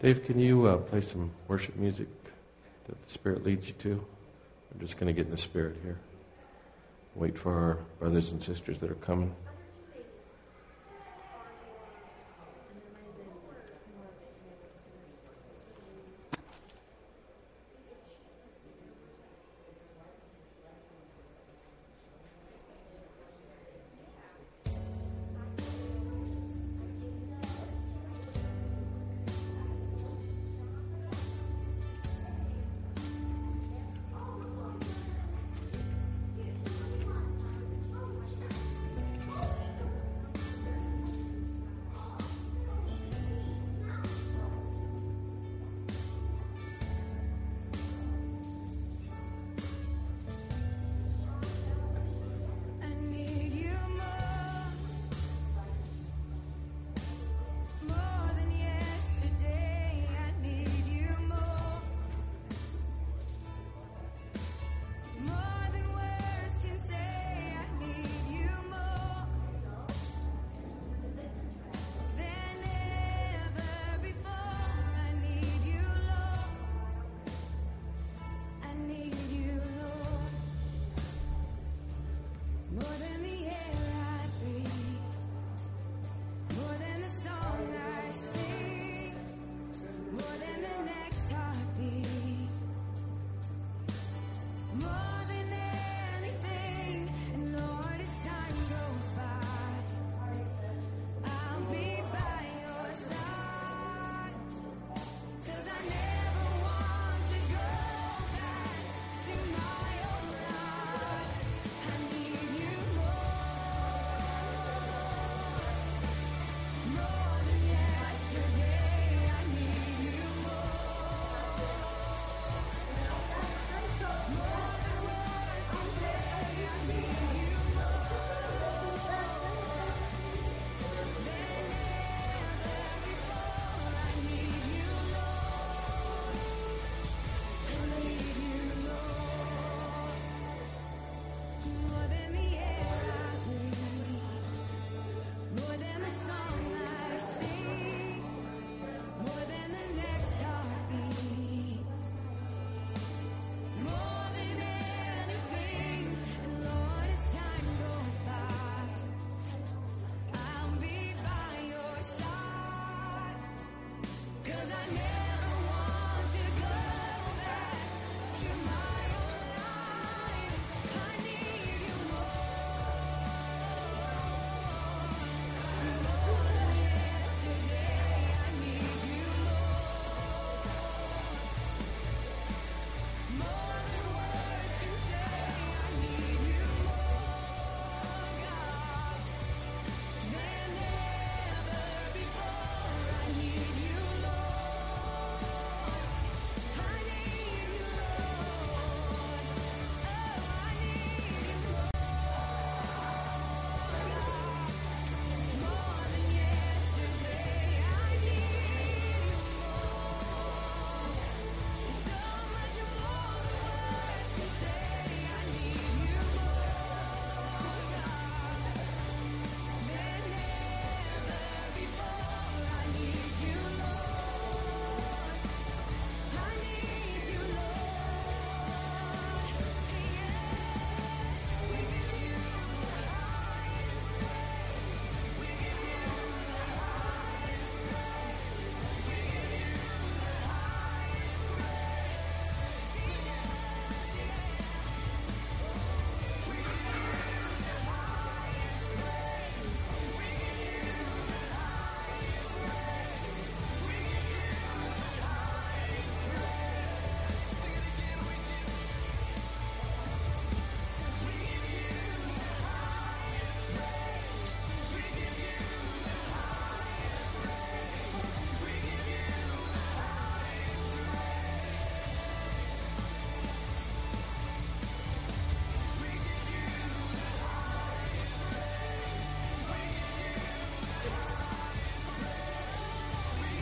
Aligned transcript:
Dave, 0.00 0.24
can 0.24 0.38
you 0.38 0.66
uh, 0.66 0.76
play 0.76 1.00
some 1.00 1.32
worship 1.48 1.74
music 1.74 2.06
that 2.86 3.04
the 3.04 3.12
Spirit 3.12 3.42
leads 3.42 3.66
you 3.66 3.74
to? 3.80 4.04
I'm 4.72 4.78
just 4.78 4.96
going 4.96 5.08
to 5.08 5.12
get 5.12 5.26
in 5.26 5.32
the 5.32 5.36
Spirit 5.36 5.76
here. 5.82 5.98
Wait 7.16 7.36
for 7.36 7.52
our 7.52 7.78
brothers 7.98 8.30
and 8.30 8.40
sisters 8.40 8.78
that 8.78 8.92
are 8.92 8.96
coming. 8.96 9.34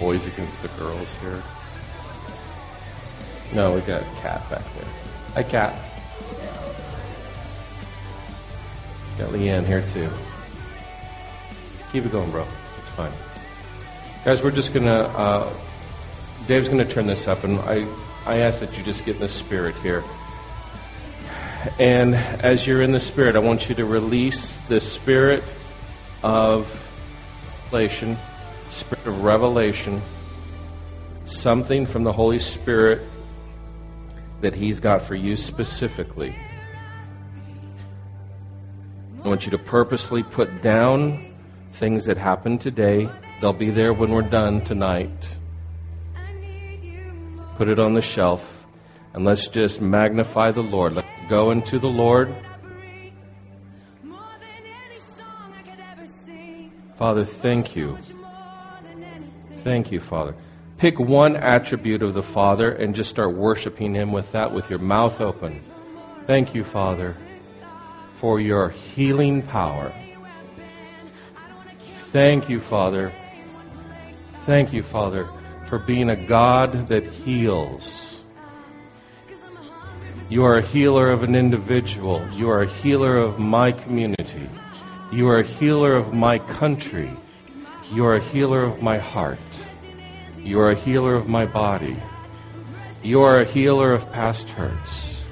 Boys 0.06 0.24
against 0.24 0.62
the 0.62 0.68
girls 0.78 1.08
here. 1.20 1.42
No, 3.52 3.74
we 3.74 3.80
got 3.80 4.04
Cat 4.22 4.48
back 4.48 4.62
there. 4.74 4.88
Hi, 5.34 5.42
Cat. 5.42 5.74
Got 9.18 9.30
Leanne 9.30 9.66
here 9.66 9.84
too. 9.92 10.08
Keep 11.90 12.06
it 12.06 12.12
going, 12.12 12.30
bro. 12.30 12.46
It's 12.78 12.90
fine. 12.90 13.10
Guys, 14.24 14.42
we're 14.44 14.52
just 14.52 14.72
gonna 14.72 15.10
uh, 15.24 15.52
Dave's 16.46 16.68
to 16.68 16.84
turn 16.84 17.08
this 17.08 17.26
up, 17.26 17.42
and 17.42 17.58
I, 17.62 17.84
I 18.26 18.36
ask 18.36 18.60
that 18.60 18.78
you 18.78 18.84
just 18.84 19.04
get 19.04 19.16
in 19.16 19.22
the 19.22 19.28
spirit 19.28 19.74
here. 19.78 20.04
And 21.80 22.14
as 22.14 22.64
you're 22.64 22.82
in 22.82 22.92
the 22.92 23.00
spirit, 23.00 23.34
I 23.34 23.40
want 23.40 23.68
you 23.68 23.74
to 23.74 23.84
release 23.84 24.56
the 24.68 24.80
spirit 24.80 25.42
of 26.22 26.68
revelation, 27.72 28.16
spirit 28.76 29.06
of 29.06 29.24
revelation, 29.24 30.00
something 31.24 31.86
from 31.86 32.04
the 32.04 32.12
Holy 32.12 32.38
Spirit 32.38 33.00
that 34.42 34.54
He's 34.54 34.80
got 34.80 35.02
for 35.02 35.14
you 35.14 35.34
specifically. 35.36 36.36
I 39.24 39.28
want 39.28 39.46
you 39.46 39.50
to 39.50 39.58
purposely 39.58 40.22
put 40.22 40.62
down 40.62 41.34
things 41.72 42.04
that 42.04 42.16
happened 42.16 42.60
today. 42.60 43.08
They'll 43.40 43.52
be 43.52 43.70
there 43.70 43.92
when 43.92 44.10
we're 44.10 44.22
done 44.22 44.60
tonight. 44.60 45.36
Put 47.56 47.68
it 47.68 47.78
on 47.78 47.94
the 47.94 48.02
shelf. 48.02 48.64
And 49.14 49.24
let's 49.24 49.46
just 49.46 49.80
magnify 49.80 50.50
the 50.50 50.62
Lord. 50.62 50.92
Let's 50.92 51.08
go 51.30 51.50
into 51.50 51.78
the 51.78 51.88
Lord. 51.88 52.34
Father, 56.96 57.24
thank 57.24 57.74
you. 57.74 57.98
Thank 59.66 59.90
you, 59.90 60.00
Father. 60.00 60.34
Pick 60.78 60.98
one 60.98 61.36
attribute 61.36 62.02
of 62.02 62.14
the 62.14 62.22
Father 62.22 62.70
and 62.70 62.94
just 62.94 63.10
start 63.10 63.34
worshiping 63.34 63.94
Him 63.94 64.12
with 64.12 64.30
that 64.32 64.52
with 64.52 64.70
your 64.70 64.78
mouth 64.78 65.20
open. 65.20 65.62
Thank 66.26 66.54
you, 66.54 66.64
Father 66.64 67.16
for 68.16 68.40
your 68.40 68.70
healing 68.70 69.42
power. 69.42 69.92
Thank 72.12 72.48
you, 72.48 72.60
Father. 72.60 73.12
Thank 74.46 74.72
you, 74.72 74.82
Father, 74.82 75.28
for 75.66 75.78
being 75.78 76.10
a 76.10 76.16
God 76.16 76.88
that 76.88 77.04
heals. 77.04 78.16
You 80.30 80.44
are 80.44 80.56
a 80.56 80.62
healer 80.62 81.10
of 81.10 81.22
an 81.22 81.34
individual. 81.34 82.26
You 82.32 82.48
are 82.48 82.62
a 82.62 82.66
healer 82.66 83.18
of 83.18 83.38
my 83.38 83.72
community. 83.72 84.48
You 85.12 85.28
are 85.28 85.40
a 85.40 85.44
healer 85.44 85.92
of 85.94 86.14
my 86.14 86.38
country. 86.38 87.10
You 87.92 88.04
are 88.04 88.16
a 88.16 88.20
healer 88.20 88.64
of 88.64 88.82
my 88.82 88.98
heart. 88.98 89.38
You 90.38 90.58
are 90.60 90.72
a 90.72 90.74
healer 90.74 91.14
of 91.14 91.28
my 91.28 91.46
body. 91.46 91.96
You 93.02 93.22
are 93.22 93.38
a 93.38 93.44
healer 93.44 93.92
of 93.92 94.10
past 94.10 94.50
hurts. 94.50 95.22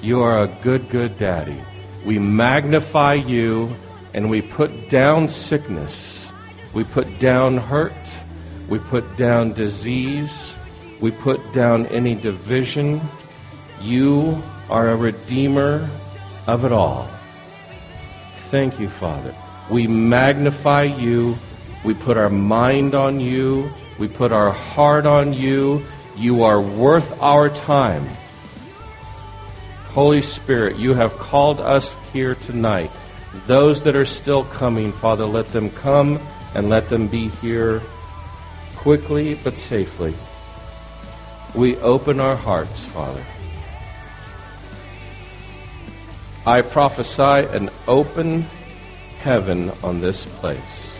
You 0.00 0.22
are 0.22 0.44
a 0.44 0.58
good, 0.62 0.88
good 0.88 1.18
daddy. 1.18 1.60
We 2.04 2.18
magnify 2.18 3.14
you 3.14 3.74
and 4.14 4.30
we 4.30 4.40
put 4.40 4.88
down 4.88 5.28
sickness. 5.28 6.26
We 6.72 6.84
put 6.84 7.18
down 7.18 7.58
hurt. 7.58 7.92
We 8.68 8.78
put 8.78 9.16
down 9.18 9.52
disease. 9.52 10.54
We 11.00 11.10
put 11.10 11.52
down 11.52 11.84
any 11.86 12.14
division. 12.14 13.02
You 13.80 14.42
are 14.70 14.88
a 14.88 14.96
redeemer 14.96 15.88
of 16.46 16.64
it 16.64 16.72
all. 16.72 17.10
Thank 18.50 18.80
you, 18.80 18.88
Father. 18.88 19.34
We 19.70 19.86
magnify 19.86 20.84
you. 20.84 21.36
We 21.84 21.94
put 21.94 22.16
our 22.16 22.30
mind 22.30 22.94
on 22.94 23.20
you. 23.20 23.70
We 23.98 24.08
put 24.08 24.32
our 24.32 24.50
heart 24.50 25.04
on 25.04 25.34
you. 25.34 25.84
You 26.16 26.42
are 26.44 26.60
worth 26.60 27.20
our 27.20 27.50
time. 27.50 28.08
Holy 29.90 30.22
Spirit, 30.22 30.76
you 30.76 30.94
have 30.94 31.18
called 31.18 31.60
us 31.60 31.94
here 32.12 32.34
tonight. 32.34 32.90
Those 33.46 33.82
that 33.82 33.94
are 33.94 34.04
still 34.04 34.44
coming, 34.44 34.92
Father, 34.92 35.26
let 35.26 35.48
them 35.48 35.70
come 35.70 36.20
and 36.54 36.68
let 36.68 36.88
them 36.88 37.06
be 37.06 37.28
here 37.28 37.82
quickly 38.76 39.34
but 39.34 39.54
safely. 39.54 40.14
We 41.54 41.76
open 41.76 42.18
our 42.18 42.36
hearts, 42.36 42.84
Father. 42.86 43.24
I 46.46 46.62
prophesy 46.62 47.46
an 47.56 47.70
open 47.86 48.42
heaven 49.20 49.70
on 49.82 50.00
this 50.00 50.26
place. 50.26 50.93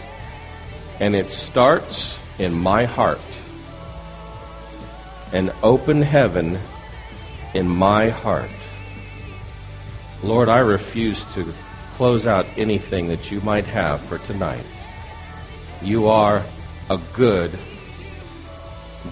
And 1.00 1.14
it 1.14 1.30
starts 1.30 2.18
in 2.38 2.52
my 2.54 2.84
heart. 2.84 3.20
An 5.32 5.52
open 5.62 6.02
heaven 6.02 6.58
in 7.54 7.68
my 7.68 8.10
heart. 8.10 8.50
Lord, 10.22 10.48
I 10.48 10.58
refuse 10.58 11.24
to 11.34 11.52
close 11.96 12.26
out 12.26 12.46
anything 12.56 13.08
that 13.08 13.30
you 13.30 13.40
might 13.40 13.66
have 13.66 14.00
for 14.06 14.18
tonight. 14.18 14.64
You 15.82 16.08
are 16.08 16.42
a 16.90 16.98
good, 17.12 17.58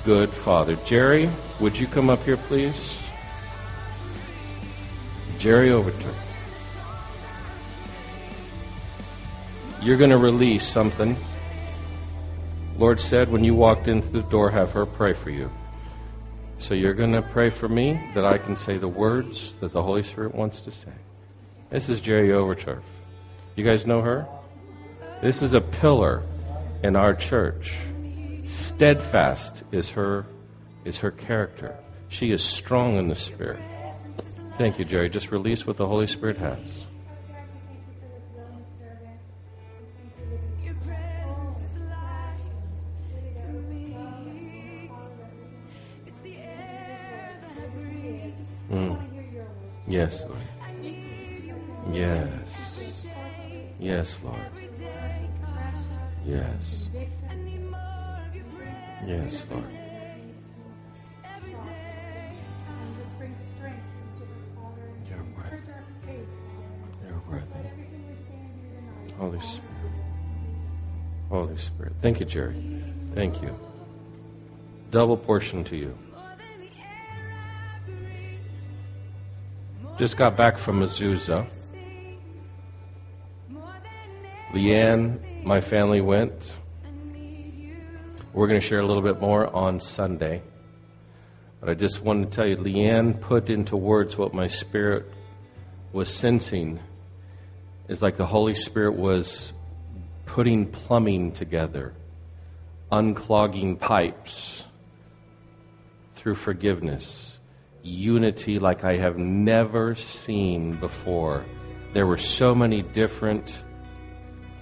good 0.05 0.31
Father. 0.31 0.77
Jerry, 0.85 1.31
would 1.61 1.79
you 1.79 1.87
come 1.87 2.11
up 2.11 2.23
here, 2.25 2.37
please? 2.37 2.99
Jerry 5.39 5.71
Overton. 5.71 6.15
You're 9.81 9.97
going 9.97 10.11
to 10.11 10.17
release 10.17 10.67
something. 10.67 11.17
Lord 12.83 12.99
said 12.99 13.31
when 13.31 13.45
you 13.45 13.55
walked 13.55 13.87
in 13.87 14.03
through 14.03 14.23
the 14.23 14.29
door, 14.29 14.51
have 14.51 14.73
her 14.73 14.85
pray 14.85 15.13
for 15.13 15.31
you. 15.31 15.49
So 16.59 16.75
you're 16.75 16.95
going 16.95 17.13
to 17.13 17.23
pray 17.23 17.49
for 17.49 17.69
me 17.69 18.11
that 18.13 18.25
I 18.25 18.39
can 18.39 18.57
say 18.57 18.77
the 18.77 18.89
words 18.89 19.55
that 19.61 19.73
the 19.73 19.81
Holy 19.81 20.03
Spirit 20.03 20.35
wants 20.35 20.61
to 20.63 20.73
say. 20.73 20.91
This 21.71 21.89
is 21.89 22.01
Jerry 22.01 22.31
Overturf. 22.31 22.83
You 23.55 23.65
guys 23.65 23.87
know 23.87 24.01
her? 24.01 24.27
This 25.21 25.43
is 25.43 25.55
a 25.55 25.61
pillar 25.61 26.25
in 26.83 26.97
our 26.97 27.15
church. 27.15 27.73
Steadfast 28.47 29.63
is 29.71 29.91
her 29.91 30.27
is 30.85 30.99
her 30.99 31.13
character. 31.13 31.77
She 32.09 32.33
is 32.33 32.43
strong 32.43 32.99
in 32.99 33.07
the 33.07 33.15
spirit. 33.15 33.63
Thank 34.59 34.81
you, 34.81 34.85
Jerry. 34.85 35.09
Just 35.09 35.31
release 35.31 35.69
what 35.69 35.77
the 35.77 35.87
Holy 35.87 36.09
Spirit 36.09 36.39
has. 36.39 36.82
Yes, 49.93 50.25
Lord. 50.25 50.41
Yes. 51.93 52.31
Yes, 53.79 54.17
Lord. 54.25 54.39
Yes. 56.25 56.77
Yes, 59.07 59.47
Lord. 59.51 59.65
Your 59.69 59.75
breath. 59.75 59.77
Every 61.37 61.53
day. 61.53 62.33
Just 62.97 63.19
bring 63.19 63.37
strength 63.55 63.85
into 64.15 64.25
this 64.33 64.49
order 64.57 64.81
and 64.81 65.07
faith. 66.07 66.29
Your 67.07 67.19
breath. 67.29 67.53
Holy 69.19 69.41
Spirit. 69.41 69.63
Holy 71.29 71.57
Spirit. 71.59 71.93
Thank 72.01 72.19
you, 72.19 72.25
Jerry. 72.25 72.83
Thank 73.15 73.43
you. 73.43 73.55
Double 74.91 75.19
portion 75.19 75.65
to 75.65 75.77
you. 75.77 75.99
Just 80.03 80.17
got 80.17 80.37
back 80.37 80.59
from 80.59 80.81
Azusa. 80.81 81.49
Leanne, 84.51 85.45
my 85.45 85.61
family 85.61 86.01
went. 86.01 86.59
We're 88.33 88.49
going 88.49 88.61
to 88.61 88.67
share 88.67 88.81
a 88.81 88.85
little 88.85 89.05
bit 89.05 89.21
more 89.21 89.47
on 89.55 89.79
Sunday. 89.79 90.43
But 91.61 91.69
I 91.69 91.75
just 91.75 92.03
wanted 92.03 92.33
to 92.33 92.37
tell 92.37 92.47
you, 92.49 92.57
Leanne 92.57 93.21
put 93.21 93.49
into 93.49 93.77
words 93.77 94.19
what 94.19 94.35
my 94.35 94.49
spirit 94.49 95.09
was 95.93 96.13
sensing. 96.13 96.81
It's 97.87 98.03
like 98.03 98.17
the 98.17 98.27
Holy 98.27 98.57
Spirit 98.57 98.97
was 98.97 99.53
putting 100.27 100.67
plumbing 100.67 101.31
together, 101.31 101.95
unclogging 102.91 103.79
pipes 103.79 104.65
through 106.17 106.35
forgiveness 106.35 107.32
unity 107.83 108.59
like 108.59 108.85
I 108.85 108.97
have 108.97 109.17
never 109.19 109.95
seen 109.95 110.77
before. 110.77 111.45
There 111.93 112.07
were 112.07 112.17
so 112.17 112.55
many 112.55 112.83
different 112.83 113.63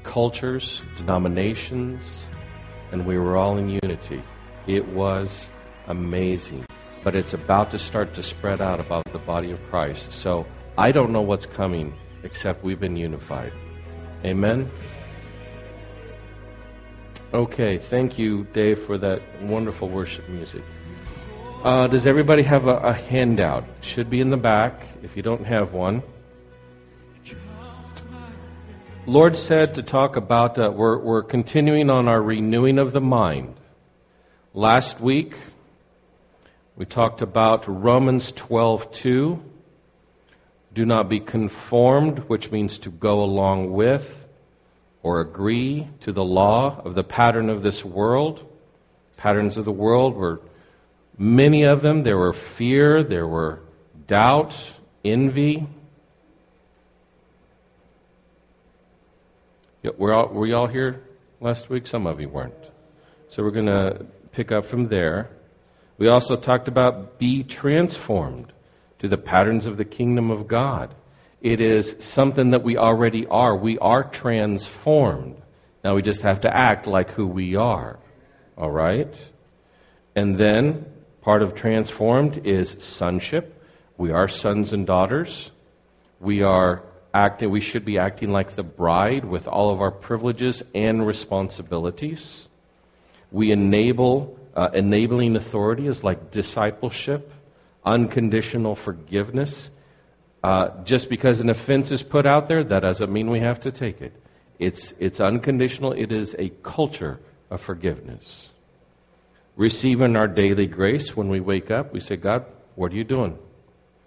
cultures, 0.02 0.82
denominations, 0.96 2.02
and 2.92 3.06
we 3.06 3.18
were 3.18 3.36
all 3.36 3.58
in 3.58 3.68
unity. 3.68 4.22
It 4.66 4.86
was 4.88 5.48
amazing. 5.86 6.66
But 7.02 7.14
it's 7.14 7.32
about 7.32 7.70
to 7.70 7.78
start 7.78 8.14
to 8.14 8.22
spread 8.22 8.60
out 8.60 8.80
about 8.80 9.10
the 9.12 9.18
body 9.18 9.50
of 9.52 9.60
Christ. 9.70 10.12
So 10.12 10.46
I 10.76 10.92
don't 10.92 11.12
know 11.12 11.22
what's 11.22 11.46
coming 11.46 11.94
except 12.22 12.62
we've 12.62 12.80
been 12.80 12.96
unified. 12.96 13.52
Amen? 14.24 14.70
Okay, 17.32 17.78
thank 17.78 18.18
you, 18.18 18.44
Dave, 18.52 18.80
for 18.80 18.98
that 18.98 19.22
wonderful 19.42 19.88
worship 19.88 20.28
music. 20.28 20.62
Uh, 21.62 21.86
does 21.88 22.06
everybody 22.06 22.42
have 22.42 22.66
a, 22.66 22.76
a 22.78 22.92
handout? 22.94 23.64
Should 23.82 24.08
be 24.08 24.22
in 24.22 24.30
the 24.30 24.38
back 24.38 24.82
if 25.02 25.14
you 25.14 25.22
don't 25.22 25.44
have 25.44 25.74
one. 25.74 26.02
Lord 29.06 29.36
said 29.36 29.74
to 29.74 29.82
talk 29.82 30.16
about, 30.16 30.58
uh, 30.58 30.72
we're, 30.74 30.96
we're 30.96 31.22
continuing 31.22 31.90
on 31.90 32.08
our 32.08 32.22
renewing 32.22 32.78
of 32.78 32.92
the 32.92 33.00
mind. 33.02 33.56
Last 34.54 35.00
week, 35.00 35.34
We 36.80 36.86
talked 36.86 37.20
about 37.20 37.68
Romans 37.68 38.32
12:2. 38.32 39.38
Do 40.72 40.86
not 40.86 41.10
be 41.10 41.20
conformed, 41.20 42.20
which 42.20 42.50
means 42.50 42.78
to 42.78 42.88
go 42.88 43.20
along 43.20 43.72
with 43.74 44.26
or 45.02 45.20
agree 45.20 45.88
to 46.00 46.10
the 46.10 46.24
law 46.24 46.80
of 46.82 46.94
the 46.94 47.04
pattern 47.04 47.50
of 47.50 47.62
this 47.62 47.84
world. 47.84 48.46
Patterns 49.18 49.58
of 49.58 49.66
the 49.66 49.72
world 49.72 50.16
were 50.16 50.40
many 51.20 51.64
of 51.64 51.82
them. 51.82 52.02
There 52.02 52.16
were 52.16 52.32
fear, 52.32 53.04
there 53.04 53.28
were 53.28 53.60
doubt, 54.08 54.56
envy. 55.04 55.68
Were, 59.96 60.12
all, 60.12 60.28
were 60.28 60.46
you 60.46 60.56
all 60.56 60.66
here 60.66 61.02
last 61.40 61.70
week? 61.70 61.86
Some 61.86 62.06
of 62.06 62.20
you 62.20 62.28
weren't. 62.28 62.54
So 63.28 63.42
we're 63.42 63.50
going 63.50 63.66
to 63.66 64.06
pick 64.32 64.50
up 64.50 64.64
from 64.64 64.86
there. 64.86 65.30
We 65.98 66.08
also 66.08 66.36
talked 66.36 66.68
about 66.68 67.18
be 67.18 67.44
transformed 67.44 68.52
to 68.98 69.08
the 69.08 69.18
patterns 69.18 69.66
of 69.66 69.76
the 69.76 69.84
kingdom 69.84 70.30
of 70.30 70.48
God. 70.48 70.94
It 71.42 71.60
is 71.60 71.96
something 72.00 72.50
that 72.50 72.62
we 72.62 72.76
already 72.76 73.26
are. 73.26 73.56
We 73.56 73.78
are 73.78 74.04
transformed. 74.04 75.40
Now 75.84 75.94
we 75.94 76.02
just 76.02 76.22
have 76.22 76.42
to 76.42 76.54
act 76.54 76.86
like 76.86 77.10
who 77.10 77.26
we 77.26 77.56
are. 77.56 77.98
All 78.56 78.70
right? 78.70 79.14
And 80.14 80.36
then 80.36 80.89
part 81.22 81.42
of 81.42 81.54
transformed 81.54 82.46
is 82.46 82.76
sonship. 82.80 83.62
We 83.96 84.10
are 84.10 84.28
sons 84.28 84.72
and 84.72 84.86
daughters. 84.86 85.50
We 86.20 86.42
are 86.42 86.82
acting 87.12 87.50
we 87.50 87.60
should 87.60 87.84
be 87.84 87.98
acting 87.98 88.30
like 88.30 88.52
the 88.52 88.62
bride 88.62 89.24
with 89.24 89.48
all 89.48 89.70
of 89.70 89.80
our 89.80 89.90
privileges 89.90 90.62
and 90.74 91.06
responsibilities. 91.06 92.48
We 93.32 93.52
enable 93.52 94.38
uh, 94.54 94.70
enabling 94.74 95.36
authority 95.36 95.86
is 95.86 96.02
like 96.02 96.30
discipleship, 96.30 97.32
unconditional 97.84 98.74
forgiveness. 98.74 99.70
Uh, 100.42 100.70
just 100.84 101.08
because 101.08 101.40
an 101.40 101.50
offense 101.50 101.90
is 101.90 102.02
put 102.02 102.26
out 102.26 102.48
there, 102.48 102.64
that 102.64 102.80
doesn't 102.80 103.12
mean 103.12 103.30
we 103.30 103.40
have 103.40 103.60
to 103.60 103.70
take 103.70 104.00
it. 104.00 104.12
It's, 104.58 104.92
it's 104.98 105.20
unconditional, 105.20 105.92
it 105.92 106.12
is 106.12 106.34
a 106.38 106.50
culture 106.62 107.20
of 107.50 107.60
forgiveness. 107.60 108.50
Receiving 109.56 110.16
our 110.16 110.28
daily 110.28 110.66
grace 110.66 111.16
when 111.16 111.28
we 111.28 111.40
wake 111.40 111.70
up, 111.70 111.92
we 111.92 112.00
say, 112.00 112.16
God, 112.16 112.44
what 112.76 112.92
are 112.92 112.96
you 112.96 113.04
doing? 113.04 113.38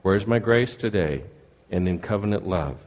Where's 0.01 0.25
my 0.25 0.39
grace 0.39 0.75
today? 0.75 1.23
And 1.69 1.87
in 1.87 1.99
covenant 1.99 2.47
love. 2.47 2.77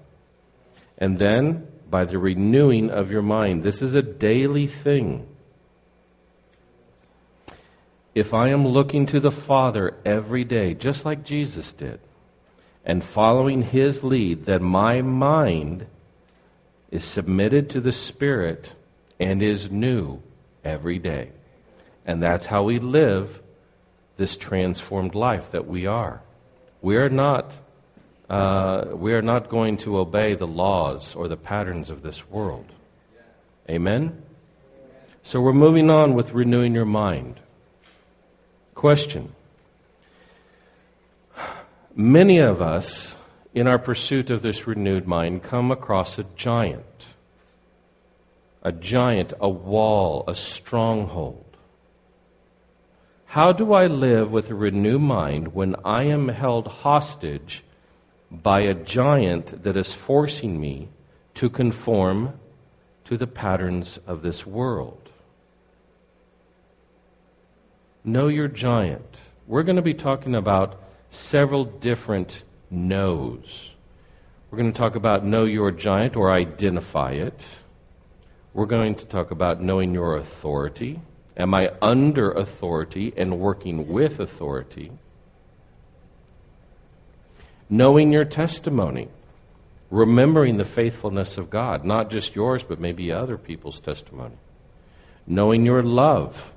And 0.98 1.18
then, 1.18 1.68
by 1.88 2.04
the 2.04 2.18
renewing 2.18 2.90
of 2.90 3.10
your 3.10 3.22
mind, 3.22 3.62
this 3.62 3.82
is 3.82 3.94
a 3.94 4.02
daily 4.02 4.66
thing 4.66 5.26
if 8.16 8.32
I 8.32 8.48
am 8.48 8.66
looking 8.66 9.04
to 9.08 9.20
the 9.20 9.30
Father 9.30 9.94
every 10.02 10.42
day, 10.42 10.72
just 10.72 11.04
like 11.04 11.22
Jesus 11.22 11.70
did, 11.70 12.00
and 12.82 13.04
following 13.04 13.60
his 13.60 14.02
lead, 14.02 14.46
then 14.46 14.62
my 14.62 15.02
mind 15.02 15.86
is 16.90 17.04
submitted 17.04 17.68
to 17.68 17.80
the 17.82 17.92
Spirit 17.92 18.74
and 19.20 19.42
is 19.42 19.70
new 19.70 20.22
every 20.64 20.98
day. 20.98 21.32
And 22.06 22.22
that's 22.22 22.46
how 22.46 22.62
we 22.62 22.78
live 22.78 23.42
this 24.16 24.36
transformed 24.36 25.14
life 25.14 25.50
that 25.50 25.66
we 25.66 25.86
are. 25.86 26.22
We 26.80 26.96
are 26.96 27.10
not, 27.10 27.52
uh, 28.30 28.86
we 28.92 29.12
are 29.12 29.22
not 29.22 29.50
going 29.50 29.76
to 29.78 29.98
obey 29.98 30.34
the 30.34 30.46
laws 30.46 31.14
or 31.14 31.26
the 31.26 31.36
patterns 31.36 31.90
of 31.90 32.02
this 32.02 32.26
world. 32.30 32.66
Amen? 33.68 34.22
So 35.24 35.40
we're 35.40 35.52
moving 35.52 35.90
on 35.90 36.14
with 36.14 36.32
renewing 36.32 36.72
your 36.72 36.84
mind. 36.84 37.40
Question 38.74 39.34
Many 41.98 42.38
of 42.38 42.62
us, 42.62 43.16
in 43.54 43.66
our 43.66 43.78
pursuit 43.78 44.30
of 44.30 44.42
this 44.42 44.66
renewed 44.66 45.08
mind, 45.08 45.42
come 45.42 45.70
across 45.70 46.18
a 46.18 46.24
giant. 46.36 47.06
A 48.62 48.70
giant, 48.70 49.32
a 49.40 49.48
wall, 49.48 50.24
a 50.28 50.34
stronghold. 50.34 51.45
How 53.36 53.52
do 53.52 53.74
I 53.74 53.86
live 53.86 54.32
with 54.32 54.48
a 54.48 54.54
renewed 54.54 55.02
mind 55.02 55.48
when 55.48 55.76
I 55.84 56.04
am 56.04 56.28
held 56.28 56.66
hostage 56.68 57.64
by 58.30 58.60
a 58.60 58.72
giant 58.72 59.62
that 59.62 59.76
is 59.76 59.92
forcing 59.92 60.58
me 60.58 60.88
to 61.34 61.50
conform 61.50 62.40
to 63.04 63.18
the 63.18 63.26
patterns 63.26 63.98
of 64.06 64.22
this 64.22 64.46
world? 64.46 65.10
Know 68.02 68.28
your 68.28 68.48
giant. 68.48 69.18
We're 69.46 69.64
going 69.64 69.76
to 69.76 69.82
be 69.82 69.92
talking 69.92 70.34
about 70.34 70.80
several 71.10 71.66
different 71.66 72.42
knows. 72.70 73.72
We're 74.50 74.56
going 74.56 74.72
to 74.72 74.78
talk 74.78 74.94
about 74.94 75.26
know 75.26 75.44
your 75.44 75.70
giant 75.72 76.16
or 76.16 76.32
identify 76.32 77.10
it. 77.10 77.44
We're 78.54 78.64
going 78.64 78.94
to 78.94 79.04
talk 79.04 79.30
about 79.30 79.62
knowing 79.62 79.92
your 79.92 80.16
authority. 80.16 81.02
Am 81.36 81.54
I 81.54 81.72
under 81.82 82.30
authority 82.30 83.12
and 83.16 83.38
working 83.38 83.88
with 83.88 84.20
authority? 84.20 84.92
Knowing 87.68 88.12
your 88.12 88.24
testimony. 88.24 89.08
Remembering 89.90 90.56
the 90.56 90.64
faithfulness 90.64 91.38
of 91.38 91.48
God, 91.48 91.84
not 91.84 92.10
just 92.10 92.34
yours, 92.34 92.62
but 92.62 92.80
maybe 92.80 93.12
other 93.12 93.38
people's 93.38 93.78
testimony. 93.78 94.34
Knowing 95.26 95.64
your 95.64 95.82
love 95.82 96.52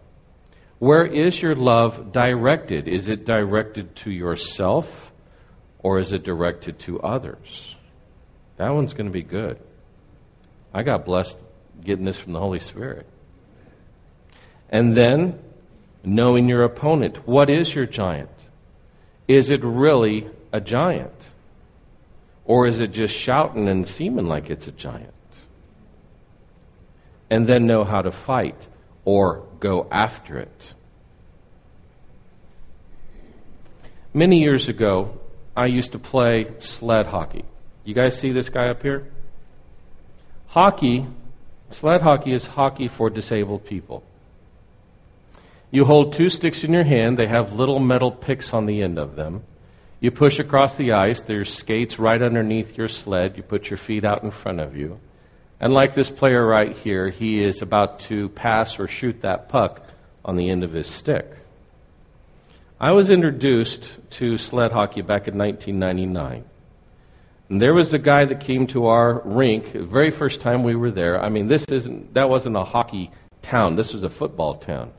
where 0.79 1.05
is 1.05 1.41
your 1.41 1.55
love 1.55 2.13
directed? 2.13 2.87
Is 2.87 3.09
it 3.09 3.25
directed 3.25 3.97
to 3.97 4.11
yourself 4.11 5.11
or 5.79 5.99
is 5.99 6.13
it 6.13 6.23
directed 6.23 6.79
to 6.79 7.01
others? 7.01 7.75
That 8.55 8.69
one's 8.69 8.93
going 8.93 9.07
to 9.07 9.11
be 9.11 9.21
good. 9.21 9.59
I 10.73 10.83
got 10.83 11.05
blessed 11.05 11.37
getting 11.83 12.05
this 12.05 12.17
from 12.17 12.31
the 12.31 12.39
Holy 12.39 12.59
Spirit. 12.59 13.05
And 14.69 14.95
then, 14.95 15.39
knowing 16.03 16.47
your 16.47 16.63
opponent. 16.63 17.27
What 17.27 17.49
is 17.49 17.73
your 17.73 17.85
giant? 17.85 18.29
Is 19.27 19.49
it 19.49 19.63
really 19.63 20.29
a 20.51 20.61
giant? 20.61 21.13
Or 22.45 22.65
is 22.65 22.79
it 22.79 22.91
just 22.91 23.15
shouting 23.15 23.67
and 23.67 23.87
seeming 23.87 24.27
like 24.27 24.49
it's 24.49 24.67
a 24.67 24.71
giant? 24.71 25.13
And 27.29 27.47
then 27.47 27.67
know 27.67 27.83
how 27.83 28.01
to 28.01 28.11
fight 28.11 28.67
or 29.05 29.45
go 29.59 29.87
after 29.91 30.37
it. 30.39 30.73
Many 34.13 34.39
years 34.39 34.67
ago, 34.67 35.19
I 35.55 35.67
used 35.67 35.91
to 35.91 35.99
play 35.99 36.47
sled 36.57 37.05
hockey. 37.05 37.45
You 37.83 37.93
guys 37.93 38.17
see 38.17 38.31
this 38.31 38.49
guy 38.49 38.69
up 38.69 38.81
here? 38.81 39.07
Hockey, 40.47 41.05
sled 41.69 42.01
hockey 42.01 42.33
is 42.33 42.47
hockey 42.47 42.87
for 42.87 43.11
disabled 43.11 43.65
people. 43.65 44.03
You 45.71 45.85
hold 45.85 46.13
two 46.13 46.29
sticks 46.29 46.63
in 46.63 46.73
your 46.73 46.83
hand, 46.83 47.17
they 47.17 47.27
have 47.27 47.53
little 47.53 47.79
metal 47.79 48.11
picks 48.11 48.53
on 48.53 48.65
the 48.65 48.81
end 48.81 48.97
of 48.97 49.15
them. 49.15 49.43
You 49.99 50.11
push 50.11 50.39
across 50.39 50.75
the 50.75 50.93
ice, 50.93 51.21
there's 51.21 51.53
skates 51.53 51.99
right 51.99 52.21
underneath 52.21 52.77
your 52.77 52.87
sled. 52.87 53.35
You 53.35 53.43
put 53.43 53.69
your 53.69 53.77
feet 53.77 54.05
out 54.05 54.23
in 54.23 54.31
front 54.31 54.61
of 54.61 54.75
you. 54.75 54.99
And 55.59 55.73
like 55.73 55.93
this 55.93 56.09
player 56.09 56.45
right 56.45 56.75
here, 56.75 57.09
he 57.09 57.43
is 57.43 57.61
about 57.61 57.99
to 58.01 58.29
pass 58.29 58.79
or 58.79 58.87
shoot 58.87 59.21
that 59.21 59.49
puck 59.49 59.85
on 60.23 60.37
the 60.37 60.49
end 60.49 60.63
of 60.63 60.71
his 60.71 60.87
stick. 60.87 61.29
I 62.79 62.91
was 62.91 63.09
introduced 63.09 63.89
to 64.11 64.37
sled 64.37 64.71
hockey 64.71 65.01
back 65.01 65.27
in 65.27 65.37
1999. 65.37 66.45
And 67.49 67.61
there 67.61 67.73
was 67.73 67.91
the 67.91 67.99
guy 67.99 68.23
that 68.25 68.39
came 68.39 68.67
to 68.67 68.85
our 68.85 69.21
rink 69.25 69.73
the 69.73 69.83
very 69.83 70.11
first 70.11 70.39
time 70.39 70.63
we 70.63 70.75
were 70.75 70.91
there. 70.91 71.21
I 71.21 71.27
mean, 71.27 71.47
this 71.47 71.65
isn't 71.65 72.13
that 72.13 72.29
wasn't 72.29 72.55
a 72.55 72.63
hockey 72.63 73.11
town. 73.41 73.75
This 73.75 73.91
was 73.91 74.03
a 74.03 74.09
football 74.09 74.55
town. 74.55 74.93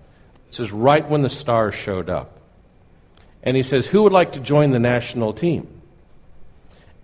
This 0.51 0.61
is 0.61 0.73
right 0.73 1.09
when 1.09 1.23
the 1.23 1.29
stars 1.29 1.75
showed 1.75 2.11
up. 2.11 2.39
And 3.43 3.57
he 3.57 3.63
says, 3.63 3.87
"Who 3.87 4.03
would 4.03 4.13
like 4.13 4.33
to 4.33 4.41
join 4.41 4.71
the 4.71 4.79
national 4.79 5.33
team?" 5.33 5.67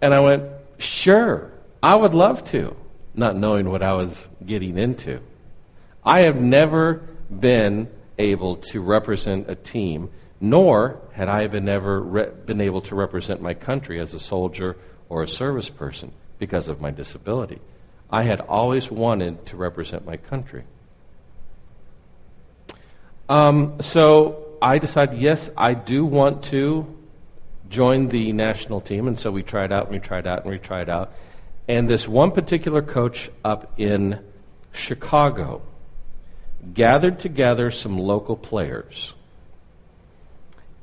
And 0.02 0.12
I 0.12 0.20
went, 0.20 0.44
"Sure. 0.78 1.50
I 1.82 1.94
would 1.94 2.14
love 2.14 2.44
to." 2.46 2.76
not 3.16 3.36
knowing 3.36 3.70
what 3.70 3.82
I 3.82 3.94
was 3.94 4.28
getting 4.44 4.76
into. 4.76 5.20
I 6.04 6.20
have 6.20 6.36
never 6.36 7.02
been 7.30 7.88
able 8.18 8.56
to 8.56 8.80
represent 8.80 9.50
a 9.50 9.54
team, 9.54 10.10
nor 10.40 11.00
had 11.12 11.28
I 11.28 11.46
been 11.46 11.68
ever 11.68 12.00
re- 12.00 12.30
been 12.44 12.60
able 12.60 12.82
to 12.82 12.94
represent 12.94 13.40
my 13.40 13.54
country 13.54 13.98
as 13.98 14.14
a 14.14 14.20
soldier 14.20 14.76
or 15.08 15.22
a 15.22 15.28
service 15.28 15.70
person 15.70 16.12
because 16.38 16.68
of 16.68 16.80
my 16.80 16.90
disability. 16.90 17.60
I 18.10 18.22
had 18.22 18.40
always 18.40 18.90
wanted 18.90 19.46
to 19.46 19.56
represent 19.56 20.06
my 20.06 20.16
country. 20.16 20.64
Um, 23.28 23.80
so 23.80 24.56
I 24.62 24.78
decided, 24.78 25.18
yes, 25.18 25.50
I 25.56 25.74
do 25.74 26.04
want 26.04 26.44
to 26.44 26.86
join 27.68 28.08
the 28.08 28.32
national 28.32 28.80
team, 28.80 29.08
and 29.08 29.18
so 29.18 29.30
we 29.30 29.42
tried 29.42 29.72
out 29.72 29.84
and 29.84 29.92
we 29.92 29.98
tried 29.98 30.26
out 30.26 30.42
and 30.42 30.50
we 30.50 30.58
tried 30.58 30.88
out. 30.88 31.12
And 31.68 31.88
this 31.88 32.06
one 32.06 32.30
particular 32.30 32.82
coach 32.82 33.30
up 33.44 33.72
in 33.76 34.20
Chicago 34.72 35.62
gathered 36.72 37.18
together 37.18 37.70
some 37.70 37.98
local 37.98 38.36
players. 38.36 39.14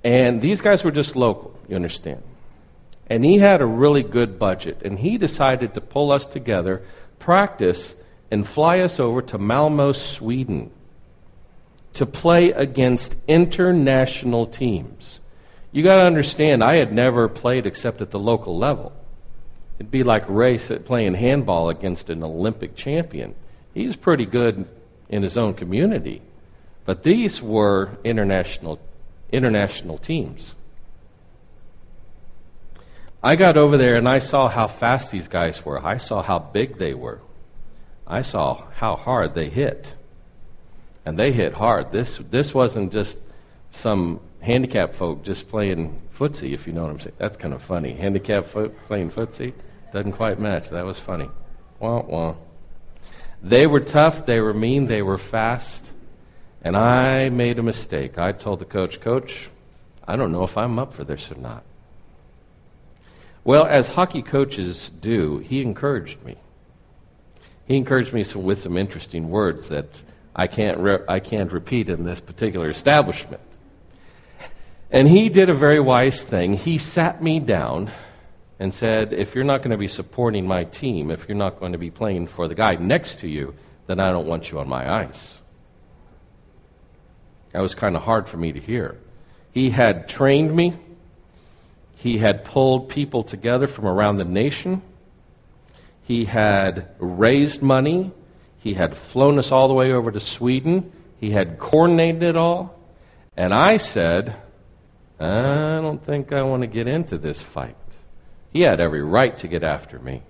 And 0.03 0.41
these 0.41 0.59
guys 0.59 0.83
were 0.83 0.91
just 0.91 1.15
local, 1.15 1.57
you 1.69 1.77
understand. 1.77 2.21
And 3.07 3.23
he 3.23 3.37
had 3.37 3.61
a 3.61 3.65
really 3.65 4.03
good 4.03 4.37
budget, 4.37 4.81
and 4.83 4.99
he 4.99 5.17
decided 5.17 5.73
to 5.75 5.81
pull 5.81 6.11
us 6.11 6.25
together, 6.25 6.81
practice, 7.19 7.95
and 8.29 8.45
fly 8.45 8.79
us 8.79 8.99
over 8.99 9.21
to 9.21 9.37
Malmo, 9.37 9.93
Sweden 9.93 10.71
to 11.93 12.05
play 12.05 12.51
against 12.51 13.15
international 13.27 14.47
teams. 14.47 15.19
You 15.71 15.83
got 15.83 15.97
to 15.97 16.03
understand, 16.03 16.63
I 16.63 16.75
had 16.75 16.93
never 16.93 17.27
played 17.27 17.65
except 17.65 18.01
at 18.01 18.11
the 18.11 18.19
local 18.19 18.57
level. 18.57 18.93
It'd 19.77 19.91
be 19.91 20.03
like 20.03 20.23
Ray 20.27 20.57
playing 20.57 21.15
handball 21.15 21.69
against 21.69 22.09
an 22.09 22.23
Olympic 22.23 22.75
champion. 22.75 23.35
He's 23.73 23.95
pretty 23.95 24.25
good 24.25 24.67
in 25.09 25.23
his 25.23 25.35
own 25.35 25.53
community, 25.55 26.21
but 26.85 27.03
these 27.03 27.41
were 27.41 27.97
international 28.03 28.79
international 29.31 29.97
teams. 29.97 30.53
I 33.23 33.35
got 33.35 33.57
over 33.57 33.77
there 33.77 33.95
and 33.95 34.07
I 34.07 34.19
saw 34.19 34.47
how 34.47 34.67
fast 34.67 35.09
these 35.09 35.27
guys 35.27 35.65
were. 35.65 35.83
I 35.83 35.97
saw 35.97 36.21
how 36.21 36.39
big 36.39 36.77
they 36.77 36.93
were. 36.93 37.19
I 38.05 38.21
saw 38.21 38.65
how 38.75 38.95
hard 38.95 39.33
they 39.33 39.49
hit. 39.49 39.95
And 41.05 41.17
they 41.19 41.31
hit 41.31 41.53
hard. 41.53 41.91
This, 41.91 42.17
this 42.29 42.53
wasn't 42.53 42.91
just 42.91 43.17
some 43.71 44.19
handicapped 44.39 44.95
folk 44.95 45.23
just 45.23 45.49
playing 45.49 46.01
footsie, 46.17 46.53
if 46.53 46.67
you 46.67 46.73
know 46.73 46.83
what 46.83 46.91
I'm 46.91 46.99
saying. 46.99 47.15
That's 47.17 47.37
kind 47.37 47.53
of 47.53 47.61
funny. 47.61 47.93
Handicapped 47.93 48.47
folk 48.47 48.73
playing 48.87 49.11
footsie 49.11 49.53
doesn't 49.91 50.13
quite 50.13 50.39
match. 50.39 50.69
That 50.69 50.85
was 50.85 50.99
funny. 50.99 51.29
Wah, 51.79 52.01
wah. 52.01 52.35
They 53.41 53.67
were 53.67 53.81
tough, 53.81 54.25
they 54.25 54.39
were 54.39 54.53
mean, 54.53 54.87
they 54.87 55.01
were 55.01 55.17
fast. 55.17 55.91
And 56.63 56.77
I 56.77 57.27
made 57.29 57.59
a 57.59 57.63
mistake. 57.63 58.17
I 58.17 58.31
told 58.31 58.59
the 58.59 58.65
coach, 58.65 59.01
Coach, 59.01 59.49
I 60.07 60.15
don't 60.15 60.31
know 60.31 60.43
if 60.43 60.57
I'm 60.57 60.79
up 60.79 60.93
for 60.93 61.03
this 61.03 61.29
or 61.29 61.35
not. 61.35 61.63
Well, 63.43 63.65
as 63.65 63.89
hockey 63.89 64.21
coaches 64.21 64.89
do, 65.01 65.39
he 65.39 65.61
encouraged 65.61 66.23
me. 66.23 66.37
He 67.65 67.75
encouraged 67.75 68.13
me 68.13 68.23
with 68.35 68.61
some 68.61 68.77
interesting 68.77 69.29
words 69.29 69.67
that 69.67 70.01
I 70.35 70.47
can't, 70.47 70.79
re- 70.79 71.03
I 71.07 71.19
can't 71.19 71.51
repeat 71.51 71.89
in 71.89 72.03
this 72.03 72.19
particular 72.19 72.69
establishment. 72.69 73.41
And 74.89 75.07
he 75.07 75.29
did 75.29 75.49
a 75.49 75.53
very 75.53 75.79
wise 75.79 76.21
thing. 76.21 76.53
He 76.53 76.77
sat 76.77 77.21
me 77.21 77.39
down 77.39 77.91
and 78.59 78.73
said, 78.73 79.11
If 79.11 79.35
you're 79.35 79.43
not 79.43 79.59
going 79.59 79.71
to 79.71 79.77
be 79.77 79.87
supporting 79.87 80.47
my 80.47 80.65
team, 80.65 81.11
if 81.11 81.27
you're 81.27 81.37
not 81.37 81.59
going 81.59 81.71
to 81.71 81.77
be 81.77 81.89
playing 81.89 82.27
for 82.27 82.47
the 82.47 82.55
guy 82.55 82.75
next 82.75 83.19
to 83.19 83.27
you, 83.27 83.55
then 83.87 83.99
I 83.99 84.11
don't 84.11 84.27
want 84.27 84.51
you 84.51 84.59
on 84.59 84.69
my 84.69 84.91
ice. 84.91 85.39
That 87.51 87.61
was 87.61 87.75
kind 87.75 87.95
of 87.95 88.03
hard 88.03 88.27
for 88.27 88.37
me 88.37 88.51
to 88.51 88.59
hear. 88.59 88.97
He 89.51 89.69
had 89.69 90.09
trained 90.09 90.55
me, 90.55 90.77
he 91.95 92.17
had 92.17 92.43
pulled 92.43 92.89
people 92.89 93.23
together 93.23 93.67
from 93.67 93.85
around 93.85 94.17
the 94.17 94.25
nation, 94.25 94.81
he 96.03 96.25
had 96.25 96.89
raised 96.99 97.61
money, 97.61 98.11
he 98.63 98.75
had 98.75 98.95
flown 98.95 99.37
us 99.37 99.51
all 99.51 99.67
the 99.67 99.73
way 99.73 99.91
over 99.91 100.09
to 100.09 100.21
Sweden, 100.21 100.89
he 101.19 101.31
had 101.31 101.59
coordinated 101.59 102.23
it 102.23 102.37
all. 102.37 102.79
And 103.35 103.53
I 103.53 103.75
said, 103.75 104.37
I 105.19 105.81
don't 105.81 106.03
think 106.05 106.31
I 106.31 106.43
want 106.43 106.61
to 106.61 106.67
get 106.67 106.87
into 106.87 107.17
this 107.17 107.41
fight. 107.41 107.75
He 108.53 108.61
had 108.61 108.79
every 108.79 109.03
right 109.03 109.37
to 109.39 109.49
get 109.49 109.63
after 109.63 109.99
me. 109.99 110.21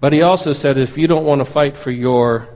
But 0.00 0.14
he 0.14 0.22
also 0.22 0.54
said, 0.54 0.78
if 0.78 0.96
you 0.96 1.06
don't 1.06 1.26
want 1.26 1.40
to 1.40 1.44
fight 1.44 1.76
for 1.76 1.90
your 1.90 2.48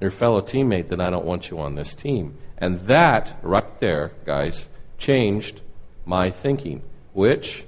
your 0.00 0.10
fellow 0.10 0.40
teammate, 0.40 0.88
then 0.88 1.00
I 1.00 1.10
don't 1.10 1.24
want 1.24 1.50
you 1.50 1.60
on 1.60 1.76
this 1.76 1.94
team. 1.94 2.36
And 2.58 2.80
that, 2.88 3.38
right 3.40 3.80
there, 3.80 4.10
guys, 4.26 4.68
changed 4.98 5.60
my 6.04 6.30
thinking, 6.30 6.82
which 7.12 7.64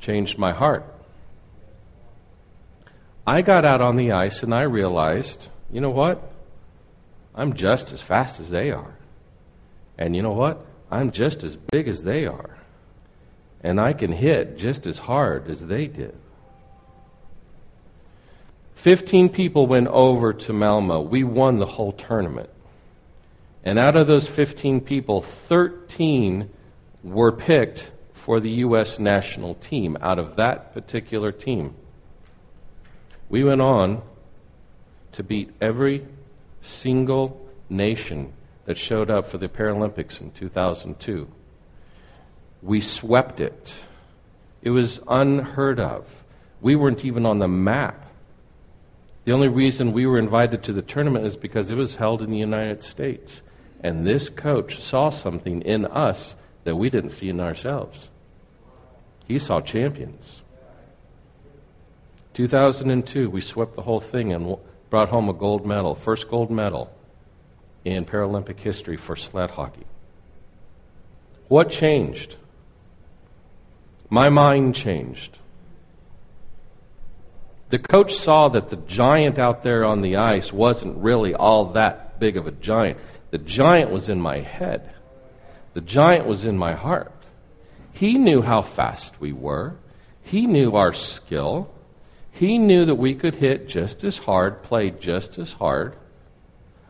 changed 0.00 0.36
my 0.38 0.52
heart. 0.52 0.84
I 3.30 3.42
got 3.42 3.64
out 3.64 3.80
on 3.80 3.94
the 3.94 4.10
ice 4.10 4.42
and 4.42 4.52
I 4.52 4.62
realized, 4.62 5.50
you 5.70 5.80
know 5.80 5.90
what? 5.90 6.32
I'm 7.32 7.54
just 7.54 7.92
as 7.92 8.02
fast 8.02 8.40
as 8.40 8.50
they 8.50 8.72
are. 8.72 8.96
And 9.96 10.16
you 10.16 10.22
know 10.22 10.32
what? 10.32 10.66
I'm 10.90 11.12
just 11.12 11.44
as 11.44 11.54
big 11.54 11.86
as 11.86 12.02
they 12.02 12.26
are. 12.26 12.58
And 13.62 13.80
I 13.80 13.92
can 13.92 14.10
hit 14.10 14.58
just 14.58 14.84
as 14.84 14.98
hard 14.98 15.48
as 15.48 15.64
they 15.64 15.86
did. 15.86 16.16
15 18.74 19.28
people 19.28 19.68
went 19.68 19.86
over 19.86 20.32
to 20.32 20.52
Malmo. 20.52 21.00
We 21.00 21.22
won 21.22 21.60
the 21.60 21.66
whole 21.66 21.92
tournament. 21.92 22.50
And 23.62 23.78
out 23.78 23.94
of 23.94 24.08
those 24.08 24.26
15 24.26 24.80
people, 24.80 25.22
13 25.22 26.50
were 27.04 27.30
picked 27.30 27.92
for 28.12 28.40
the 28.40 28.50
U.S. 28.66 28.98
national 28.98 29.54
team 29.54 29.96
out 30.00 30.18
of 30.18 30.34
that 30.34 30.74
particular 30.74 31.30
team. 31.30 31.76
We 33.30 33.42
went 33.42 33.62
on 33.62 34.02
to 35.12 35.22
beat 35.22 35.50
every 35.60 36.06
single 36.60 37.48
nation 37.70 38.34
that 38.66 38.76
showed 38.76 39.08
up 39.08 39.28
for 39.28 39.38
the 39.38 39.48
Paralympics 39.48 40.20
in 40.20 40.32
2002. 40.32 41.26
We 42.60 42.82
swept 42.82 43.40
it. 43.40 43.72
It 44.60 44.70
was 44.70 45.00
unheard 45.08 45.80
of. 45.80 46.06
We 46.60 46.76
weren't 46.76 47.06
even 47.06 47.24
on 47.24 47.38
the 47.38 47.48
map 47.48 48.10
the 49.24 49.32
only 49.32 49.48
reason 49.48 49.92
we 49.92 50.06
were 50.06 50.18
invited 50.18 50.62
to 50.64 50.72
the 50.72 50.82
tournament 50.82 51.26
is 51.26 51.36
because 51.36 51.70
it 51.70 51.76
was 51.76 51.96
held 51.96 52.22
in 52.22 52.30
the 52.30 52.38
United 52.38 52.82
States. 52.82 53.42
And 53.82 54.06
this 54.06 54.28
coach 54.28 54.82
saw 54.82 55.10
something 55.10 55.62
in 55.62 55.84
us 55.86 56.34
that 56.64 56.76
we 56.76 56.90
didn't 56.90 57.10
see 57.10 57.28
in 57.28 57.40
ourselves. 57.40 58.08
He 59.26 59.38
saw 59.38 59.60
champions. 59.60 60.39
2002, 62.40 63.28
we 63.28 63.42
swept 63.42 63.74
the 63.74 63.82
whole 63.82 64.00
thing 64.00 64.32
and 64.32 64.56
brought 64.88 65.10
home 65.10 65.28
a 65.28 65.32
gold 65.34 65.66
medal, 65.66 65.94
first 65.94 66.30
gold 66.30 66.50
medal 66.50 66.90
in 67.84 68.06
Paralympic 68.06 68.58
history 68.58 68.96
for 68.96 69.14
sled 69.14 69.50
hockey. 69.50 69.84
What 71.48 71.68
changed? 71.68 72.36
My 74.08 74.30
mind 74.30 74.74
changed. 74.74 75.36
The 77.68 77.78
coach 77.78 78.14
saw 78.14 78.48
that 78.48 78.70
the 78.70 78.76
giant 78.76 79.38
out 79.38 79.62
there 79.62 79.84
on 79.84 80.00
the 80.00 80.16
ice 80.16 80.50
wasn't 80.50 80.96
really 80.96 81.34
all 81.34 81.66
that 81.72 82.18
big 82.18 82.38
of 82.38 82.46
a 82.46 82.52
giant. 82.52 82.98
The 83.32 83.38
giant 83.38 83.90
was 83.90 84.08
in 84.08 84.18
my 84.18 84.40
head, 84.40 84.94
the 85.74 85.82
giant 85.82 86.24
was 86.24 86.46
in 86.46 86.56
my 86.56 86.72
heart. 86.72 87.12
He 87.92 88.14
knew 88.14 88.40
how 88.40 88.62
fast 88.62 89.20
we 89.20 89.30
were, 89.30 89.76
he 90.22 90.46
knew 90.46 90.74
our 90.76 90.94
skill, 90.94 91.70
he 92.32 92.58
knew 92.58 92.84
that 92.84 92.94
we 92.94 93.14
could 93.14 93.36
hit 93.36 93.68
just 93.68 94.04
as 94.04 94.18
hard, 94.18 94.62
play 94.62 94.90
just 94.90 95.38
as 95.38 95.54
hard. 95.54 95.96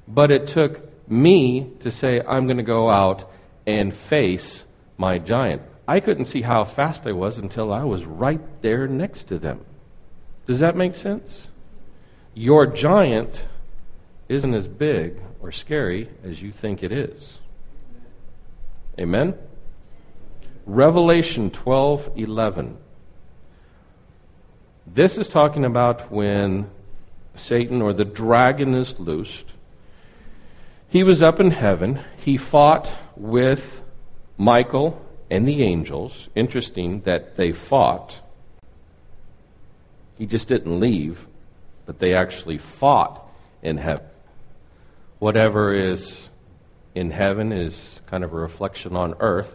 But 0.06 0.30
it 0.30 0.46
took 0.46 0.88
me 1.10 1.72
to 1.80 1.90
say, 1.90 2.20
I'm 2.20 2.46
going 2.46 2.58
to 2.58 2.62
go 2.62 2.90
out 2.90 3.30
and 3.66 3.94
face 3.94 4.64
my 4.96 5.18
giant. 5.18 5.62
I 5.88 6.00
couldn't 6.00 6.26
see 6.26 6.42
how 6.42 6.64
fast 6.64 7.06
I 7.06 7.12
was 7.12 7.38
until 7.38 7.72
I 7.72 7.84
was 7.84 8.04
right 8.04 8.40
there 8.62 8.86
next 8.86 9.24
to 9.24 9.38
them. 9.38 9.64
Does 10.46 10.60
that 10.60 10.76
make 10.76 10.94
sense? 10.94 11.50
Your 12.34 12.66
giant 12.66 13.46
isn't 14.28 14.54
as 14.54 14.68
big 14.68 15.20
or 15.40 15.50
scary 15.50 16.08
as 16.22 16.40
you 16.40 16.52
think 16.52 16.82
it 16.82 16.92
is. 16.92 17.38
Amen? 18.98 19.34
Revelation 20.66 21.50
12 21.50 22.10
11. 22.16 22.76
This 24.92 25.18
is 25.18 25.28
talking 25.28 25.64
about 25.64 26.10
when 26.10 26.68
Satan 27.36 27.80
or 27.80 27.92
the 27.92 28.04
dragon 28.04 28.74
is 28.74 28.98
loosed. 28.98 29.46
He 30.88 31.04
was 31.04 31.22
up 31.22 31.38
in 31.38 31.52
heaven. 31.52 32.00
He 32.16 32.36
fought 32.36 32.92
with 33.14 33.82
Michael 34.36 35.00
and 35.30 35.46
the 35.46 35.62
angels. 35.62 36.28
Interesting 36.34 37.02
that 37.02 37.36
they 37.36 37.52
fought. 37.52 38.20
He 40.18 40.26
just 40.26 40.48
didn't 40.48 40.80
leave, 40.80 41.28
but 41.86 42.00
they 42.00 42.12
actually 42.12 42.58
fought 42.58 43.24
in 43.62 43.76
heaven. 43.76 44.06
Whatever 45.20 45.72
is 45.72 46.30
in 46.96 47.12
heaven 47.12 47.52
is 47.52 48.00
kind 48.06 48.24
of 48.24 48.32
a 48.32 48.36
reflection 48.36 48.96
on 48.96 49.14
earth. 49.20 49.54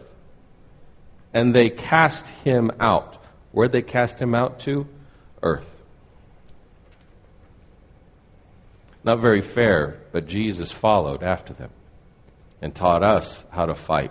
And 1.34 1.54
they 1.54 1.68
cast 1.68 2.26
him 2.26 2.72
out. 2.80 3.22
Where'd 3.52 3.72
they 3.72 3.82
cast 3.82 4.18
him 4.18 4.34
out 4.34 4.60
to? 4.60 4.88
Earth. 5.46 5.76
Not 9.04 9.20
very 9.20 9.42
fair, 9.42 9.98
but 10.10 10.26
Jesus 10.26 10.72
followed 10.72 11.22
after 11.22 11.52
them 11.52 11.70
and 12.60 12.74
taught 12.74 13.04
us 13.04 13.44
how 13.50 13.66
to 13.66 13.74
fight. 13.74 14.10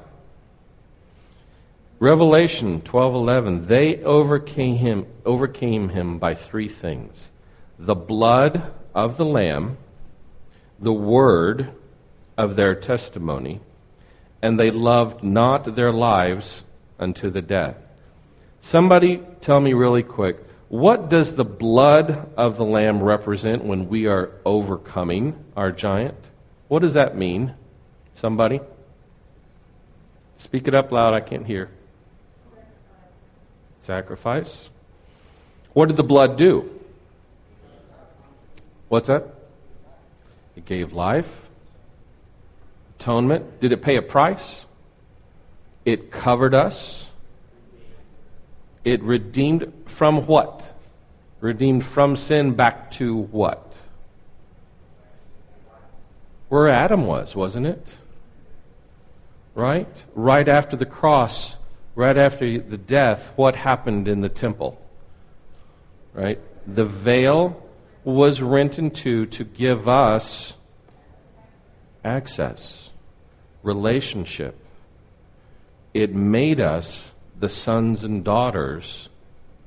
Revelation 2.00 2.82
12:11 2.82 3.68
they 3.68 4.02
overcame 4.04 4.78
him 4.78 5.06
overcame 5.26 5.90
him 5.90 6.20
by 6.20 6.34
three 6.34 6.70
things. 6.70 7.30
The 7.78 7.96
blood 7.96 8.72
of 8.94 9.18
the 9.18 9.26
lamb, 9.26 9.78
the 10.80 10.94
word 10.94 11.72
of 12.38 12.56
their 12.56 12.76
testimony, 12.76 13.60
and 14.42 14.58
they 14.58 14.72
loved 14.72 15.24
not 15.24 15.76
their 15.76 15.92
lives 15.92 16.64
unto 17.00 17.30
the 17.30 17.42
death. 17.42 17.76
Somebody 18.62 19.22
tell 19.42 19.60
me 19.60 19.74
really 19.74 20.04
quick, 20.04 20.38
what 20.70 21.10
does 21.10 21.36
the 21.36 21.46
blood 21.46 22.32
of 22.36 22.58
the 22.58 22.66
Lamb 22.66 23.02
represent 23.02 23.64
when 23.64 23.88
we 23.88 24.08
are 24.08 24.32
overcoming 24.46 25.44
our 25.56 25.72
giant? 25.72 26.18
What 26.68 26.80
does 26.80 26.94
that 26.94 27.16
mean? 27.16 27.54
Somebody? 28.14 28.60
Speak 30.38 30.68
it 30.68 30.74
up 30.74 30.92
loud, 30.92 31.14
I 31.14 31.20
can't 31.20 31.46
hear. 31.46 31.70
Sacrifice. 33.80 34.70
What 35.74 35.88
did 35.88 35.98
the 35.98 36.04
blood 36.04 36.38
do? 36.38 36.72
What's 38.90 39.08
that? 39.08 39.26
It 40.56 40.66
gave 40.66 40.94
life, 40.94 41.30
atonement. 42.98 43.60
Did 43.60 43.72
it 43.72 43.82
pay 43.82 43.98
a 43.98 44.02
price? 44.02 44.66
It 45.84 46.12
covered 46.12 46.54
us. 46.54 47.10
It 48.86 49.02
redeemed 49.02 49.74
from 49.88 50.28
what? 50.28 50.62
Redeemed 51.42 51.84
from 51.84 52.16
sin 52.16 52.54
back 52.54 52.92
to 52.92 53.16
what? 53.18 53.74
Where 56.50 56.70
Adam 56.70 57.08
was, 57.08 57.36
wasn't 57.36 57.66
it? 57.66 57.98
Right? 59.56 60.04
Right 60.14 60.48
after 60.48 60.78
the 60.78 60.86
cross, 60.86 61.56
right 61.96 62.16
after 62.16 62.60
the 62.60 62.78
death, 62.78 63.32
what 63.36 63.56
happened 63.56 64.08
in 64.08 64.22
the 64.22 64.30
temple? 64.30 64.80
Right? 66.14 66.40
The 66.68 66.86
veil 66.86 67.62
was 68.04 68.40
rent 68.40 68.78
in 68.78 68.92
two 68.92 69.26
to 69.26 69.44
give 69.44 69.88
us 69.88 70.54
access, 72.04 72.92
relationship. 73.64 74.56
It 75.96 76.14
made 76.14 76.62
us 76.62 77.12
the 77.40 77.50
sons 77.50 78.04
and 78.04 78.24
daughters 78.24 79.10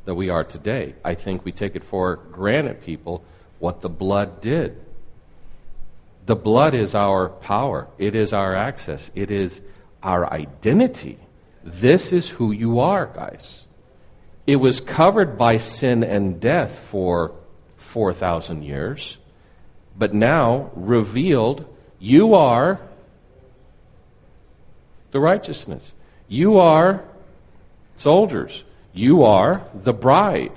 that 0.04 0.14
we 0.14 0.30
are 0.30 0.44
today. 0.44 0.94
I 1.04 1.14
think 1.14 1.44
we 1.44 1.52
take 1.52 1.76
it 1.76 1.84
for 1.84 2.16
granted, 2.16 2.82
people, 2.82 3.22
what 3.58 3.80
the 3.80 3.88
blood 3.88 4.40
did. 4.40 4.80
The 6.26 6.36
blood 6.36 6.74
is 6.74 6.94
our 6.94 7.28
power, 7.28 7.88
it 7.98 8.14
is 8.14 8.32
our 8.32 8.54
access, 8.54 9.10
it 9.14 9.30
is 9.30 9.60
our 10.02 10.30
identity. 10.30 11.18
This 11.64 12.12
is 12.12 12.28
who 12.28 12.52
you 12.52 12.80
are, 12.80 13.06
guys. 13.06 13.64
It 14.46 14.56
was 14.56 14.80
covered 14.80 15.36
by 15.36 15.58
sin 15.58 16.02
and 16.02 16.40
death 16.40 16.78
for 16.78 17.32
4,000 17.76 18.62
years, 18.62 19.18
but 19.96 20.14
now 20.14 20.70
revealed, 20.74 21.66
you 21.98 22.34
are 22.34 22.80
the 25.10 25.20
righteousness. 25.20 25.94
You 26.28 26.58
are 26.58 27.04
soldiers. 27.98 28.64
You 28.92 29.22
are 29.22 29.68
the 29.74 29.92
bride. 29.92 30.52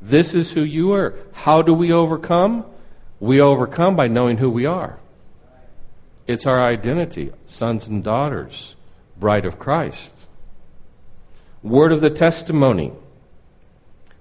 This 0.00 0.34
is 0.34 0.52
who 0.52 0.62
you 0.62 0.92
are. 0.92 1.14
How 1.32 1.62
do 1.62 1.72
we 1.74 1.92
overcome? 1.92 2.64
We 3.20 3.40
overcome 3.40 3.94
by 3.94 4.08
knowing 4.08 4.38
who 4.38 4.50
we 4.50 4.66
are. 4.66 4.98
It's 6.26 6.46
our 6.46 6.60
identity, 6.60 7.32
sons 7.46 7.86
and 7.86 8.02
daughters, 8.02 8.74
bride 9.16 9.44
of 9.44 9.58
Christ. 9.58 10.14
Word 11.62 11.92
of 11.92 12.00
the 12.00 12.10
testimony. 12.10 12.92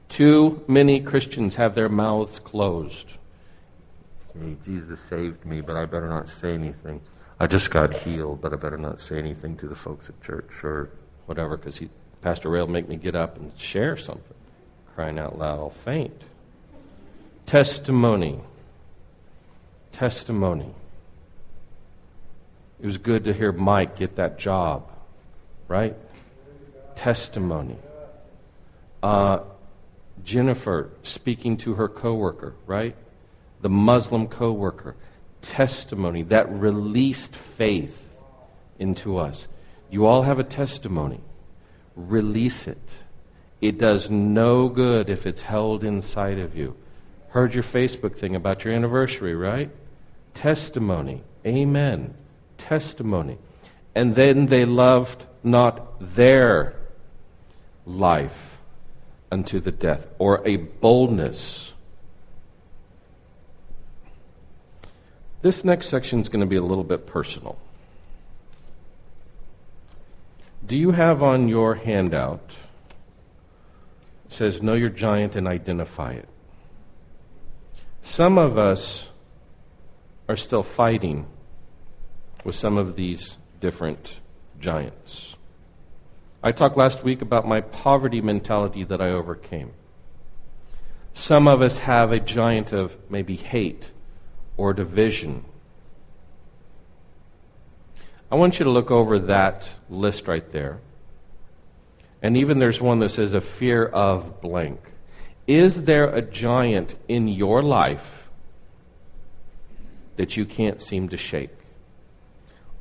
Too 0.09 0.63
many 0.67 0.99
Christians 0.99 1.55
have 1.55 1.73
their 1.73 1.89
mouths 1.89 2.37
closed. 2.37 3.07
Hey, 4.37 4.57
Jesus 4.63 4.99
saved 4.99 5.45
me, 5.45 5.61
but 5.61 5.75
I 5.75 5.85
better 5.85 6.09
not 6.09 6.27
say 6.27 6.53
anything. 6.53 7.01
I 7.39 7.47
just 7.47 7.71
got 7.71 7.93
healed, 7.93 8.41
but 8.41 8.53
I 8.53 8.55
better 8.57 8.77
not 8.77 8.99
say 8.99 9.17
anything 9.17 9.57
to 9.57 9.67
the 9.67 9.75
folks 9.75 10.09
at 10.09 10.21
church 10.21 10.63
or 10.63 10.89
whatever, 11.25 11.57
because 11.57 11.81
Pastor 12.21 12.49
Ray 12.49 12.59
will 12.59 12.67
make 12.67 12.87
me 12.87 12.95
get 12.95 13.15
up 13.15 13.37
and 13.37 13.51
share 13.57 13.97
something. 13.97 14.23
Crying 14.95 15.17
out 15.17 15.37
loud, 15.37 15.59
I'll 15.59 15.69
faint. 15.69 16.21
Testimony. 17.45 18.39
Testimony. 19.91 20.73
It 22.79 22.85
was 22.85 22.97
good 22.97 23.25
to 23.25 23.33
hear 23.33 23.51
Mike 23.51 23.97
get 23.97 24.15
that 24.15 24.39
job, 24.39 24.89
right? 25.67 25.95
Testimony. 26.95 27.77
Uh, 29.01 29.39
Jennifer 30.23 30.89
speaking 31.03 31.57
to 31.57 31.75
her 31.75 31.87
coworker, 31.87 32.53
right? 32.65 32.95
The 33.61 33.69
Muslim 33.69 34.27
coworker. 34.27 34.95
Testimony 35.41 36.23
that 36.23 36.51
released 36.51 37.35
faith 37.35 37.97
into 38.77 39.17
us. 39.17 39.47
You 39.89 40.05
all 40.05 40.23
have 40.23 40.39
a 40.39 40.43
testimony. 40.43 41.19
Release 41.95 42.67
it. 42.67 42.95
It 43.59 43.77
does 43.77 44.09
no 44.09 44.69
good 44.69 45.09
if 45.09 45.25
it's 45.25 45.43
held 45.43 45.83
inside 45.83 46.39
of 46.39 46.55
you. 46.55 46.75
Heard 47.29 47.53
your 47.53 47.63
Facebook 47.63 48.17
thing 48.17 48.35
about 48.35 48.65
your 48.65 48.73
anniversary, 48.73 49.35
right? 49.35 49.69
Testimony. 50.33 51.23
Amen. 51.45 52.13
Testimony. 52.57 53.37
And 53.93 54.15
then 54.15 54.47
they 54.47 54.65
loved 54.65 55.25
not 55.43 56.15
their 56.15 56.75
life 57.85 58.57
unto 59.31 59.59
the 59.59 59.71
death, 59.71 60.07
or 60.19 60.45
a 60.45 60.57
boldness. 60.57 61.71
This 65.41 65.63
next 65.63 65.87
section 65.87 66.19
is 66.19 66.29
going 66.29 66.41
to 66.41 66.45
be 66.45 66.57
a 66.57 66.63
little 66.63 66.83
bit 66.83 67.07
personal. 67.07 67.57
Do 70.65 70.77
you 70.77 70.91
have 70.91 71.21
on 71.23 71.47
your 71.47 71.75
handout 71.75 72.51
says 74.31 74.61
know 74.61 74.73
your 74.73 74.89
giant 74.89 75.35
and 75.35 75.47
identify 75.47 76.13
it. 76.13 76.27
Some 78.01 78.37
of 78.37 78.57
us 78.57 79.07
are 80.29 80.37
still 80.37 80.63
fighting 80.63 81.27
with 82.43 82.55
some 82.55 82.77
of 82.77 82.95
these 82.95 83.37
different 83.59 84.21
giants. 84.59 85.35
I 86.41 86.53
talked 86.53 86.77
last 86.77 87.03
week 87.03 87.21
about 87.21 87.47
my 87.47 87.61
poverty 87.61 88.21
mentality 88.21 88.83
that 88.85 89.01
I 89.01 89.09
overcame. 89.09 89.73
Some 91.13 91.47
of 91.47 91.61
us 91.61 91.79
have 91.79 92.11
a 92.11 92.19
giant 92.19 92.71
of 92.71 92.97
maybe 93.09 93.35
hate 93.35 93.91
or 94.55 94.73
division. 94.73 95.43
I 98.31 98.35
want 98.35 98.59
you 98.59 98.63
to 98.63 98.71
look 98.71 98.91
over 98.91 99.19
that 99.19 99.69
list 99.89 100.27
right 100.27 100.49
there. 100.51 100.79
And 102.21 102.37
even 102.37 102.59
there's 102.59 102.79
one 102.79 102.99
that 102.99 103.09
says 103.09 103.33
a 103.33 103.41
fear 103.41 103.85
of 103.85 104.41
blank. 104.41 104.79
Is 105.47 105.83
there 105.83 106.07
a 106.07 106.21
giant 106.21 106.95
in 107.07 107.27
your 107.27 107.61
life 107.61 108.29
that 110.15 110.37
you 110.37 110.45
can't 110.45 110.81
seem 110.81 111.09
to 111.09 111.17
shake? 111.17 111.49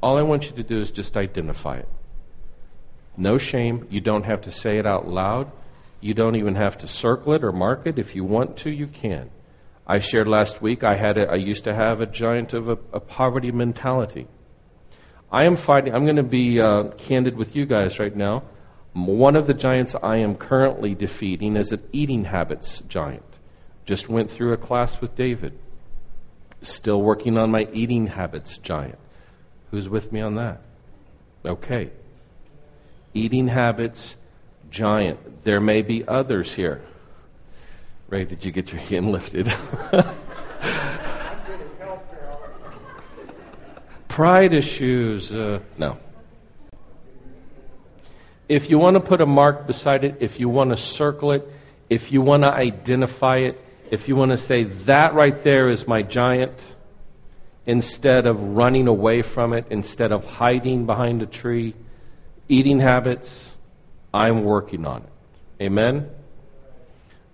All 0.00 0.16
I 0.16 0.22
want 0.22 0.44
you 0.44 0.52
to 0.52 0.62
do 0.62 0.78
is 0.78 0.90
just 0.90 1.16
identify 1.16 1.78
it. 1.78 1.88
No 3.16 3.36
shame. 3.36 3.86
You 3.90 4.00
don't 4.00 4.24
have 4.24 4.42
to 4.42 4.52
say 4.52 4.78
it 4.78 4.86
out 4.86 5.08
loud. 5.08 5.50
You 6.00 6.14
don't 6.14 6.36
even 6.36 6.54
have 6.54 6.78
to 6.78 6.86
circle 6.86 7.32
it 7.32 7.42
or 7.42 7.52
mark 7.52 7.86
it. 7.86 7.98
If 7.98 8.14
you 8.14 8.24
want 8.24 8.56
to, 8.58 8.70
you 8.70 8.86
can. 8.86 9.30
I 9.86 9.98
shared 9.98 10.28
last 10.28 10.62
week 10.62 10.84
I 10.84 10.94
had 10.94 11.18
a, 11.18 11.28
I 11.28 11.34
used 11.34 11.64
to 11.64 11.74
have 11.74 12.00
a 12.00 12.06
giant 12.06 12.52
of 12.52 12.68
a, 12.68 12.78
a 12.92 13.00
poverty 13.00 13.50
mentality. 13.50 14.28
I 15.33 15.45
am 15.45 15.57
fighting. 15.57 15.95
I'm 15.95 16.05
going 16.05 16.16
to 16.16 16.23
be 16.23 16.61
uh, 16.61 16.85
candid 16.99 17.37
with 17.37 17.55
you 17.55 17.66
guys 17.66 17.99
right 17.99 18.14
now. 18.14 18.43
One 18.93 19.37
of 19.37 19.47
the 19.47 19.55
giants 19.55 19.95
I 20.03 20.16
am 20.16 20.35
currently 20.35 20.95
defeating 20.95 21.57
is 21.57 21.71
an 21.71 21.83
eating 21.93 22.25
habits 22.25 22.81
giant. 22.88 23.23
Just 23.87 24.09
went 24.09 24.31
through 24.31 24.53
a 24.53 24.57
class 24.57 25.01
with 25.01 25.14
David. 25.14 25.57
Still 26.62 27.01
working 27.01 27.38
on 27.38 27.51
my 27.51 27.69
eating 27.73 28.09
habits 28.09 28.59
giant. 28.59 28.99
Who's 29.71 29.88
with 29.88 30.11
me 30.12 30.21
on 30.21 30.35
that? 30.35 30.61
Okay 31.45 31.90
eating 33.14 33.49
habits, 33.49 34.16
giant. 34.71 35.45
There 35.45 35.61
may 35.61 35.83
be 35.83 36.07
others 36.07 36.55
here. 36.55 36.83
Ray, 38.09 38.25
did 38.25 38.45
you 38.45 38.53
get 38.53 38.73
your 38.73 38.81
hand 38.81 39.12
lifted? 39.12 39.47
Pride 44.11 44.53
issues, 44.53 45.31
uh, 45.31 45.61
no. 45.79 45.96
If 48.49 48.68
you 48.68 48.77
want 48.77 48.96
to 48.96 49.01
put 49.01 49.20
a 49.20 49.27
mark 49.27 49.68
beside 49.68 50.03
it, 50.03 50.16
if 50.18 50.40
you 50.40 50.49
want 50.49 50.70
to 50.70 50.77
circle 50.77 51.31
it, 51.31 51.49
if 51.88 52.11
you 52.11 52.20
want 52.20 52.42
to 52.42 52.53
identify 52.53 53.37
it, 53.37 53.64
if 53.92 54.09
you 54.09 54.16
want 54.16 54.33
to 54.33 54.37
say, 54.37 54.64
that 54.64 55.14
right 55.14 55.40
there 55.44 55.70
is 55.70 55.87
my 55.87 56.03
giant, 56.03 56.75
instead 57.66 58.27
of 58.27 58.42
running 58.42 58.88
away 58.88 59.23
from 59.23 59.53
it, 59.53 59.64
instead 59.70 60.11
of 60.11 60.27
hiding 60.27 60.87
behind 60.87 61.23
a 61.23 61.27
tree, 61.27 61.77
eating 62.49 62.81
habits, 62.81 63.55
I'm 64.12 64.42
working 64.42 64.87
on 64.87 65.03
it. 65.05 65.64
Amen? 65.66 66.11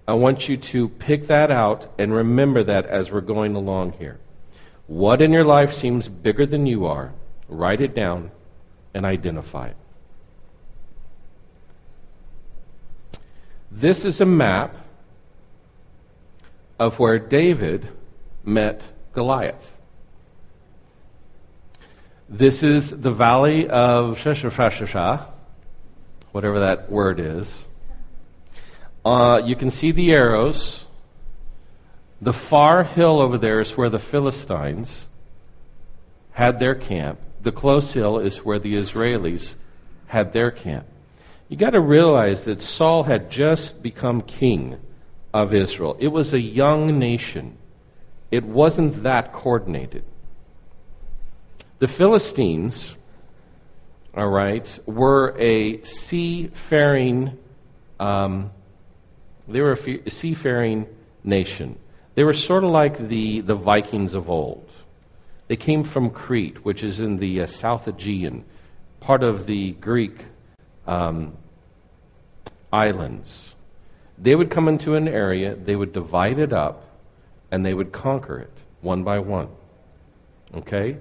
I 0.07 0.13
want 0.13 0.47
you 0.47 0.59
to 0.59 0.91
pick 0.91 1.29
that 1.29 1.51
out 1.51 1.89
and 1.99 2.13
remember 2.13 2.63
that 2.65 2.85
as 2.85 3.11
we're 3.11 3.23
going 3.23 3.55
along 3.55 3.93
here. 3.93 4.19
What 4.87 5.21
in 5.21 5.33
your 5.33 5.45
life 5.45 5.75
seems 5.75 6.09
bigger 6.09 6.47
than 6.47 6.67
you 6.67 6.87
are, 6.87 7.13
write 7.49 7.81
it 7.81 7.95
down 7.95 8.31
and 8.95 9.05
identify 9.05 9.69
it. 9.69 9.77
This 13.71 14.05
is 14.05 14.21
a 14.21 14.27
map 14.27 14.75
of 16.79 16.99
where 16.99 17.19
David 17.19 17.89
met 18.45 18.85
Goliath. 19.13 19.79
This 22.29 22.63
is 22.63 22.91
the 22.91 23.13
valley 23.13 23.69
of 23.69 24.19
Sheshafashasha, 24.19 25.27
whatever 26.33 26.61
that 26.61 26.91
word 26.91 27.21
is. 27.21 27.67
Uh, 29.05 29.43
you 29.45 29.57
can 29.57 29.71
see 29.71 29.93
the 29.93 30.11
arrows. 30.13 30.86
The 32.21 32.33
far 32.33 32.85
hill 32.85 33.21
over 33.21 33.37
there 33.37 33.61
is 33.61 33.77
where 33.77 33.91
the 33.91 33.99
Philistines 33.99 35.09
had 36.33 36.59
their 36.59 36.75
camp. 36.75 37.21
The 37.43 37.53
close 37.53 37.93
hill 37.93 38.19
is 38.19 38.45
where 38.45 38.59
the 38.59 38.75
Israelis 38.75 39.55
had 40.07 40.33
their 40.33 40.51
camp. 40.51 40.87
You 41.49 41.57
got 41.57 41.71
to 41.71 41.81
realize 41.81 42.45
that 42.45 42.63
Saul 42.63 43.05
had 43.05 43.31
just 43.31 43.83
become 43.83 44.23
king 44.23 44.79
of 45.33 45.55
Israel. 45.55 45.97
It 46.01 46.09
was 46.09 46.33
a 46.33 46.41
young 46.41 46.99
nation. 46.99 47.59
It 48.31 48.45
wasn't 48.45 49.03
that 49.03 49.33
coordinated. 49.33 50.05
The 51.79 51.87
Philistines, 51.87 52.97
all 54.15 54.29
right, 54.29 54.79
were 54.87 55.37
a 55.39 55.83
seafaring, 55.83 57.39
um, 58.01 58.51
they 59.47 59.61
were 59.61 59.73
a 59.73 60.11
seafaring 60.11 60.87
nation. 61.23 61.79
They 62.17 62.25
were 62.25 62.33
sort 62.33 62.65
of 62.65 62.71
like 62.71 63.09
the, 63.09 63.43
the 63.43 63.55
Vikings 63.55 64.15
of 64.15 64.29
old. 64.31 64.69
They 65.49 65.57
came 65.57 65.85
from 65.85 66.11
Crete, 66.11 66.65
which 66.65 66.83
is 66.83 67.01
in 67.01 67.19
the 67.19 67.43
uh, 67.43 67.47
South 67.47 67.87
Aegean, 67.87 68.45
part 69.01 69.23
of 69.23 69.47
the 69.47 69.73
Greek 69.73 70.25
um, 70.87 71.37
islands. 72.73 73.55
They 74.19 74.35
would 74.35 74.51
come 74.51 74.67
into 74.67 74.95
an 74.95 75.07
area, 75.07 75.55
they 75.55 75.77
would 75.77 75.93
divide 75.93 76.39
it 76.39 76.55
up, 76.55 76.89
and 77.51 77.65
they 77.65 77.75
would 77.75 77.93
conquer 77.93 78.39
it 78.39 78.63
one 78.81 79.05
by 79.05 79.19
one. 79.19 79.49
Okay? 80.55 80.97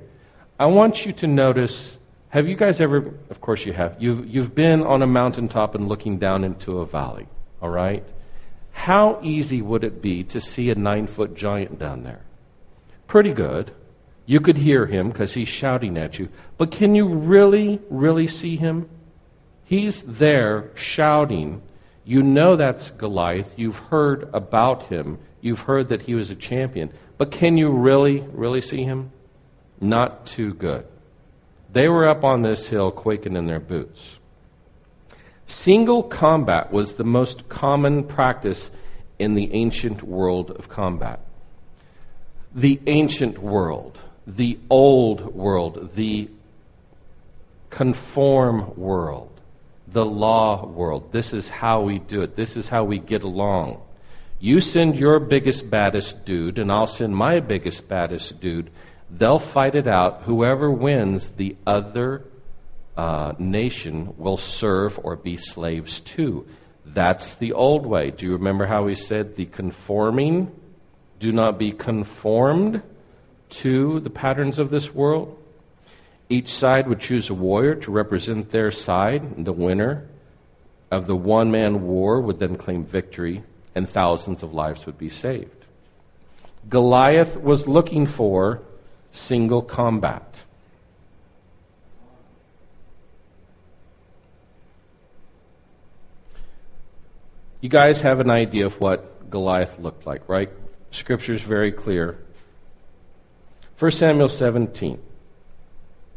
I 0.60 0.66
want 0.66 1.06
you 1.06 1.14
to 1.14 1.28
notice 1.28 1.98
have 2.30 2.50
you 2.50 2.58
guys 2.58 2.82
ever, 2.82 3.14
of 3.30 3.40
course 3.40 3.66
you 3.66 3.72
have, 3.72 3.96
you've, 3.98 4.28
you've 4.28 4.54
been 4.54 4.84
on 4.84 5.02
a 5.02 5.08
mountaintop 5.08 5.76
and 5.76 5.88
looking 5.88 6.18
down 6.20 6.44
into 6.44 6.80
a 6.80 6.86
valley, 6.86 7.28
all 7.62 7.70
right? 7.70 8.04
How 8.76 9.20
easy 9.24 9.62
would 9.62 9.84
it 9.84 10.02
be 10.02 10.24
to 10.26 10.40
see 10.40 10.70
a 10.70 10.76
nine 10.76 11.08
foot 11.08 11.34
giant 11.34 11.80
down 11.80 12.04
there? 12.04 12.22
Pretty 13.08 13.34
good. 13.34 13.72
You 14.28 14.42
could 14.42 14.58
hear 14.58 14.86
him 14.86 15.10
because 15.10 15.34
he's 15.34 15.48
shouting 15.48 15.98
at 15.98 16.20
you. 16.20 16.30
But 16.58 16.72
can 16.72 16.94
you 16.94 17.08
really, 17.08 17.80
really 17.90 18.28
see 18.28 18.58
him? 18.58 18.88
He's 19.64 20.04
there 20.04 20.70
shouting. 20.76 21.64
You 22.04 22.22
know 22.22 22.56
that's 22.56 22.92
Goliath. 22.92 23.58
You've 23.58 23.80
heard 23.80 24.30
about 24.34 24.84
him. 24.84 25.20
You've 25.42 25.62
heard 25.62 25.90
that 25.90 26.04
he 26.04 26.14
was 26.14 26.30
a 26.30 26.36
champion. 26.36 26.92
But 27.18 27.32
can 27.32 27.58
you 27.58 27.70
really, 27.70 28.20
really 28.34 28.62
see 28.62 28.84
him? 28.84 29.12
Not 29.80 30.28
too 30.28 30.54
good. 30.54 30.86
They 31.72 31.88
were 31.88 32.08
up 32.08 32.24
on 32.24 32.42
this 32.42 32.68
hill 32.68 32.92
quaking 32.92 33.36
in 33.36 33.48
their 33.48 33.60
boots. 33.60 34.20
Single 35.48 36.04
combat 36.04 36.72
was 36.72 36.94
the 36.94 37.04
most 37.04 37.50
common 37.50 38.04
practice 38.04 38.72
in 39.20 39.36
the 39.36 39.54
ancient 39.54 40.04
world 40.04 40.52
of 40.52 40.70
combat. 40.70 41.20
The 42.54 42.80
ancient 42.88 43.38
world, 43.38 43.98
the 44.26 44.58
old 44.70 45.34
world, 45.36 45.92
the 45.96 46.30
conform 47.70 48.76
world 48.76 49.36
the 49.88 50.06
law 50.06 50.66
world. 50.66 51.12
This 51.12 51.34
is 51.34 51.50
how 51.50 51.82
we 51.82 52.00
do 52.00 52.22
it. 52.22 52.36
This 52.36 52.58
is 52.58 52.70
how 52.70 52.84
we 52.84 53.00
get 53.00 53.24
along. 53.24 53.82
You 54.40 54.60
send 54.60 54.98
your 54.98 55.20
biggest, 55.20 55.70
baddest 55.70 56.26
dude, 56.26 56.60
and 56.60 56.72
I'll 56.72 56.86
send 56.86 57.16
my 57.16 57.40
biggest, 57.40 57.88
baddest 57.88 58.40
dude. 58.42 58.70
They'll 59.10 59.40
fight 59.40 59.76
it 59.76 59.88
out. 59.88 60.24
Whoever 60.24 60.70
wins, 60.70 61.30
the 61.32 61.56
other 61.66 62.26
uh, 62.98 63.34
nation 63.38 64.14
will 64.18 64.38
serve 64.38 65.00
or 65.04 65.16
be 65.16 65.38
slaves 65.38 66.00
to. 66.02 66.48
That's 66.86 67.36
the 67.36 67.54
old 67.54 67.86
way. 67.86 68.12
Do 68.12 68.26
you 68.26 68.34
remember 68.34 68.66
how 68.66 68.88
he 68.88 68.96
said 68.96 69.36
the 69.36 69.46
conforming? 69.46 70.52
Do 71.20 71.32
not 71.32 71.58
be 71.58 71.72
conformed 71.72 72.82
to 73.50 74.00
the 74.00 74.10
patterns 74.10 74.60
of 74.60 74.70
this 74.70 74.94
world. 74.94 75.38
Each 76.30 76.52
side 76.52 76.88
would 76.88 77.00
choose 77.00 77.30
a 77.30 77.34
warrior 77.34 77.76
to 77.76 77.92
represent 77.92 78.52
their 78.52 78.72
side. 78.72 79.46
The 79.46 79.54
winner 79.54 80.08
of 80.92 81.06
the 81.06 81.16
one 81.16 81.52
man 81.52 81.84
war 81.84 82.22
would 82.22 82.40
then 82.40 82.56
claim 82.56 82.86
victory, 82.86 83.44
and 83.76 83.90
thousands 83.90 84.42
of 84.42 84.54
lives 84.54 84.86
would 84.86 84.98
be 84.98 85.10
saved. 85.10 85.66
Goliath 86.70 87.38
was 87.38 87.68
looking 87.68 88.06
for 88.06 88.62
single 89.12 89.62
combat. 89.62 90.45
You 97.66 97.70
guys 97.70 98.02
have 98.02 98.20
an 98.20 98.30
idea 98.30 98.68
of 98.68 98.80
what 98.80 99.32
Goliath 99.32 99.80
looked 99.80 100.06
like, 100.06 100.30
right? 100.30 100.52
Scripture 100.92 101.34
is 101.34 101.42
very 101.42 101.72
clear. 101.72 102.24
1 103.80 103.90
Samuel 103.90 104.30
17. 104.30 105.02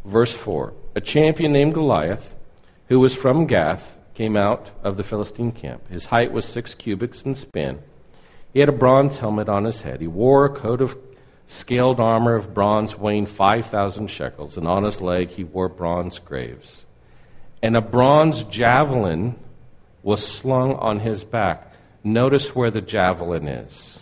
Verse 0.05 0.35
4 0.35 0.75
A 0.95 1.01
champion 1.01 1.51
named 1.51 1.73
Goliath, 1.73 2.37
who 2.89 3.01
was 3.01 3.15
from 3.15 3.47
Gath, 3.47 3.97
came 4.13 4.37
out 4.37 4.73
of 4.83 4.99
the 4.99 5.03
Philistine 5.03 5.51
camp. 5.51 5.89
His 5.89 6.05
height 6.05 6.33
was 6.33 6.45
six 6.45 6.75
cubits 6.75 7.23
in 7.23 7.35
span. 7.35 7.79
He 8.53 8.61
had 8.61 8.69
a 8.69 8.73
bronze 8.73 9.17
helmet 9.17 9.49
on 9.49 9.65
his 9.65 9.81
head. 9.81 10.03
He 10.03 10.07
wore 10.07 10.45
a 10.45 10.55
coat 10.55 10.83
of 10.83 10.99
scaled 11.47 11.99
armor 11.99 12.35
of 12.35 12.53
bronze 12.53 12.99
weighing 12.99 13.25
5,000 13.25 14.09
shekels, 14.09 14.59
and 14.59 14.69
on 14.69 14.85
his 14.85 15.01
leg 15.01 15.31
he 15.31 15.45
wore 15.45 15.71
bronze 15.71 16.19
graves. 16.19 16.85
And 17.63 17.75
a 17.75 17.81
bronze 17.81 18.43
javelin 18.43 19.37
was 20.03 20.27
slung 20.27 20.75
on 20.75 21.01
his 21.01 21.25
back. 21.25 21.73
Notice 22.05 22.55
where 22.55 22.71
the 22.71 22.81
javelin 22.81 23.49
is. 23.49 24.01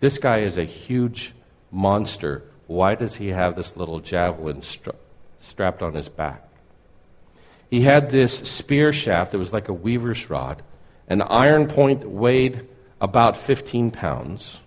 This 0.00 0.18
guy 0.18 0.38
is 0.40 0.56
a 0.56 0.64
huge 0.64 1.34
monster 1.70 2.44
why 2.68 2.94
does 2.94 3.16
he 3.16 3.28
have 3.28 3.56
this 3.56 3.76
little 3.76 3.98
javelin 3.98 4.62
stra- 4.62 4.94
strapped 5.40 5.82
on 5.82 5.94
his 5.94 6.08
back? 6.08 6.46
He 7.70 7.80
had 7.80 8.10
this 8.10 8.38
spear 8.38 8.92
shaft 8.92 9.32
that 9.32 9.38
was 9.38 9.52
like 9.52 9.68
a 9.68 9.72
weaver's 9.72 10.30
rod, 10.30 10.62
an 11.08 11.22
iron 11.22 11.66
point 11.66 12.02
that 12.02 12.10
weighed 12.10 12.68
about 13.00 13.38
15 13.38 13.90
pounds, 13.90 14.58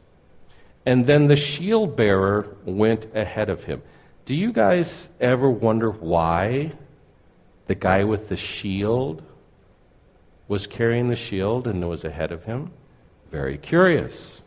and 0.83 1.05
then 1.05 1.27
the 1.27 1.35
shield 1.35 1.95
bearer 1.95 2.57
went 2.65 3.15
ahead 3.15 3.49
of 3.49 3.65
him. 3.65 3.83
Do 4.25 4.35
you 4.35 4.51
guys 4.51 5.07
ever 5.19 5.49
wonder 5.49 5.91
why 5.91 6.71
the 7.67 7.75
guy 7.75 8.03
with 8.03 8.29
the 8.29 8.37
shield 8.37 9.21
was 10.51 10.67
carrying 10.67 11.07
the 11.07 11.15
shield 11.15 11.65
and 11.65 11.87
was 11.87 12.03
ahead 12.03 12.29
of 12.29 12.43
him? 12.43 12.69
Very 13.31 13.57
curious. 13.57 14.41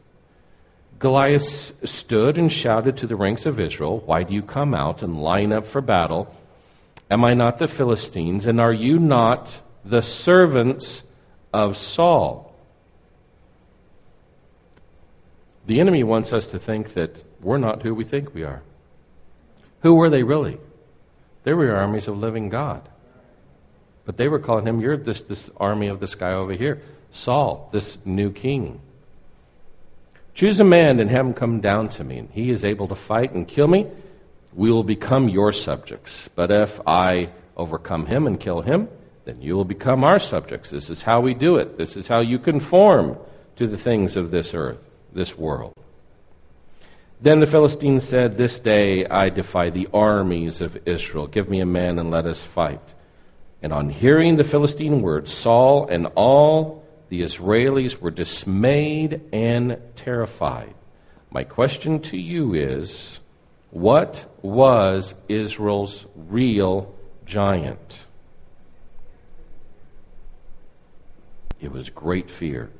Goliath 0.99 1.89
stood 1.89 2.37
and 2.37 2.53
shouted 2.53 2.99
to 2.99 3.07
the 3.07 3.17
ranks 3.17 3.47
of 3.47 3.59
Israel, 3.59 4.01
Why 4.05 4.23
do 4.23 4.35
you 4.35 4.43
come 4.43 4.75
out 4.75 5.03
and 5.03 5.23
line 5.23 5.51
up 5.51 5.67
for 5.67 5.81
battle? 5.81 6.37
Am 7.11 7.25
I 7.25 7.33
not 7.33 7.57
the 7.57 7.67
Philistines? 7.67 8.45
And 8.45 8.61
are 8.61 8.73
you 8.73 8.99
not 8.99 9.63
the 9.83 10.03
servants 10.03 11.03
of 11.55 11.79
Saul? 11.79 12.55
The 15.65 15.81
enemy 15.81 16.05
wants 16.05 16.35
us 16.35 16.47
to 16.49 16.59
think 16.59 16.93
that 16.93 17.25
we're 17.41 17.57
not 17.57 17.83
who 17.83 17.95
we 17.95 18.05
think 18.05 18.35
we 18.35 18.45
are. 18.45 18.61
Who 19.81 19.95
were 19.95 20.11
they 20.11 20.23
really? 20.23 20.59
They 21.45 21.55
were 21.55 21.75
armies 21.75 22.09
of 22.09 22.19
living 22.19 22.51
God. 22.51 22.91
But 24.05 24.17
they 24.17 24.29
were 24.29 24.39
calling 24.39 24.67
him, 24.67 24.81
You're 24.81 24.97
this, 24.97 25.23
this 25.23 25.51
army 25.57 25.89
of 25.89 26.01
this 26.01 26.15
guy 26.15 26.33
over 26.33 26.53
here, 26.53 26.83
Saul, 27.13 27.69
this 27.73 27.99
new 28.05 28.31
king. 28.31 28.81
Choose 30.35 30.59
a 30.59 30.65
man 30.65 30.99
and 30.99 31.11
have 31.11 31.27
him 31.27 31.35
come 31.35 31.61
down 31.61 31.89
to 31.91 32.05
me, 32.05 32.19
and 32.19 32.31
he 32.31 32.51
is 32.51 32.65
able 32.65 32.89
to 32.89 32.97
fight 32.97 33.33
and 33.33 33.47
kill 33.47 33.69
me. 33.69 33.87
We 34.53 34.71
will 34.71 34.85
become 34.85 35.29
your 35.29 35.53
subjects. 35.53 36.29
But 36.35 36.51
if 36.51 36.81
I 36.87 37.31
overcome 37.57 38.07
him 38.07 38.27
and 38.27 38.39
kill 38.39 38.63
him, 38.63 38.89
then 39.25 39.41
you 39.41 39.55
will 39.55 39.65
become 39.65 40.05
our 40.05 40.19
subjects. 40.19 40.71
This 40.71 40.91
is 40.91 41.03
how 41.03 41.21
we 41.21 41.35
do 41.35 41.57
it. 41.57 41.79
This 41.79 41.97
is 41.97 42.09
how 42.09 42.21
you 42.21 42.39
conform 42.39 43.17
to 43.57 43.67
the 43.67 43.79
things 43.79 44.17
of 44.17 44.31
this 44.31 44.55
earth, 44.55 44.79
this 45.13 45.39
world. 45.39 45.73
Then 47.21 47.41
the 47.41 47.47
Philistines 47.47 48.05
said, 48.05 48.37
This 48.37 48.59
day 48.59 49.07
I 49.07 49.29
defy 49.29 49.71
the 49.71 49.89
armies 49.95 50.61
of 50.61 50.77
Israel. 50.87 51.27
Give 51.27 51.49
me 51.49 51.61
a 51.61 51.67
man 51.67 51.99
and 51.99 52.11
let 52.11 52.27
us 52.27 52.43
fight. 52.43 52.94
And 53.65 53.73
on 53.73 53.89
hearing 53.89 54.37
the 54.37 54.45
Philistine 54.45 55.01
words, 55.01 55.33
Saul 55.33 55.87
and 55.87 56.09
all 56.17 56.85
the 57.09 57.23
Israelis 57.23 57.99
were 57.99 58.11
dismayed 58.11 59.23
and 59.33 59.79
terrified. 59.97 60.75
My 61.31 61.45
question 61.45 62.01
to 62.01 62.19
you 62.19 62.53
is 62.53 63.21
What 63.71 64.27
was 64.43 65.15
Israel's 65.31 66.05
real 66.15 66.95
giant? 67.25 68.01
It 71.59 71.73
was 71.73 71.89
great 71.89 72.31
fear. 72.31 72.71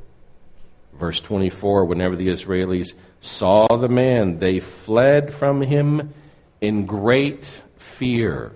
Verse 0.93 1.19
24 1.19 1.87
Whenever 1.87 2.15
the 2.15 2.29
Israelis 2.29 2.93
saw 3.23 3.67
the 3.69 3.89
man, 3.89 4.39
they 4.39 4.61
fled 4.61 5.33
from 5.33 5.63
him 5.63 6.13
in 6.61 6.85
great 6.85 7.63
fear. 7.79 8.53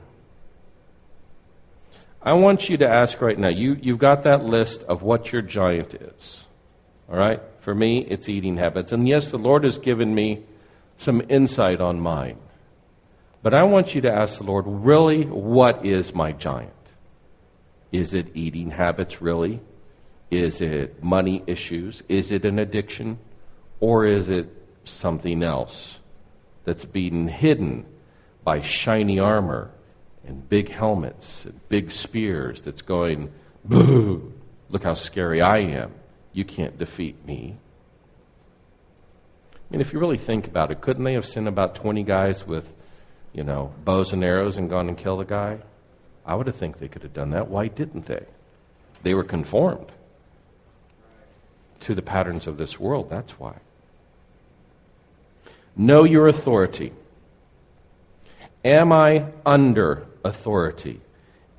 I 2.29 2.35
want 2.35 2.69
you 2.69 2.77
to 2.77 2.87
ask 2.87 3.23
right 3.23 3.38
now 3.38 3.49
you, 3.49 3.79
you've 3.81 3.99
got 3.99 4.25
that 4.25 4.45
list 4.45 4.83
of 4.83 5.01
what 5.01 5.33
your 5.33 5.41
giant 5.41 5.95
is. 5.95 6.45
All 7.09 7.17
right? 7.17 7.41
For 7.61 7.75
me, 7.75 8.01
it's 8.01 8.29
eating 8.29 8.59
habits. 8.59 8.93
And 8.93 9.09
yes, 9.09 9.31
the 9.31 9.38
Lord 9.38 9.64
has 9.64 9.79
given 9.79 10.14
me 10.14 10.45
some 10.99 11.23
insight 11.31 11.81
on 11.81 12.01
mine. 12.01 12.37
But 13.43 13.55
I 13.55 13.62
want 13.62 13.95
you 13.95 14.03
to 14.03 14.12
ask 14.12 14.37
the 14.37 14.45
Lord, 14.45 14.67
really, 14.67 15.25
what 15.25 15.87
is 15.87 16.14
my 16.14 16.33
giant? 16.33 16.75
Is 17.93 18.12
it 18.12 18.37
eating 18.37 18.73
habits, 18.73 19.23
really? 19.23 19.62
Is 20.31 20.61
it 20.61 21.03
money 21.03 21.43
issues? 21.47 22.03
Is 22.11 22.31
it 22.31 22.45
an 22.45 22.59
addiction? 22.59 23.19
Or 23.81 24.05
is 24.05 24.29
it 24.29 24.51
something 24.85 25.43
else 25.43 25.99
that's 26.64 26.85
being 26.85 27.29
hidden 27.29 27.87
by 28.45 28.61
shiny 28.61 29.19
armor 29.19 29.71
and 30.29 30.49
big 30.49 30.69
helmets 30.69 31.45
and 31.47 31.69
big 31.69 31.91
spears 31.91 32.61
that's 32.61 32.83
going, 32.83 33.33
boo, 33.64 34.33
look 34.69 34.85
how 34.85 34.95
scary 34.95 35.41
I 35.41 35.59
am. 35.59 35.93
You 36.33 36.45
can't 36.45 36.79
defeat 36.79 37.17
me. 37.27 37.57
I 39.55 39.59
mean, 39.71 39.81
if 39.81 39.93
you 39.93 39.99
really 39.99 40.19
think 40.19 40.47
about 40.47 40.71
it, 40.71 40.81
couldn't 40.81 41.05
they 41.05 41.14
have 41.14 41.27
sent 41.27 41.49
about 41.49 41.75
20 41.75 42.03
guys 42.03 42.47
with, 42.47 42.73
you 43.33 43.43
know, 43.43 43.73
bows 43.85 44.12
and 44.12 44.23
arrows 44.23 44.59
and 44.59 44.69
gone 44.69 44.88
and 44.88 44.97
killed 44.97 45.21
the 45.21 45.25
guy? 45.25 45.59
I 46.25 46.35
would 46.35 46.47
have 46.47 46.57
think 46.57 46.79
they 46.79 46.88
could 46.88 47.03
have 47.03 47.14
done 47.14 47.31
that. 47.31 47.49
Why 47.49 47.69
didn't 47.69 48.07
they? 48.07 48.27
They 49.03 49.14
were 49.14 49.25
conformed 49.25 49.93
to 51.81 51.95
the 51.95 52.03
patterns 52.03 52.47
of 52.47 52.59
this 52.59 52.79
world. 52.79 53.09
That's 53.09 53.33
why. 53.33 53.57
Know 55.75 56.05
your 56.05 56.29
authority. 56.29 56.93
Am 58.64 58.93
I 58.93 59.27
under 59.47 60.08
authority? 60.25 61.01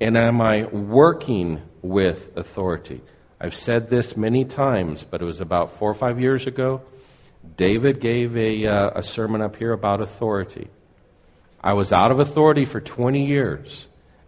And 0.00 0.16
am 0.16 0.40
I 0.40 0.64
working 0.64 1.62
with 1.82 2.36
authority? 2.36 3.02
I've 3.40 3.54
said 3.54 3.90
this 3.90 4.16
many 4.16 4.44
times, 4.44 5.04
but 5.04 5.22
it 5.22 5.24
was 5.24 5.40
about 5.40 5.78
four 5.78 5.90
or 5.90 5.94
five 5.94 6.20
years 6.20 6.46
ago. 6.46 6.82
David 7.56 8.00
gave 8.00 8.36
a, 8.36 8.66
uh, 8.66 8.90
a 8.96 9.02
sermon 9.02 9.40
up 9.40 9.56
here 9.56 9.72
about 9.72 10.00
authority. 10.00 10.68
I 11.62 11.74
was 11.74 11.92
out 11.92 12.10
of 12.10 12.20
authority 12.20 12.64
for 12.64 12.80
20 12.80 13.26
years. 13.26 13.86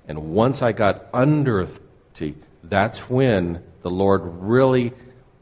And 0.09 0.35
once 0.35 0.63
I 0.63 0.73
got 0.73 1.07
under 1.13 1.61
authority, 1.61 2.37
that's 2.65 2.99
when 3.11 3.63
the 3.83 3.91
Lord 3.91 4.23
really 4.25 4.93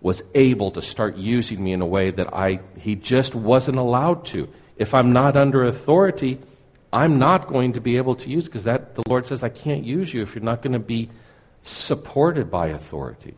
was 0.00 0.22
able 0.34 0.70
to 0.72 0.82
start 0.82 1.16
using 1.16 1.62
me 1.62 1.72
in 1.72 1.82
a 1.82 1.86
way 1.86 2.10
that 2.10 2.34
I, 2.34 2.60
he 2.78 2.94
just 2.94 3.34
wasn't 3.34 3.76
allowed 3.76 4.24
to. 4.26 4.48
If 4.76 4.94
I'm 4.94 5.12
not 5.12 5.36
under 5.36 5.64
authority, 5.64 6.40
I'm 6.92 7.18
not 7.18 7.46
going 7.46 7.74
to 7.74 7.80
be 7.80 7.96
able 7.96 8.16
to 8.16 8.28
use 8.28 8.46
because 8.46 8.64
that 8.64 8.94
the 8.94 9.02
Lord 9.08 9.26
says 9.26 9.42
I 9.42 9.48
can't 9.48 9.84
use 9.84 10.12
you 10.12 10.22
if 10.22 10.34
you're 10.34 10.44
not 10.44 10.62
going 10.62 10.72
to 10.72 10.78
be 10.78 11.08
supported 11.62 12.50
by 12.50 12.68
authority. 12.68 13.34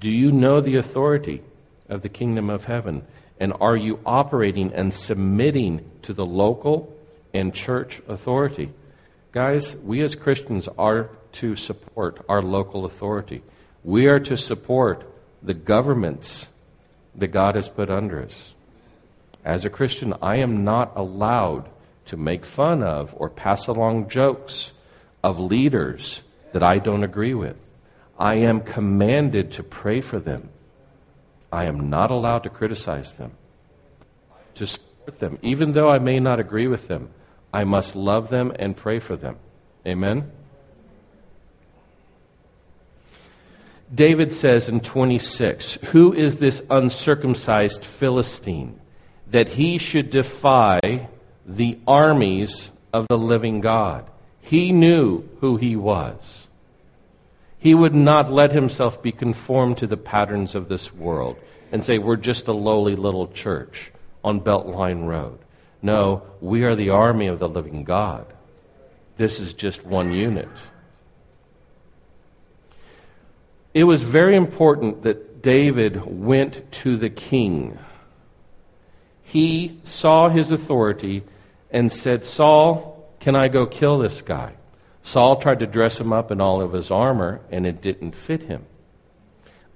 Do 0.00 0.10
you 0.10 0.32
know 0.32 0.60
the 0.60 0.76
authority 0.76 1.42
of 1.88 2.02
the 2.02 2.08
kingdom 2.08 2.50
of 2.50 2.64
heaven? 2.64 3.06
And 3.38 3.52
are 3.60 3.76
you 3.76 4.00
operating 4.04 4.72
and 4.72 4.92
submitting 4.92 5.88
to 6.02 6.12
the 6.12 6.26
local 6.26 6.94
and 7.32 7.54
church 7.54 8.00
authority? 8.08 8.72
Guys, 9.32 9.76
we 9.76 10.02
as 10.02 10.14
Christians 10.14 10.68
are 10.78 11.10
to 11.32 11.56
support 11.56 12.24
our 12.28 12.42
local 12.42 12.84
authority. 12.84 13.42
We 13.82 14.06
are 14.06 14.20
to 14.20 14.36
support 14.36 15.10
the 15.42 15.54
governments 15.54 16.48
that 17.14 17.28
God 17.28 17.54
has 17.54 17.68
put 17.68 17.90
under 17.90 18.22
us. 18.22 18.53
As 19.44 19.64
a 19.64 19.70
Christian, 19.70 20.14
I 20.22 20.36
am 20.36 20.64
not 20.64 20.92
allowed 20.96 21.68
to 22.06 22.16
make 22.16 22.46
fun 22.46 22.82
of 22.82 23.14
or 23.16 23.28
pass 23.28 23.66
along 23.66 24.08
jokes 24.08 24.72
of 25.22 25.38
leaders 25.38 26.22
that 26.52 26.62
I 26.62 26.78
don't 26.78 27.04
agree 27.04 27.34
with. 27.34 27.56
I 28.18 28.36
am 28.36 28.60
commanded 28.60 29.52
to 29.52 29.62
pray 29.62 30.00
for 30.00 30.18
them. 30.18 30.48
I 31.52 31.64
am 31.64 31.90
not 31.90 32.10
allowed 32.10 32.44
to 32.44 32.50
criticize 32.50 33.12
them, 33.12 33.32
to 34.54 34.66
support 34.66 35.18
them. 35.18 35.38
Even 35.42 35.72
though 35.72 35.90
I 35.90 35.98
may 35.98 36.20
not 36.20 36.40
agree 36.40 36.66
with 36.66 36.88
them, 36.88 37.10
I 37.52 37.64
must 37.64 37.94
love 37.94 38.30
them 38.30 38.52
and 38.58 38.76
pray 38.76 38.98
for 38.98 39.16
them. 39.16 39.36
Amen? 39.86 40.30
David 43.94 44.32
says 44.32 44.68
in 44.68 44.80
26, 44.80 45.74
Who 45.92 46.12
is 46.12 46.36
this 46.36 46.62
uncircumcised 46.70 47.84
Philistine 47.84 48.80
that 49.34 49.48
he 49.48 49.78
should 49.78 50.10
defy 50.10 51.08
the 51.44 51.76
armies 51.88 52.70
of 52.92 53.08
the 53.08 53.18
living 53.18 53.60
God? 53.60 54.08
He 54.40 54.70
knew 54.70 55.28
who 55.40 55.56
he 55.56 55.74
was. 55.74 56.46
He 57.58 57.74
would 57.74 57.96
not 57.96 58.30
let 58.30 58.52
himself 58.52 59.02
be 59.02 59.10
conformed 59.10 59.78
to 59.78 59.88
the 59.88 59.96
patterns 59.96 60.54
of 60.54 60.68
this 60.68 60.94
world 60.94 61.36
and 61.72 61.84
say, 61.84 61.98
We're 61.98 62.14
just 62.14 62.46
a 62.46 62.52
lowly 62.52 62.94
little 62.94 63.26
church 63.26 63.90
on 64.22 64.40
Beltline 64.40 65.08
Road. 65.08 65.40
No, 65.82 66.22
we 66.40 66.62
are 66.62 66.76
the 66.76 66.90
army 66.90 67.26
of 67.26 67.40
the 67.40 67.48
living 67.48 67.82
God. 67.82 68.26
This 69.16 69.40
is 69.40 69.52
just 69.52 69.84
one 69.84 70.12
unit. 70.12 70.48
It 73.74 73.82
was 73.82 74.04
very 74.04 74.36
important 74.36 75.02
that 75.02 75.42
David 75.42 76.06
went 76.06 76.70
to 76.84 76.96
the 76.96 77.10
king. 77.10 77.80
He 79.34 79.80
saw 79.82 80.28
his 80.28 80.50
authority 80.50 81.24
and 81.70 81.90
said, 81.90 82.24
Saul, 82.24 83.12
can 83.18 83.34
I 83.34 83.48
go 83.48 83.66
kill 83.66 83.98
this 83.98 84.22
guy? 84.22 84.54
Saul 85.02 85.36
tried 85.36 85.58
to 85.58 85.66
dress 85.66 86.00
him 86.00 86.12
up 86.12 86.30
in 86.30 86.40
all 86.40 86.62
of 86.62 86.72
his 86.72 86.90
armor, 86.90 87.40
and 87.50 87.66
it 87.66 87.82
didn't 87.82 88.14
fit 88.14 88.44
him. 88.44 88.64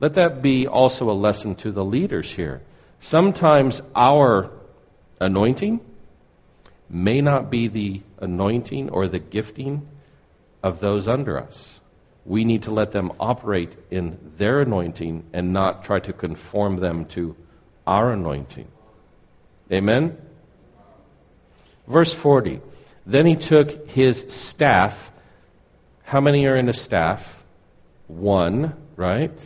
Let 0.01 0.14
that 0.14 0.40
be 0.40 0.66
also 0.66 1.11
a 1.11 1.12
lesson 1.12 1.57
to 1.57 1.73
the 1.73 1.85
leaders 1.85 2.31
here. 2.37 2.62
Sometimes 3.01 3.83
our 3.97 4.51
anointing 5.21 5.81
may 6.88 7.21
not 7.21 7.51
be 7.51 7.66
the 7.68 8.03
anointing 8.21 8.88
or 8.90 9.09
the 9.09 9.18
gifting 9.18 9.88
of 10.62 10.81
those 10.81 11.09
under 11.09 11.37
us 11.37 11.81
we 12.29 12.44
need 12.44 12.62
to 12.62 12.71
let 12.71 12.92
them 12.92 13.11
operate 13.18 13.75
in 13.90 14.18
their 14.37 14.61
anointing 14.61 15.25
and 15.33 15.51
not 15.51 15.83
try 15.83 15.99
to 15.99 16.12
conform 16.12 16.77
them 16.77 17.07
to 17.07 17.35
our 17.87 18.12
anointing. 18.12 18.68
Amen? 19.72 20.16
Verse 21.87 22.12
40. 22.12 22.61
Then 23.07 23.26
he 23.26 23.37
took 23.37 23.88
his 23.88 24.26
staff. 24.28 25.11
How 26.04 26.20
many 26.20 26.46
are 26.46 26.57
in 26.57 26.68
a 26.68 26.72
staff? 26.72 27.42
One, 28.07 28.74
right? 28.96 29.38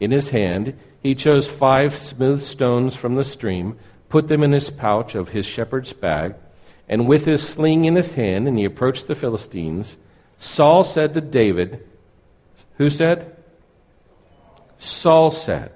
In 0.00 0.10
his 0.10 0.30
hand. 0.30 0.78
He 1.02 1.14
chose 1.14 1.48
five 1.48 1.96
smooth 1.96 2.40
stones 2.40 2.94
from 2.94 3.16
the 3.16 3.24
stream, 3.24 3.78
put 4.08 4.28
them 4.28 4.42
in 4.42 4.52
his 4.52 4.70
pouch 4.70 5.14
of 5.14 5.30
his 5.30 5.46
shepherd's 5.46 5.92
bag, 5.92 6.34
and 6.88 7.08
with 7.08 7.24
his 7.24 7.46
sling 7.46 7.86
in 7.86 7.96
his 7.96 8.14
hand, 8.14 8.46
and 8.46 8.56
he 8.56 8.64
approached 8.64 9.08
the 9.08 9.14
Philistines. 9.14 9.96
Saul 10.38 10.84
said 10.84 11.14
to 11.14 11.20
David, 11.20 11.88
who 12.76 12.88
said? 12.90 13.36
Saul 14.78 15.30
said. 15.30 15.72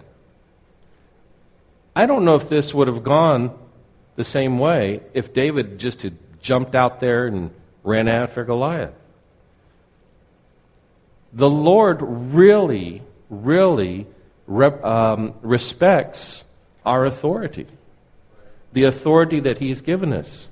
I 1.95 2.07
don't 2.07 2.25
know 2.25 2.35
if 2.35 2.49
this 2.49 2.75
would 2.75 2.89
have 2.89 3.03
gone 3.03 3.57
the 4.17 4.25
same 4.25 4.59
way 4.59 5.01
if 5.15 5.33
David 5.33 5.79
just 5.79 6.03
had 6.03 6.17
jumped 6.41 6.75
out 6.75 7.01
there 7.01 7.27
and 7.27 7.51
ran 7.85 8.09
after 8.09 8.45
Goliath. 8.45 8.95
The 11.33 11.51
Lord 11.51 11.99
really, 12.01 13.03
really 13.29 14.07
um, 14.49 15.35
respects 15.43 16.45
our 16.85 17.05
authority, 17.05 17.67
the 18.73 18.85
authority 18.85 19.41
that 19.41 19.59
He's 19.59 19.81
given 19.81 20.13
us. 20.13 20.49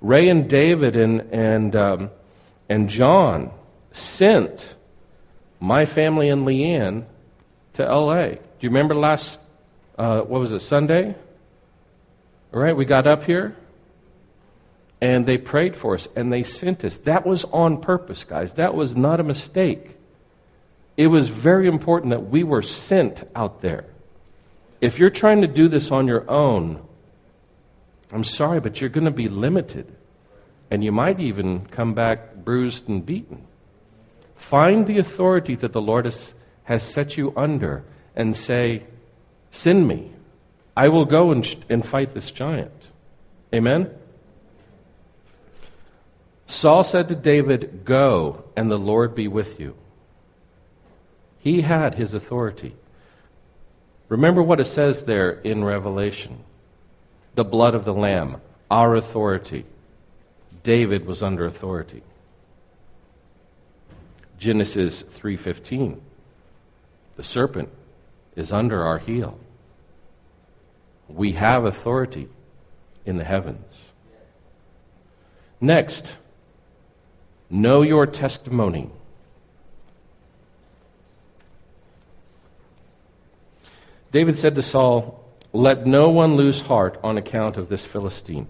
Ray 0.00 0.28
and 0.28 0.48
David 0.48 0.96
and, 0.96 1.20
and, 1.32 1.74
um, 1.74 2.10
and 2.68 2.88
John 2.88 3.50
sent 3.92 4.74
my 5.58 5.86
family 5.86 6.28
and 6.28 6.46
Leanne 6.46 7.04
to 7.74 7.84
LA. 7.84 8.26
Do 8.26 8.38
you 8.60 8.68
remember 8.68 8.94
last, 8.94 9.40
uh, 9.98 10.22
what 10.22 10.40
was 10.40 10.52
it, 10.52 10.60
Sunday? 10.60 11.14
All 12.52 12.60
right, 12.60 12.76
we 12.76 12.84
got 12.84 13.06
up 13.06 13.24
here 13.24 13.56
and 15.00 15.26
they 15.26 15.38
prayed 15.38 15.76
for 15.76 15.94
us 15.94 16.08
and 16.16 16.32
they 16.32 16.42
sent 16.42 16.84
us. 16.84 16.96
That 16.98 17.26
was 17.26 17.44
on 17.44 17.80
purpose, 17.80 18.24
guys. 18.24 18.54
That 18.54 18.74
was 18.74 18.96
not 18.96 19.20
a 19.20 19.24
mistake. 19.24 19.96
It 20.96 21.08
was 21.08 21.28
very 21.28 21.68
important 21.68 22.10
that 22.10 22.28
we 22.28 22.42
were 22.42 22.62
sent 22.62 23.24
out 23.34 23.60
there. 23.60 23.84
If 24.80 24.98
you're 24.98 25.10
trying 25.10 25.42
to 25.42 25.46
do 25.46 25.68
this 25.68 25.90
on 25.90 26.06
your 26.06 26.28
own, 26.30 26.82
I'm 28.12 28.24
sorry, 28.24 28.60
but 28.60 28.80
you're 28.80 28.90
going 28.90 29.04
to 29.04 29.10
be 29.10 29.28
limited. 29.28 29.94
And 30.70 30.82
you 30.82 30.92
might 30.92 31.20
even 31.20 31.66
come 31.66 31.94
back 31.94 32.34
bruised 32.36 32.88
and 32.88 33.04
beaten. 33.04 33.46
Find 34.36 34.86
the 34.86 34.98
authority 34.98 35.54
that 35.56 35.72
the 35.72 35.80
Lord 35.80 36.04
has, 36.04 36.34
has 36.64 36.82
set 36.82 37.16
you 37.16 37.32
under 37.36 37.84
and 38.14 38.36
say, 38.36 38.84
Send 39.56 39.88
me. 39.88 40.10
I 40.76 40.88
will 40.88 41.06
go 41.06 41.32
and, 41.32 41.64
and 41.70 41.84
fight 41.84 42.12
this 42.12 42.30
giant. 42.30 42.90
Amen? 43.54 43.90
Saul 46.46 46.84
said 46.84 47.08
to 47.08 47.14
David, 47.14 47.86
Go, 47.86 48.44
and 48.54 48.70
the 48.70 48.78
Lord 48.78 49.14
be 49.14 49.28
with 49.28 49.58
you. 49.58 49.74
He 51.38 51.62
had 51.62 51.94
his 51.94 52.12
authority. 52.12 52.76
Remember 54.10 54.42
what 54.42 54.60
it 54.60 54.66
says 54.66 55.04
there 55.04 55.30
in 55.30 55.64
Revelation 55.64 56.44
the 57.34 57.44
blood 57.44 57.74
of 57.74 57.86
the 57.86 57.94
Lamb, 57.94 58.42
our 58.70 58.94
authority. 58.94 59.64
David 60.64 61.06
was 61.06 61.22
under 61.22 61.46
authority. 61.46 62.02
Genesis 64.38 65.02
3:15 65.02 65.98
The 67.16 67.22
serpent 67.22 67.70
is 68.36 68.52
under 68.52 68.84
our 68.84 68.98
heel. 68.98 69.38
We 71.08 71.32
have 71.32 71.64
authority 71.64 72.28
in 73.04 73.16
the 73.16 73.24
heavens. 73.24 73.80
Next, 75.60 76.18
know 77.48 77.82
your 77.82 78.06
testimony. 78.06 78.90
David 84.12 84.36
said 84.36 84.54
to 84.54 84.62
Saul, 84.62 85.24
Let 85.52 85.86
no 85.86 86.10
one 86.10 86.36
lose 86.36 86.62
heart 86.62 86.98
on 87.02 87.16
account 87.16 87.56
of 87.56 87.68
this 87.68 87.84
Philistine. 87.84 88.48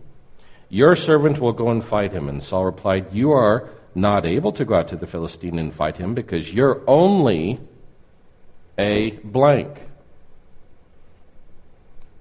Your 0.68 0.96
servant 0.96 1.38
will 1.38 1.52
go 1.52 1.70
and 1.70 1.84
fight 1.84 2.12
him. 2.12 2.28
And 2.28 2.42
Saul 2.42 2.64
replied, 2.64 3.12
You 3.12 3.32
are 3.32 3.68
not 3.94 4.26
able 4.26 4.52
to 4.52 4.64
go 4.64 4.74
out 4.74 4.88
to 4.88 4.96
the 4.96 5.06
Philistine 5.06 5.58
and 5.58 5.72
fight 5.72 5.96
him 5.96 6.14
because 6.14 6.52
you're 6.52 6.82
only 6.86 7.60
a 8.78 9.10
blank. 9.24 9.80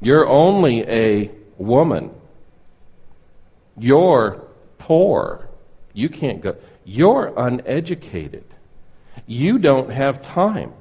You're 0.02 0.28
only 0.28 0.82
a 0.88 1.32
woman. 1.58 2.12
You're 3.78 4.44
poor. 4.78 5.48
You 5.94 6.10
can't 6.10 6.42
go. 6.42 6.56
You're 6.84 7.34
uneducated. 7.36 8.46
You 9.26 9.58
don't 9.58 9.90
have 9.90 10.22
time. 10.22 10.74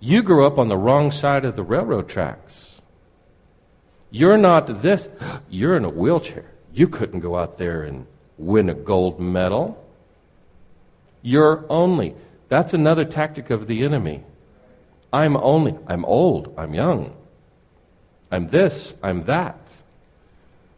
You 0.00 0.22
grew 0.22 0.46
up 0.46 0.58
on 0.58 0.68
the 0.68 0.76
wrong 0.76 1.10
side 1.10 1.44
of 1.44 1.56
the 1.56 1.62
railroad 1.62 2.08
tracks. 2.08 2.80
You're 4.10 4.38
not 4.38 4.82
this. 4.82 5.08
You're 5.50 5.76
in 5.76 5.84
a 5.84 5.88
wheelchair. 5.88 6.50
You 6.72 6.88
couldn't 6.88 7.20
go 7.20 7.36
out 7.36 7.58
there 7.58 7.82
and 7.82 8.06
win 8.38 8.68
a 8.68 8.74
gold 8.74 9.18
medal. 9.18 9.82
You're 11.22 11.64
only. 11.68 12.14
That's 12.48 12.74
another 12.74 13.04
tactic 13.04 13.50
of 13.50 13.66
the 13.66 13.82
enemy. 13.82 14.22
I'm 15.14 15.36
only. 15.36 15.78
I'm 15.86 16.04
old. 16.04 16.52
I'm 16.58 16.74
young. 16.74 17.14
I'm 18.32 18.48
this. 18.48 18.94
I'm 19.00 19.22
that. 19.26 19.60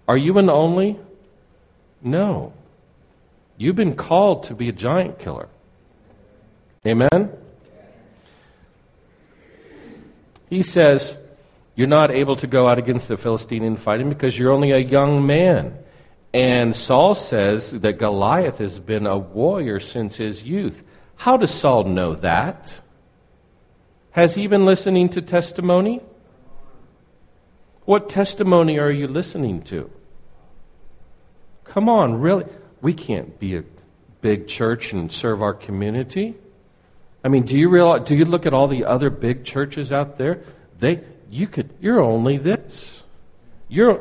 Are 0.06 0.16
you 0.18 0.36
an 0.36 0.50
only? 0.50 0.98
No. 2.02 2.52
You've 3.56 3.76
been 3.76 3.96
called 3.96 4.44
to 4.44 4.54
be 4.54 4.68
a 4.68 4.72
giant 4.72 5.18
killer. 5.18 5.48
Amen? 6.86 7.32
He 10.50 10.62
says, 10.62 11.16
You're 11.74 11.86
not 11.86 12.10
able 12.10 12.36
to 12.36 12.46
go 12.46 12.68
out 12.68 12.78
against 12.78 13.08
the 13.08 13.16
Philistine 13.16 13.64
and 13.64 13.80
fight 13.80 14.02
him 14.02 14.10
because 14.10 14.38
you're 14.38 14.52
only 14.52 14.72
a 14.72 14.78
young 14.78 15.26
man. 15.26 15.78
And 16.34 16.76
Saul 16.76 17.14
says 17.14 17.70
that 17.70 17.94
Goliath 17.94 18.58
has 18.58 18.78
been 18.78 19.06
a 19.06 19.16
warrior 19.16 19.80
since 19.80 20.16
his 20.16 20.42
youth. 20.42 20.84
How 21.16 21.38
does 21.38 21.50
Saul 21.50 21.84
know 21.84 22.16
that? 22.16 22.80
Has 24.16 24.34
he 24.34 24.46
been 24.46 24.64
listening 24.64 25.10
to 25.10 25.20
testimony? 25.20 26.00
What 27.84 28.08
testimony 28.08 28.78
are 28.78 28.90
you 28.90 29.08
listening 29.08 29.60
to? 29.64 29.90
Come 31.64 31.90
on, 31.90 32.18
really? 32.18 32.46
We 32.80 32.94
can't 32.94 33.38
be 33.38 33.58
a 33.58 33.64
big 34.22 34.48
church 34.48 34.94
and 34.94 35.12
serve 35.12 35.42
our 35.42 35.52
community. 35.52 36.34
I 37.22 37.28
mean, 37.28 37.42
do 37.42 37.58
you 37.58 37.68
realize, 37.68 38.08
do 38.08 38.16
you 38.16 38.24
look 38.24 38.46
at 38.46 38.54
all 38.54 38.68
the 38.68 38.86
other 38.86 39.10
big 39.10 39.44
churches 39.44 39.92
out 39.92 40.16
there? 40.16 40.40
They 40.78 41.02
you 41.30 41.46
could 41.46 41.68
you're 41.82 42.00
only 42.00 42.38
this. 42.38 43.02
You're 43.68 44.00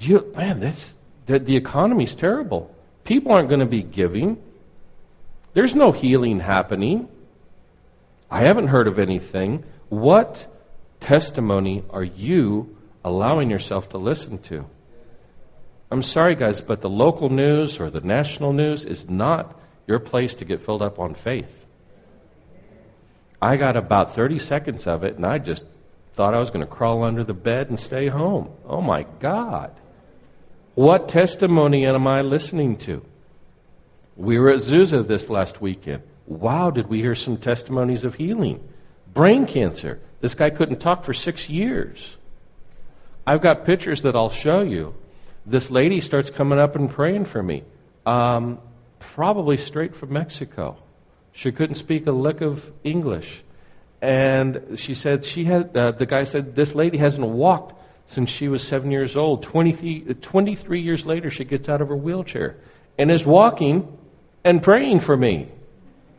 you 0.00 0.32
man, 0.34 0.58
this 0.58 0.94
the, 1.26 1.38
the 1.38 1.54
economy's 1.54 2.16
terrible. 2.16 2.74
People 3.04 3.30
aren't 3.30 3.48
going 3.48 3.60
to 3.60 3.66
be 3.66 3.84
giving. 3.84 4.36
There's 5.52 5.76
no 5.76 5.92
healing 5.92 6.40
happening. 6.40 7.08
I 8.34 8.40
haven't 8.40 8.66
heard 8.66 8.88
of 8.88 8.98
anything. 8.98 9.62
What 9.90 10.48
testimony 10.98 11.84
are 11.90 12.02
you 12.02 12.76
allowing 13.04 13.48
yourself 13.48 13.90
to 13.90 13.98
listen 13.98 14.38
to? 14.38 14.66
I'm 15.88 16.02
sorry, 16.02 16.34
guys, 16.34 16.60
but 16.60 16.80
the 16.80 16.90
local 16.90 17.28
news 17.28 17.78
or 17.78 17.90
the 17.90 18.00
national 18.00 18.52
news 18.52 18.84
is 18.84 19.08
not 19.08 19.56
your 19.86 20.00
place 20.00 20.34
to 20.34 20.44
get 20.44 20.64
filled 20.64 20.82
up 20.82 20.98
on 20.98 21.14
faith. 21.14 21.64
I 23.40 23.56
got 23.56 23.76
about 23.76 24.16
30 24.16 24.40
seconds 24.40 24.88
of 24.88 25.04
it, 25.04 25.14
and 25.14 25.24
I 25.24 25.38
just 25.38 25.62
thought 26.14 26.34
I 26.34 26.40
was 26.40 26.50
going 26.50 26.66
to 26.66 26.66
crawl 26.66 27.04
under 27.04 27.22
the 27.22 27.34
bed 27.34 27.68
and 27.68 27.78
stay 27.78 28.08
home. 28.08 28.50
Oh, 28.66 28.80
my 28.80 29.06
God. 29.20 29.70
What 30.74 31.08
testimony 31.08 31.86
am 31.86 32.08
I 32.08 32.22
listening 32.22 32.78
to? 32.78 33.04
We 34.16 34.40
were 34.40 34.50
at 34.50 34.62
Azusa 34.62 35.06
this 35.06 35.30
last 35.30 35.60
weekend. 35.60 36.02
Wow, 36.26 36.70
did 36.70 36.88
we 36.88 37.00
hear 37.00 37.14
some 37.14 37.36
testimonies 37.36 38.04
of 38.04 38.14
healing? 38.14 38.66
Brain 39.12 39.46
cancer. 39.46 40.00
This 40.20 40.34
guy 40.34 40.50
couldn't 40.50 40.80
talk 40.80 41.04
for 41.04 41.12
six 41.12 41.48
years. 41.48 42.16
I've 43.26 43.42
got 43.42 43.64
pictures 43.64 44.02
that 44.02 44.16
I'll 44.16 44.30
show 44.30 44.62
you. 44.62 44.94
This 45.46 45.70
lady 45.70 46.00
starts 46.00 46.30
coming 46.30 46.58
up 46.58 46.76
and 46.76 46.90
praying 46.90 47.26
for 47.26 47.42
me, 47.42 47.64
um, 48.06 48.58
probably 48.98 49.56
straight 49.56 49.94
from 49.94 50.12
Mexico. 50.12 50.78
She 51.32 51.52
couldn't 51.52 51.76
speak 51.76 52.06
a 52.06 52.12
lick 52.12 52.40
of 52.40 52.72
English. 52.82 53.42
And 54.00 54.78
she 54.78 54.94
said, 54.94 55.24
she 55.24 55.44
had, 55.44 55.76
uh, 55.76 55.92
the 55.92 56.06
guy 56.06 56.24
said, 56.24 56.54
this 56.54 56.74
lady 56.74 56.98
hasn't 56.98 57.26
walked 57.26 57.74
since 58.06 58.30
she 58.30 58.48
was 58.48 58.62
seven 58.62 58.90
years 58.90 59.16
old. 59.16 59.42
23, 59.42 60.14
23 60.14 60.80
years 60.80 61.06
later, 61.06 61.30
she 61.30 61.44
gets 61.44 61.68
out 61.68 61.80
of 61.80 61.88
her 61.88 61.96
wheelchair 61.96 62.56
and 62.98 63.10
is 63.10 63.24
walking 63.24 63.96
and 64.44 64.62
praying 64.62 65.00
for 65.00 65.16
me. 65.16 65.48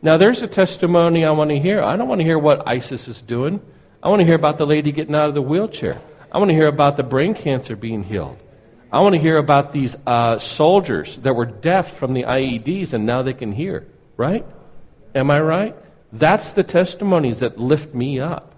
Now, 0.02 0.16
there's 0.16 0.42
a 0.42 0.46
testimony 0.46 1.24
I 1.24 1.30
want 1.30 1.50
to 1.50 1.58
hear. 1.58 1.80
I 1.80 1.96
don't 1.96 2.08
want 2.08 2.20
to 2.20 2.24
hear 2.24 2.38
what 2.38 2.68
ISIS 2.68 3.08
is 3.08 3.20
doing. 3.22 3.60
I 4.02 4.08
want 4.08 4.20
to 4.20 4.26
hear 4.26 4.34
about 4.34 4.58
the 4.58 4.66
lady 4.66 4.92
getting 4.92 5.14
out 5.14 5.28
of 5.28 5.34
the 5.34 5.42
wheelchair. 5.42 6.00
I 6.30 6.38
want 6.38 6.50
to 6.50 6.54
hear 6.54 6.68
about 6.68 6.96
the 6.96 7.02
brain 7.02 7.34
cancer 7.34 7.76
being 7.76 8.02
healed. 8.02 8.38
I 8.92 9.00
want 9.00 9.14
to 9.14 9.20
hear 9.20 9.36
about 9.36 9.72
these 9.72 9.96
uh, 10.06 10.38
soldiers 10.38 11.16
that 11.22 11.34
were 11.34 11.46
deaf 11.46 11.96
from 11.96 12.12
the 12.12 12.22
IEDs 12.22 12.92
and 12.92 13.04
now 13.04 13.22
they 13.22 13.32
can 13.32 13.52
hear, 13.52 13.86
right? 14.16 14.46
Am 15.14 15.30
I 15.30 15.40
right? 15.40 15.76
That's 16.12 16.52
the 16.52 16.62
testimonies 16.62 17.40
that 17.40 17.58
lift 17.58 17.94
me 17.94 18.20
up. 18.20 18.54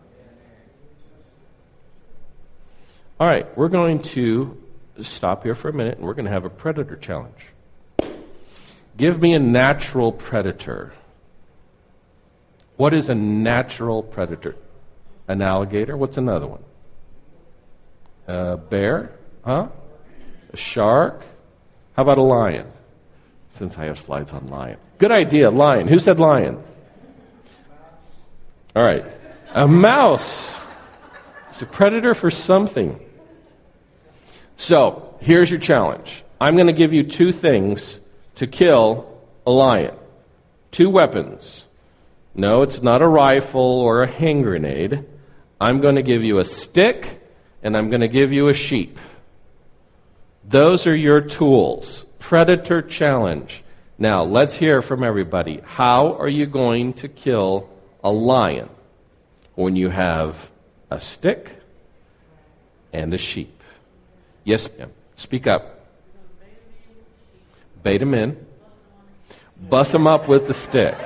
All 3.19 3.27
right, 3.27 3.47
we're 3.57 3.69
going 3.69 4.01
to 4.01 4.57
stop 5.03 5.43
here 5.43 5.55
for 5.55 5.69
a 5.69 5.73
minute 5.73 5.99
and 5.99 6.07
we're 6.07 6.15
going 6.15 6.27
to 6.27 6.31
have 6.31 6.45
a 6.45 6.51
predator 6.51 6.97
challenge. 6.97 7.47
Give 8.97 9.21
me 9.21 9.33
a 9.35 9.39
natural 9.39 10.13
predator. 10.13 10.93
What 12.79 12.95
is 12.95 13.09
a 13.09 13.15
natural 13.15 14.05
predator? 14.05 14.55
An 15.27 15.43
alligator? 15.43 15.97
What's 15.97 16.17
another 16.17 16.47
one? 16.47 16.63
A 18.29 18.57
bear? 18.57 19.11
Huh? 19.45 19.67
A 20.53 20.57
shark? 20.57 21.25
How 21.97 22.03
about 22.03 22.19
a 22.19 22.23
lion? 22.23 22.71
Since 23.51 23.77
I 23.79 23.87
have 23.87 23.99
slides 23.99 24.31
on 24.33 24.47
lion. 24.47 24.79
Good 24.99 25.11
idea, 25.11 25.51
lion. 25.51 25.89
Who 25.89 25.99
said 25.99 26.21
lion? 26.21 26.63
All 28.77 28.85
right. 28.85 29.05
A 29.55 29.67
mouse. 29.67 30.61
It's 31.51 31.63
a 31.63 31.67
predator 31.67 32.15
for 32.15 32.31
something. 32.31 33.01
So, 34.57 35.17
here's 35.21 35.51
your 35.51 35.59
challenge. 35.59 36.23
I'm 36.41 36.55
going 36.55 36.69
to 36.69 36.73
give 36.73 36.93
you 36.93 37.03
two 37.03 37.33
things 37.33 37.99
to 38.37 38.47
kill 38.47 39.21
a 39.45 39.51
lion. 39.51 39.97
Two 40.71 40.91
weapons. 40.91 41.65
No, 42.39 42.63
it's 42.63 42.81
not 42.81 43.03
a 43.03 43.07
rifle 43.09 43.61
or 43.61 44.03
a 44.03 44.07
hand 44.07 44.45
grenade. 44.45 45.05
I'm 45.61 45.81
going 45.81 45.97
to 45.97 46.03
give 46.03 46.23
you 46.23 46.39
a 46.39 46.45
stick 46.45 47.21
and 47.65 47.77
I'm 47.77 47.89
going 47.91 48.01
to 48.01 48.09
give 48.09 48.33
you 48.33 48.49
a 48.49 48.55
sheep. 48.55 48.99
Those 50.45 50.87
are 50.87 50.95
your 50.95 51.21
tools. 51.21 52.07
Predator 52.21 52.81
challenge. 52.81 53.65
Now, 53.99 54.23
let's 54.23 54.57
hear 54.57 54.83
from 54.83 55.03
everybody. 55.03 55.61
How 55.65 56.15
are 56.15 56.29
you 56.29 56.47
going 56.47 56.93
to 56.95 57.09
kill 57.09 57.69
a 58.05 58.11
lion 58.11 58.69
when 59.57 59.75
you 59.75 59.89
have 59.89 60.49
a 60.91 61.01
stick 61.01 61.51
and 62.93 63.13
a 63.13 63.19
sheep. 63.19 63.61
Yes, 64.45 64.69
ma'am. 64.79 64.93
Speak 65.17 65.49
up. 65.49 65.87
Bait 67.83 67.99
them 67.99 68.15
in. 68.15 68.47
Bust 69.69 69.91
them 69.91 70.07
up 70.07 70.29
with 70.29 70.47
the 70.47 70.55
stick. 70.55 70.97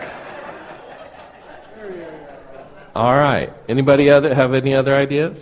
All 2.94 3.14
right. 3.14 3.52
Anybody 3.68 4.10
other 4.10 4.34
have 4.34 4.52
any 4.52 4.74
other 4.74 4.94
ideas? 4.94 5.38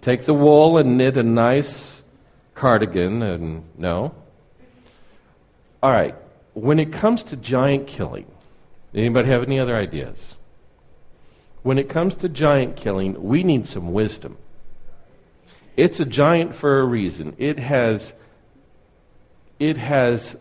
Take 0.00 0.24
the 0.24 0.34
wool 0.34 0.78
and 0.78 0.96
knit 0.96 1.16
a 1.16 1.22
nice 1.22 2.02
cardigan 2.54 3.22
and 3.22 3.64
no. 3.76 4.14
All 5.82 5.92
right. 5.92 6.14
When 6.54 6.80
it 6.80 6.92
comes 6.92 7.22
to 7.24 7.36
giant 7.36 7.86
killing, 7.86 8.26
anybody 8.92 9.28
have 9.28 9.44
any 9.44 9.60
other 9.60 9.76
ideas? 9.76 10.34
When 11.62 11.78
it 11.78 11.88
comes 11.88 12.16
to 12.16 12.28
giant 12.28 12.76
killing, 12.76 13.22
we 13.22 13.44
need 13.44 13.68
some 13.68 13.92
wisdom. 13.92 14.36
It's 15.76 16.00
a 16.00 16.04
giant 16.04 16.56
for 16.56 16.80
a 16.80 16.84
reason. 16.84 17.36
It 17.38 17.58
has 17.60 18.12
it 19.60 19.76
has 19.76 20.36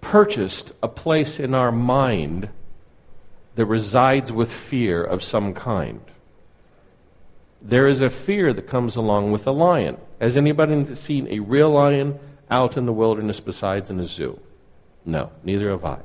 purchased 0.00 0.72
a 0.82 0.88
place 0.88 1.40
in 1.40 1.54
our 1.54 1.72
mind 1.72 2.48
that 3.58 3.66
resides 3.66 4.30
with 4.30 4.52
fear 4.52 5.02
of 5.02 5.20
some 5.20 5.52
kind. 5.52 6.00
There 7.60 7.88
is 7.88 8.00
a 8.00 8.08
fear 8.08 8.52
that 8.52 8.68
comes 8.68 8.94
along 8.94 9.32
with 9.32 9.48
a 9.48 9.50
lion. 9.50 9.96
Has 10.20 10.36
anybody 10.36 10.94
seen 10.94 11.26
a 11.26 11.40
real 11.40 11.68
lion 11.68 12.20
out 12.48 12.76
in 12.76 12.86
the 12.86 12.92
wilderness 12.92 13.40
besides 13.40 13.90
in 13.90 13.98
a 13.98 14.06
zoo? 14.06 14.38
No, 15.04 15.32
neither 15.42 15.70
have 15.70 15.84
I. 15.84 15.98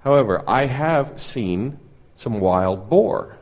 However, 0.00 0.42
I 0.48 0.66
have 0.66 1.20
seen 1.20 1.78
some 2.16 2.40
wild 2.40 2.90
boar. 2.90 3.38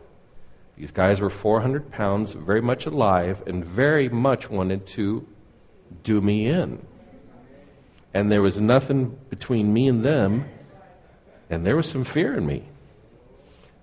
These 0.77 0.91
guys 0.91 1.19
were 1.19 1.31
400 1.31 1.91
pounds, 1.91 2.33
very 2.35 2.61
much 2.61 2.85
alive, 2.85 3.43
and 3.47 3.65
very 3.65 4.11
much 4.11 4.51
wanted 4.51 4.87
to 4.89 5.27
do 6.05 6.21
me 6.21 6.49
in. 6.49 6.85
And 8.13 8.31
there 8.31 8.43
was 8.43 8.61
nothing 8.61 9.19
between 9.31 9.73
me 9.73 9.89
and 9.89 10.05
them, 10.05 10.47
and 11.49 11.65
there 11.65 11.77
was 11.77 11.89
some 11.89 12.05
fear 12.05 12.37
in 12.37 12.45
me. 12.45 12.69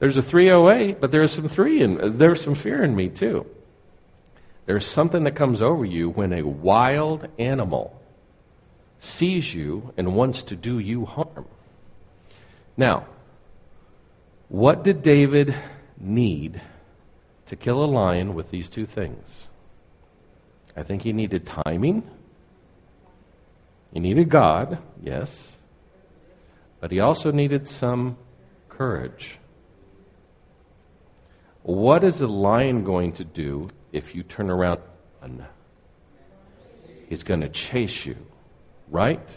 There's 0.03 0.17
a 0.17 0.21
308, 0.21 0.99
but 0.99 1.11
there's 1.11 1.31
some 1.31 1.47
three 1.47 1.81
in 1.81 2.17
there's 2.17 2.41
some 2.41 2.55
fear 2.55 2.83
in 2.83 2.93
me 2.93 3.07
too. 3.07 3.45
There's 4.65 4.85
something 4.85 5.23
that 5.23 5.33
comes 5.33 5.61
over 5.61 5.85
you 5.85 6.09
when 6.09 6.33
a 6.33 6.41
wild 6.41 7.29
animal 7.39 7.97
sees 8.99 9.55
you 9.55 9.93
and 9.95 10.13
wants 10.13 10.43
to 10.43 10.57
do 10.57 10.77
you 10.77 11.05
harm. 11.05 11.45
Now, 12.75 13.05
what 14.49 14.83
did 14.83 15.03
David 15.03 15.55
need 15.97 16.59
to 17.45 17.55
kill 17.55 17.81
a 17.81 17.87
lion 17.87 18.33
with 18.33 18.49
these 18.49 18.67
two 18.67 18.85
things? 18.85 19.47
I 20.75 20.83
think 20.83 21.03
he 21.03 21.13
needed 21.13 21.45
timing. 21.45 22.03
He 23.93 24.01
needed 24.01 24.27
God, 24.27 24.79
yes. 25.01 25.53
But 26.81 26.91
he 26.91 26.99
also 26.99 27.31
needed 27.31 27.69
some 27.69 28.17
courage. 28.67 29.39
What 31.63 32.03
is 32.03 32.19
a 32.19 32.27
lion 32.27 32.83
going 32.83 33.13
to 33.13 33.23
do 33.23 33.69
if 33.93 34.13
you 34.13 34.23
turn 34.23 34.49
around? 34.49 34.81
He's 37.07 37.23
going 37.23 37.39
to 37.39 37.49
chase 37.49 38.05
you, 38.05 38.17
right? 38.89 39.27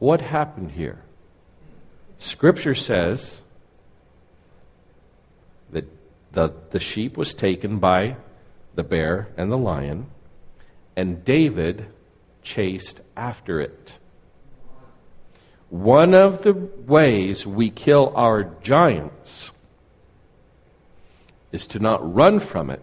What 0.00 0.20
happened 0.20 0.72
here? 0.72 1.02
Scripture 2.18 2.74
says 2.74 3.42
that 5.70 5.84
the, 6.32 6.52
the 6.70 6.80
sheep 6.80 7.16
was 7.16 7.32
taken 7.32 7.78
by 7.78 8.16
the 8.74 8.82
bear 8.82 9.28
and 9.36 9.52
the 9.52 9.58
lion, 9.58 10.06
and 10.96 11.24
David 11.24 11.86
chased 12.42 13.00
after 13.16 13.60
it. 13.60 13.98
One 15.70 16.14
of 16.14 16.42
the 16.42 16.54
ways 16.54 17.46
we 17.46 17.70
kill 17.70 18.12
our 18.16 18.44
giants 18.62 19.52
is 21.52 21.66
to 21.68 21.78
not 21.78 22.14
run 22.14 22.40
from 22.40 22.70
it, 22.70 22.82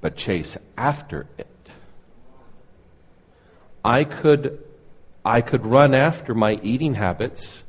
but 0.00 0.16
chase 0.16 0.56
after 0.76 1.26
it. 1.38 1.46
I 3.84 4.04
could, 4.04 4.62
I 5.24 5.40
could 5.40 5.64
run 5.64 5.94
after 5.94 6.34
my 6.34 6.60
eating 6.62 6.94
habits. 6.94 7.64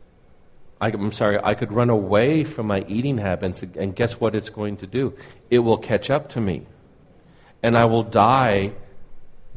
I, 0.79 0.89
am 0.89 1.11
sorry, 1.11 1.39
I 1.41 1.53
could 1.53 1.71
run 1.71 1.89
away 1.89 2.43
from 2.43 2.67
my 2.67 2.83
eating 2.87 3.17
habits, 3.17 3.63
and 3.63 3.95
guess 3.95 4.19
what 4.19 4.35
it's 4.35 4.49
going 4.49 4.77
to 4.77 4.87
do? 4.87 5.13
It 5.49 5.59
will 5.59 5.77
catch 5.77 6.09
up 6.09 6.29
to 6.29 6.41
me. 6.41 6.65
And 7.63 7.77
I 7.77 7.85
will 7.85 8.03
die 8.03 8.73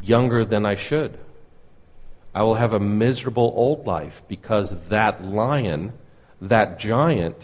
younger 0.03 0.45
than 0.45 0.67
I 0.67 0.75
should. 0.75 1.19
I 2.35 2.43
will 2.43 2.55
have 2.55 2.73
a 2.73 2.81
miserable 2.81 3.53
old 3.57 3.87
life 3.87 4.23
because 4.29 4.75
that 4.89 5.25
lion, 5.25 5.93
that 6.41 6.79
giant, 6.79 7.37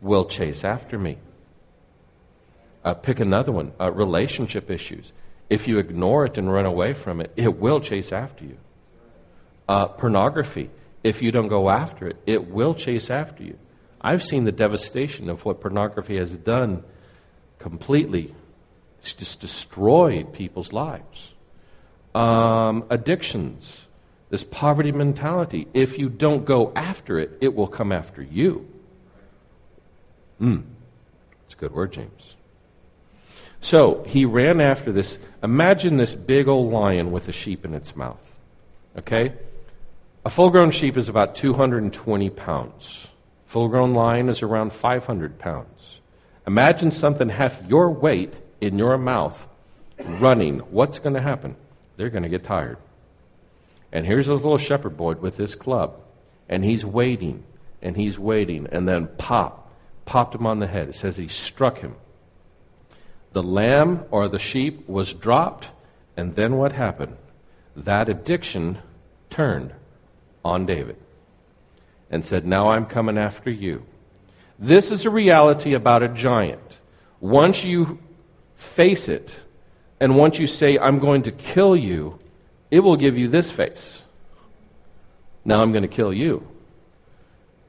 will 0.00 0.26
chase 0.26 0.62
after 0.62 0.98
me. 0.98 1.18
Uh, 2.84 2.94
pick 2.94 3.20
another 3.20 3.52
one 3.52 3.72
uh, 3.80 3.92
relationship 3.92 4.70
issues. 4.70 5.12
If 5.50 5.68
you 5.68 5.78
ignore 5.78 6.26
it 6.26 6.38
and 6.38 6.50
run 6.50 6.64
away 6.64 6.94
from 6.94 7.20
it, 7.20 7.32
it 7.36 7.58
will 7.58 7.80
chase 7.80 8.12
after 8.12 8.44
you. 8.44 8.56
Uh, 9.68 9.86
pornography. 9.86 10.70
If 11.02 11.22
you 11.22 11.32
don't 11.32 11.48
go 11.48 11.68
after 11.70 12.08
it, 12.08 12.16
it 12.26 12.50
will 12.50 12.74
chase 12.74 13.10
after 13.10 13.42
you. 13.42 13.58
I've 14.00 14.22
seen 14.22 14.44
the 14.44 14.52
devastation 14.52 15.28
of 15.28 15.44
what 15.44 15.60
pornography 15.60 16.16
has 16.16 16.36
done 16.38 16.84
completely. 17.58 18.34
It's 19.00 19.12
just 19.14 19.40
destroyed 19.40 20.32
people's 20.32 20.72
lives. 20.72 21.30
Um, 22.14 22.84
addictions, 22.90 23.86
this 24.30 24.44
poverty 24.44 24.92
mentality. 24.92 25.68
If 25.74 25.98
you 25.98 26.08
don't 26.08 26.44
go 26.44 26.72
after 26.74 27.18
it, 27.18 27.38
it 27.40 27.54
will 27.54 27.68
come 27.68 27.92
after 27.92 28.22
you. 28.22 28.66
Hmm. 30.38 30.60
It's 31.44 31.54
a 31.54 31.56
good 31.58 31.72
word, 31.72 31.92
James. 31.92 32.34
So 33.60 34.04
he 34.04 34.24
ran 34.24 34.60
after 34.60 34.90
this. 34.92 35.18
Imagine 35.42 35.96
this 35.96 36.14
big 36.14 36.48
old 36.48 36.72
lion 36.72 37.12
with 37.12 37.28
a 37.28 37.32
sheep 37.32 37.64
in 37.64 37.74
its 37.74 37.94
mouth. 37.94 38.18
Okay? 38.98 39.34
A 40.24 40.30
full 40.30 40.50
grown 40.50 40.70
sheep 40.70 40.96
is 40.96 41.08
about 41.08 41.34
220 41.34 42.30
pounds. 42.30 43.08
Full 43.46 43.68
grown 43.68 43.94
lion 43.94 44.28
is 44.28 44.42
around 44.42 44.72
500 44.72 45.38
pounds. 45.38 46.00
Imagine 46.46 46.90
something 46.90 47.28
half 47.28 47.58
your 47.68 47.90
weight 47.90 48.34
in 48.60 48.78
your 48.78 48.96
mouth 48.98 49.46
running. 50.04 50.58
What's 50.58 50.98
going 50.98 51.14
to 51.14 51.20
happen? 51.20 51.56
They're 51.96 52.10
going 52.10 52.22
to 52.22 52.28
get 52.28 52.44
tired. 52.44 52.78
And 53.92 54.06
here's 54.06 54.26
this 54.26 54.40
little 54.40 54.58
shepherd 54.58 54.96
boy 54.96 55.14
with 55.14 55.36
this 55.36 55.54
club. 55.54 56.00
And 56.48 56.64
he's 56.64 56.84
waiting, 56.84 57.44
and 57.82 57.96
he's 57.96 58.18
waiting, 58.18 58.66
and 58.72 58.88
then 58.88 59.08
pop, 59.18 59.70
popped 60.04 60.34
him 60.34 60.46
on 60.46 60.58
the 60.58 60.66
head. 60.66 60.88
It 60.88 60.94
says 60.96 61.16
he 61.16 61.28
struck 61.28 61.78
him 61.78 61.94
the 63.32 63.42
lamb 63.42 64.04
or 64.10 64.28
the 64.28 64.38
sheep 64.38 64.88
was 64.88 65.12
dropped, 65.12 65.68
and 66.16 66.34
then 66.34 66.56
what 66.56 66.72
happened? 66.72 67.16
That 67.76 68.08
addiction 68.08 68.78
turned 69.30 69.72
on 70.44 70.66
David 70.66 70.96
and 72.10 72.24
said, 72.24 72.44
Now 72.44 72.70
I'm 72.70 72.86
coming 72.86 73.16
after 73.16 73.50
you. 73.50 73.84
This 74.58 74.90
is 74.90 75.06
a 75.06 75.10
reality 75.10 75.74
about 75.74 76.02
a 76.02 76.08
giant. 76.08 76.78
Once 77.20 77.64
you 77.64 77.98
face 78.56 79.08
it, 79.08 79.40
and 80.00 80.16
once 80.16 80.38
you 80.38 80.46
say, 80.46 80.78
I'm 80.78 80.98
going 80.98 81.22
to 81.22 81.32
kill 81.32 81.76
you, 81.76 82.18
it 82.70 82.80
will 82.80 82.96
give 82.96 83.16
you 83.16 83.28
this 83.28 83.50
face. 83.50 84.02
Now 85.44 85.62
I'm 85.62 85.72
going 85.72 85.82
to 85.82 85.88
kill 85.88 86.12
you. 86.12 86.46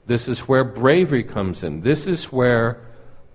This 0.07 0.28
is 0.28 0.39
where 0.39 0.64
bravery 0.64 1.24
comes 1.24 1.64
in. 1.64 1.82
This 1.82 2.07
is 2.07 2.26
where 2.26 2.82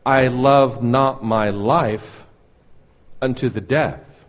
I 0.06 0.28
love 0.28 0.84
not 0.84 1.24
my 1.24 1.50
life 1.50 2.24
unto 3.20 3.48
the 3.48 3.60
death. 3.60 4.24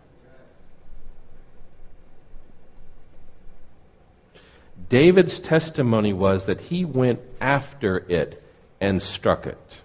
David's 4.88 5.38
testimony 5.38 6.12
was 6.12 6.46
that 6.46 6.62
he 6.62 6.84
went 6.84 7.20
after 7.40 7.98
it 8.08 8.42
and 8.80 9.00
struck 9.00 9.46
it. 9.46 9.82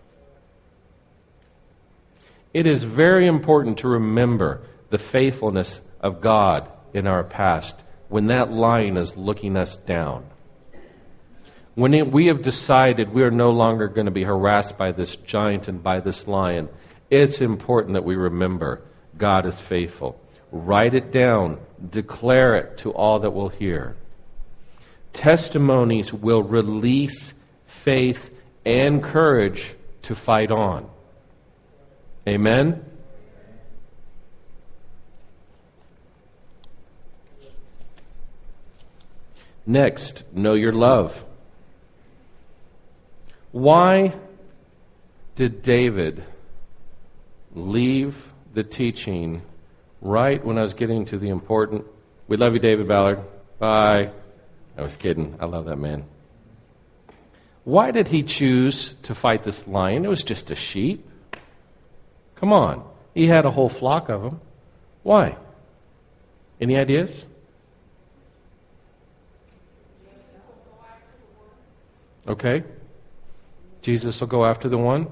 It 2.55 2.65
is 2.65 2.83
very 2.83 3.27
important 3.27 3.77
to 3.79 3.87
remember 3.87 4.61
the 4.89 4.97
faithfulness 4.97 5.79
of 5.99 6.21
God 6.21 6.67
in 6.93 7.05
our 7.05 7.23
past 7.23 7.75
when 8.09 8.27
that 8.27 8.51
lion 8.51 8.97
is 8.97 9.15
looking 9.15 9.55
us 9.55 9.75
down. 9.75 10.25
When 11.75 11.93
it, 11.93 12.11
we 12.11 12.27
have 12.27 12.43
decided 12.43 13.13
we 13.13 13.23
are 13.23 13.31
no 13.31 13.49
longer 13.49 13.87
going 13.87 14.05
to 14.05 14.11
be 14.11 14.23
harassed 14.23 14.77
by 14.77 14.91
this 14.91 15.15
giant 15.15 15.67
and 15.67 15.81
by 15.81 15.99
this 15.99 16.27
lion, 16.27 16.69
it's 17.09 17.41
important 17.41 17.93
that 17.93 18.03
we 18.03 18.15
remember 18.15 18.81
God 19.17 19.45
is 19.45 19.59
faithful. 19.59 20.19
Write 20.51 20.93
it 20.93 21.11
down, 21.11 21.59
declare 21.89 22.55
it 22.55 22.77
to 22.79 22.91
all 22.91 23.19
that 23.19 23.31
will 23.31 23.49
hear. 23.49 23.95
Testimonies 25.13 26.13
will 26.13 26.43
release 26.43 27.33
faith 27.65 28.29
and 28.65 29.01
courage 29.01 29.75
to 30.03 30.15
fight 30.15 30.51
on. 30.51 30.89
Amen? 32.27 32.85
Next, 39.65 40.23
know 40.33 40.53
your 40.53 40.73
love. 40.73 41.23
Why 43.53 44.15
did 45.35 45.61
David 45.61 46.23
leave 47.53 48.15
the 48.51 48.63
teaching 48.63 49.43
right 50.01 50.43
when 50.43 50.57
I 50.57 50.63
was 50.63 50.73
getting 50.73 51.05
to 51.05 51.19
the 51.19 51.29
important? 51.29 51.85
We 52.27 52.35
love 52.35 52.53
you, 52.53 52.59
David 52.59 52.87
Ballard. 52.87 53.19
Bye. 53.59 54.09
I 54.75 54.81
was 54.81 54.97
kidding. 54.97 55.37
I 55.39 55.45
love 55.45 55.65
that 55.65 55.75
man. 55.75 56.03
Why 57.63 57.91
did 57.91 58.07
he 58.07 58.23
choose 58.23 58.95
to 59.03 59.13
fight 59.13 59.43
this 59.43 59.67
lion? 59.67 60.03
It 60.03 60.09
was 60.09 60.23
just 60.23 60.49
a 60.49 60.55
sheep. 60.55 61.07
Come 62.35 62.51
on. 62.51 62.83
He 63.13 63.27
had 63.27 63.45
a 63.45 63.51
whole 63.51 63.69
flock 63.69 64.09
of 64.09 64.23
them. 64.23 64.41
Why? 65.03 65.37
Any 66.59 66.75
ideas? 66.75 67.27
Okay. 72.27 72.63
Jesus 73.83 74.19
will 74.19 74.27
go 74.27 74.45
after 74.45 74.67
the 74.67 74.77
one. 74.77 75.07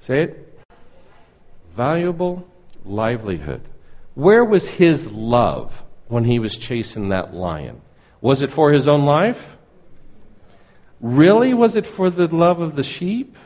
Say 0.00 0.22
it. 0.22 0.58
Valuable 1.76 2.48
livelihood. 2.84 3.62
Where 4.14 4.44
was 4.44 4.68
his 4.68 5.12
love 5.12 5.84
when 6.08 6.24
he 6.24 6.38
was 6.38 6.56
chasing 6.56 7.10
that 7.10 7.34
lion? 7.34 7.80
Was 8.20 8.42
it 8.42 8.50
for 8.50 8.72
his 8.72 8.88
own 8.88 9.04
life? 9.04 9.56
Really? 11.00 11.52
Was 11.52 11.76
it 11.76 11.86
for 11.86 12.08
the 12.10 12.26
love 12.26 12.60
of 12.60 12.74
the 12.74 12.82
sheep? 12.82 13.36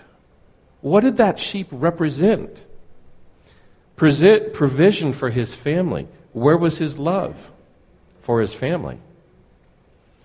What 0.81 1.01
did 1.01 1.17
that 1.17 1.41
sheep 1.41 1.67
represent? 1.73 2.65
Provision 3.97 5.13
for 5.13 5.31
his 5.31 5.53
family. 5.53 6.07
Where 6.33 6.57
was 6.57 6.79
his 6.79 6.99
love 6.99 7.51
for 8.21 8.41
his 8.41 8.55
family? 8.55 8.99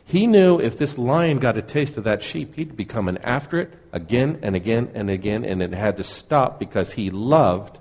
He 0.06 0.28
knew 0.28 0.60
if 0.60 0.78
this 0.78 0.97
lion 0.97 1.39
got 1.39 1.58
a 1.58 1.62
taste 1.62 1.97
of 1.97 2.04
that 2.04 2.22
sheep, 2.22 2.56
he'd 2.56 2.76
be 2.76 2.86
coming 2.86 3.18
after 3.20 3.60
it 3.60 3.74
again 3.91 4.39
and 4.41 4.56
again 4.56 4.91
and 4.93 5.10
again, 5.10 5.45
and 5.45 5.62
it 5.62 5.74
had 5.74 5.97
to 5.97 6.04
stop 6.04 6.60
because 6.60 6.93
he 6.93 7.10
loved 7.10 7.80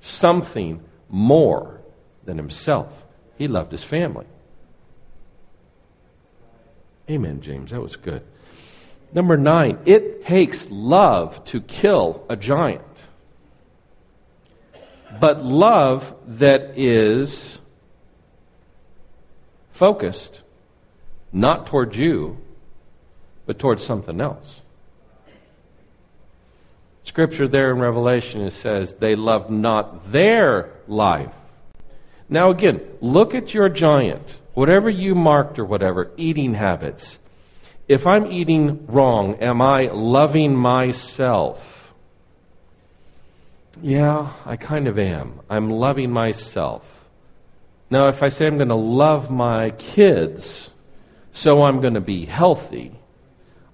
something 0.00 0.82
more 1.08 1.80
than 2.24 2.36
himself. 2.36 2.92
He 3.36 3.48
loved 3.48 3.72
his 3.72 3.82
family. 3.82 4.26
Amen, 7.10 7.40
James. 7.40 7.70
That 7.70 7.80
was 7.80 7.96
good. 7.96 8.22
Number 9.12 9.36
nine, 9.36 9.78
it 9.84 10.22
takes 10.22 10.70
love 10.70 11.44
to 11.46 11.60
kill 11.60 12.24
a 12.28 12.36
giant. 12.36 12.84
But 15.20 15.42
love 15.42 16.14
that 16.26 16.72
is 16.76 17.60
focused 19.72 20.41
not 21.32 21.66
towards 21.66 21.96
you, 21.96 22.38
but 23.46 23.58
towards 23.58 23.84
something 23.84 24.20
else. 24.20 24.60
Scripture 27.04 27.48
there 27.48 27.70
in 27.72 27.78
Revelation 27.78 28.50
says 28.50 28.94
they 28.94 29.16
loved 29.16 29.50
not 29.50 30.12
their 30.12 30.70
life. 30.86 31.32
Now 32.28 32.50
again, 32.50 32.80
look 33.00 33.34
at 33.34 33.52
your 33.52 33.68
giant, 33.68 34.38
whatever 34.54 34.88
you 34.88 35.14
marked 35.14 35.58
or 35.58 35.64
whatever, 35.64 36.10
eating 36.16 36.54
habits. 36.54 37.18
If 37.88 38.06
I'm 38.06 38.30
eating 38.30 38.86
wrong, 38.86 39.34
am 39.36 39.60
I 39.60 39.86
loving 39.86 40.54
myself? 40.56 41.92
Yeah, 43.82 44.32
I 44.46 44.56
kind 44.56 44.86
of 44.86 44.98
am. 44.98 45.40
I'm 45.50 45.68
loving 45.68 46.10
myself. 46.10 46.84
Now, 47.90 48.08
if 48.08 48.22
I 48.22 48.28
say 48.28 48.46
I'm 48.46 48.56
going 48.56 48.68
to 48.68 48.74
love 48.74 49.30
my 49.30 49.70
kids, 49.70 50.70
so 51.32 51.64
I'm 51.64 51.80
going 51.80 51.94
to 51.94 52.00
be 52.00 52.26
healthy. 52.26 52.92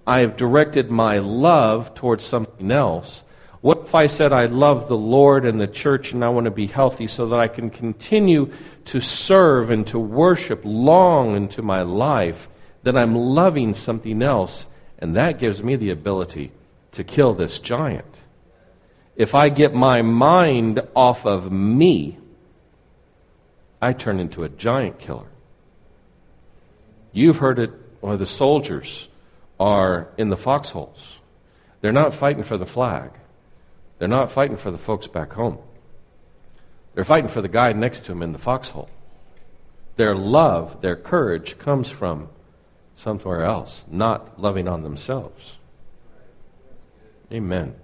I 0.06 0.20
have 0.20 0.36
directed 0.36 0.90
my 0.90 1.18
love 1.18 1.94
towards 1.94 2.24
something 2.24 2.70
else. 2.70 3.22
What 3.60 3.86
if 3.86 3.94
I 3.94 4.06
said 4.06 4.32
I 4.32 4.46
love 4.46 4.88
the 4.88 4.96
Lord 4.96 5.44
and 5.44 5.60
the 5.60 5.66
church 5.66 6.12
and 6.12 6.24
I 6.24 6.28
want 6.28 6.44
to 6.44 6.50
be 6.50 6.68
healthy 6.68 7.08
so 7.08 7.26
that 7.28 7.40
I 7.40 7.48
can 7.48 7.70
continue 7.70 8.52
to 8.86 9.00
serve 9.00 9.70
and 9.70 9.86
to 9.88 9.98
worship 9.98 10.62
long 10.64 11.36
into 11.36 11.60
my 11.60 11.82
life? 11.82 12.48
That 12.84 12.96
I'm 12.96 13.14
loving 13.14 13.74
something 13.74 14.22
else, 14.22 14.66
and 14.98 15.16
that 15.16 15.40
gives 15.40 15.62
me 15.62 15.74
the 15.74 15.90
ability 15.90 16.52
to 16.92 17.02
kill 17.04 17.34
this 17.34 17.58
giant. 17.58 18.22
If 19.16 19.34
I 19.34 19.48
get 19.48 19.74
my 19.74 20.00
mind 20.00 20.80
off 20.94 21.26
of 21.26 21.50
me, 21.50 22.18
I 23.82 23.92
turn 23.92 24.20
into 24.20 24.44
a 24.44 24.48
giant 24.48 25.00
killer. 25.00 25.26
You've 27.18 27.38
heard 27.38 27.58
it, 27.58 27.72
well, 28.00 28.16
the 28.16 28.26
soldiers 28.26 29.08
are 29.58 30.06
in 30.16 30.28
the 30.28 30.36
foxholes. 30.36 31.16
They're 31.80 31.90
not 31.90 32.14
fighting 32.14 32.44
for 32.44 32.56
the 32.56 32.64
flag. 32.64 33.10
They're 33.98 34.06
not 34.06 34.30
fighting 34.30 34.56
for 34.56 34.70
the 34.70 34.78
folks 34.78 35.08
back 35.08 35.32
home. 35.32 35.58
They're 36.94 37.04
fighting 37.04 37.28
for 37.28 37.42
the 37.42 37.48
guy 37.48 37.72
next 37.72 38.02
to 38.02 38.12
them 38.12 38.22
in 38.22 38.30
the 38.30 38.38
foxhole. 38.38 38.88
Their 39.96 40.14
love, 40.14 40.80
their 40.80 40.94
courage 40.94 41.58
comes 41.58 41.90
from 41.90 42.28
somewhere 42.94 43.42
else, 43.42 43.84
not 43.90 44.40
loving 44.40 44.68
on 44.68 44.84
themselves. 44.84 45.56
Amen. 47.32 47.74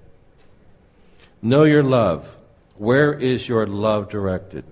Know 1.42 1.64
your 1.64 1.82
love. 1.82 2.36
Where 2.76 3.12
is 3.12 3.48
your 3.48 3.66
love 3.66 4.08
directed? 4.08 4.64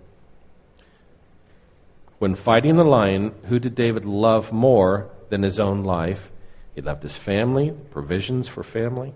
When 2.22 2.36
fighting 2.36 2.76
the 2.76 2.84
lion, 2.84 3.34
who 3.48 3.58
did 3.58 3.74
David 3.74 4.04
love 4.04 4.52
more 4.52 5.10
than 5.28 5.42
his 5.42 5.58
own 5.58 5.82
life? 5.82 6.30
He 6.72 6.80
loved 6.80 7.02
his 7.02 7.16
family, 7.16 7.72
provisions 7.90 8.46
for 8.46 8.62
family. 8.62 9.12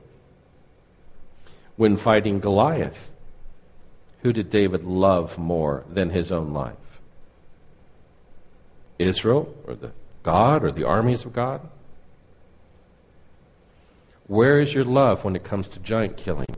When 1.77 1.99
fighting 1.99 2.41
Goliath, 2.41 3.13
who 4.23 4.33
did 4.33 4.51
David 4.51 4.83
love 4.83 5.39
more 5.39 5.85
than 5.89 6.11
his 6.11 6.33
own 6.33 6.53
life? 6.53 6.75
Israel 8.99 9.55
or 9.69 9.77
the 9.77 9.93
God 10.25 10.65
or 10.65 10.73
the 10.73 10.83
armies 10.83 11.25
of 11.25 11.33
God? 11.33 11.61
Where 14.27 14.59
is 14.59 14.75
your 14.75 14.85
love 14.85 15.23
when 15.23 15.37
it 15.37 15.45
comes 15.45 15.69
to 15.69 15.79
giant 15.79 16.17
killing? 16.17 16.57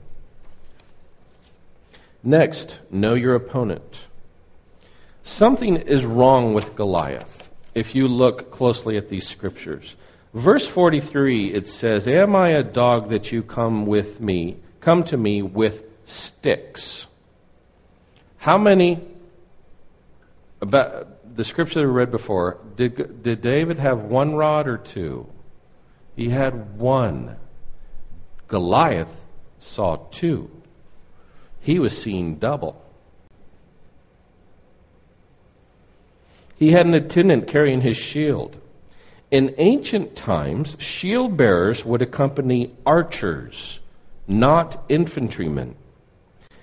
Next, 2.23 2.81
know 2.91 3.13
your 3.13 3.35
opponent. 3.35 4.08
Something 5.29 5.77
is 5.77 6.07
wrong 6.07 6.55
with 6.55 6.75
Goliath 6.75 7.51
if 7.75 7.95
you 7.95 8.09
look 8.09 8.51
closely 8.51 8.97
at 8.97 9.11
these 9.11 9.29
scriptures. 9.29 9.95
Verse 10.33 10.67
43 10.67 11.53
it 11.53 11.67
says, 11.67 12.09
"Am 12.09 12.35
I 12.35 12.49
a 12.49 12.63
dog 12.63 13.11
that 13.11 13.31
you 13.31 13.43
come 13.43 13.85
with 13.85 14.23
me, 14.23 14.57
come 14.81 15.05
to 15.05 15.19
me 15.19 15.43
with 15.43 15.85
sticks?" 16.07 17.07
How 18.39 18.57
many 18.57 19.01
about 20.63 21.37
the 21.37 21.45
scripture 21.45 21.87
we 21.87 21.93
read 21.93 22.11
before, 22.11 22.57
did, 22.75 23.23
did 23.23 23.43
David 23.43 23.79
have 23.79 24.05
one 24.05 24.35
rod 24.35 24.67
or 24.67 24.79
two? 24.79 25.27
He 26.17 26.31
had 26.31 26.79
one. 26.79 27.37
Goliath 28.49 29.15
saw 29.59 29.97
two. 30.11 30.51
He 31.61 31.79
was 31.79 31.97
seeing 31.97 32.37
double. 32.37 32.83
He 36.59 36.73
had 36.73 36.87
an 36.87 36.95
attendant 36.95 37.47
carrying 37.47 37.83
his 37.83 37.97
shield. 37.97 38.57
In 39.31 39.55
ancient 39.59 40.17
times, 40.17 40.77
shield 40.79 41.37
bearers 41.37 41.85
would 41.85 42.03
accompany 42.03 42.75
archers, 42.85 43.79
not 44.27 44.83
infantrymen. 44.89 45.77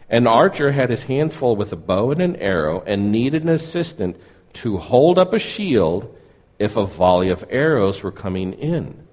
An 0.09 0.27
archer 0.27 0.71
had 0.71 0.89
his 0.89 1.03
hands 1.03 1.33
full 1.33 1.55
with 1.55 1.71
a 1.71 1.77
bow 1.77 2.11
and 2.11 2.21
an 2.21 2.35
arrow 2.35 2.83
and 2.85 3.11
needed 3.11 3.43
an 3.43 3.49
assistant 3.49 4.17
to 4.53 4.77
hold 4.77 5.17
up 5.17 5.33
a 5.33 5.39
shield 5.39 6.13
if 6.59 6.75
a 6.75 6.85
volley 6.85 7.29
of 7.29 7.45
arrows 7.49 8.03
were 8.03 8.11
coming 8.11 8.53
in. 8.53 9.07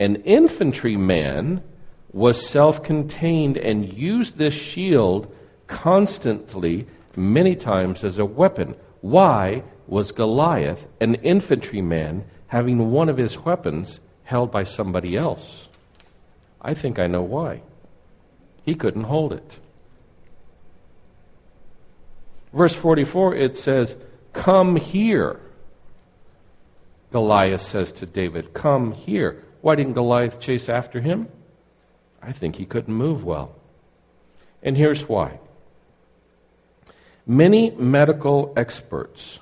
An 0.00 0.16
infantryman 0.16 1.62
was 2.12 2.46
self 2.46 2.82
contained 2.82 3.56
and 3.56 3.92
used 3.92 4.36
this 4.36 4.54
shield 4.54 5.34
constantly, 5.66 6.86
many 7.16 7.56
times, 7.56 8.04
as 8.04 8.18
a 8.18 8.24
weapon. 8.24 8.74
Why? 9.00 9.62
Was 9.92 10.10
Goliath, 10.10 10.86
an 11.02 11.16
infantryman, 11.16 12.24
having 12.46 12.90
one 12.90 13.10
of 13.10 13.18
his 13.18 13.38
weapons 13.40 14.00
held 14.24 14.50
by 14.50 14.64
somebody 14.64 15.18
else. 15.18 15.68
I 16.62 16.72
think 16.72 16.98
I 16.98 17.06
know 17.06 17.20
why. 17.20 17.60
He 18.64 18.74
couldn't 18.74 19.02
hold 19.02 19.34
it. 19.34 19.60
Verse 22.54 22.74
44, 22.74 23.34
it 23.34 23.58
says, 23.58 23.98
Come 24.32 24.76
here. 24.76 25.38
Goliath 27.10 27.60
says 27.60 27.92
to 27.92 28.06
David, 28.06 28.54
Come 28.54 28.92
here. 28.92 29.44
Why 29.60 29.74
didn't 29.74 29.92
Goliath 29.92 30.40
chase 30.40 30.70
after 30.70 31.02
him? 31.02 31.28
I 32.22 32.32
think 32.32 32.56
he 32.56 32.64
couldn't 32.64 32.94
move 32.94 33.24
well. 33.24 33.54
And 34.62 34.74
here's 34.74 35.06
why. 35.06 35.38
Many 37.26 37.72
medical 37.72 38.54
experts 38.56 39.38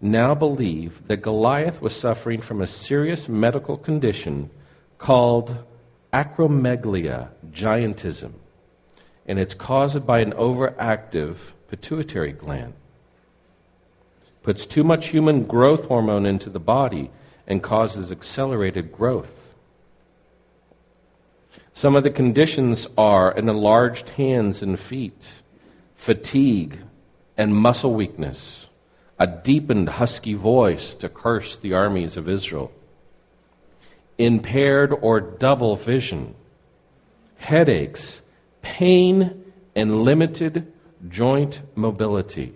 now 0.00 0.34
believe 0.34 1.06
that 1.08 1.18
Goliath 1.18 1.80
was 1.80 1.94
suffering 1.96 2.40
from 2.40 2.60
a 2.60 2.66
serious 2.66 3.28
medical 3.28 3.76
condition 3.76 4.50
called 4.98 5.56
acromegalia, 6.12 7.30
giantism, 7.50 8.32
and 9.26 9.38
it's 9.38 9.54
caused 9.54 10.06
by 10.06 10.20
an 10.20 10.32
overactive 10.32 11.36
pituitary 11.68 12.32
gland. 12.32 12.74
Puts 14.42 14.64
too 14.64 14.84
much 14.84 15.08
human 15.08 15.44
growth 15.44 15.86
hormone 15.86 16.26
into 16.26 16.48
the 16.48 16.60
body 16.60 17.10
and 17.46 17.62
causes 17.62 18.12
accelerated 18.12 18.92
growth. 18.92 19.54
Some 21.72 21.96
of 21.96 22.04
the 22.04 22.10
conditions 22.10 22.86
are 22.96 23.36
an 23.36 23.48
enlarged 23.48 24.10
hands 24.10 24.62
and 24.62 24.78
feet, 24.78 25.42
fatigue, 25.96 26.78
and 27.36 27.54
muscle 27.54 27.92
weakness, 27.92 28.65
a 29.18 29.26
deepened 29.26 29.88
husky 29.88 30.34
voice 30.34 30.94
to 30.96 31.08
curse 31.08 31.56
the 31.56 31.72
armies 31.72 32.16
of 32.16 32.28
Israel, 32.28 32.70
impaired 34.18 34.92
or 34.92 35.20
double 35.20 35.76
vision, 35.76 36.34
headaches, 37.38 38.22
pain, 38.62 39.44
and 39.74 40.02
limited 40.02 40.72
joint 41.08 41.62
mobility. 41.74 42.54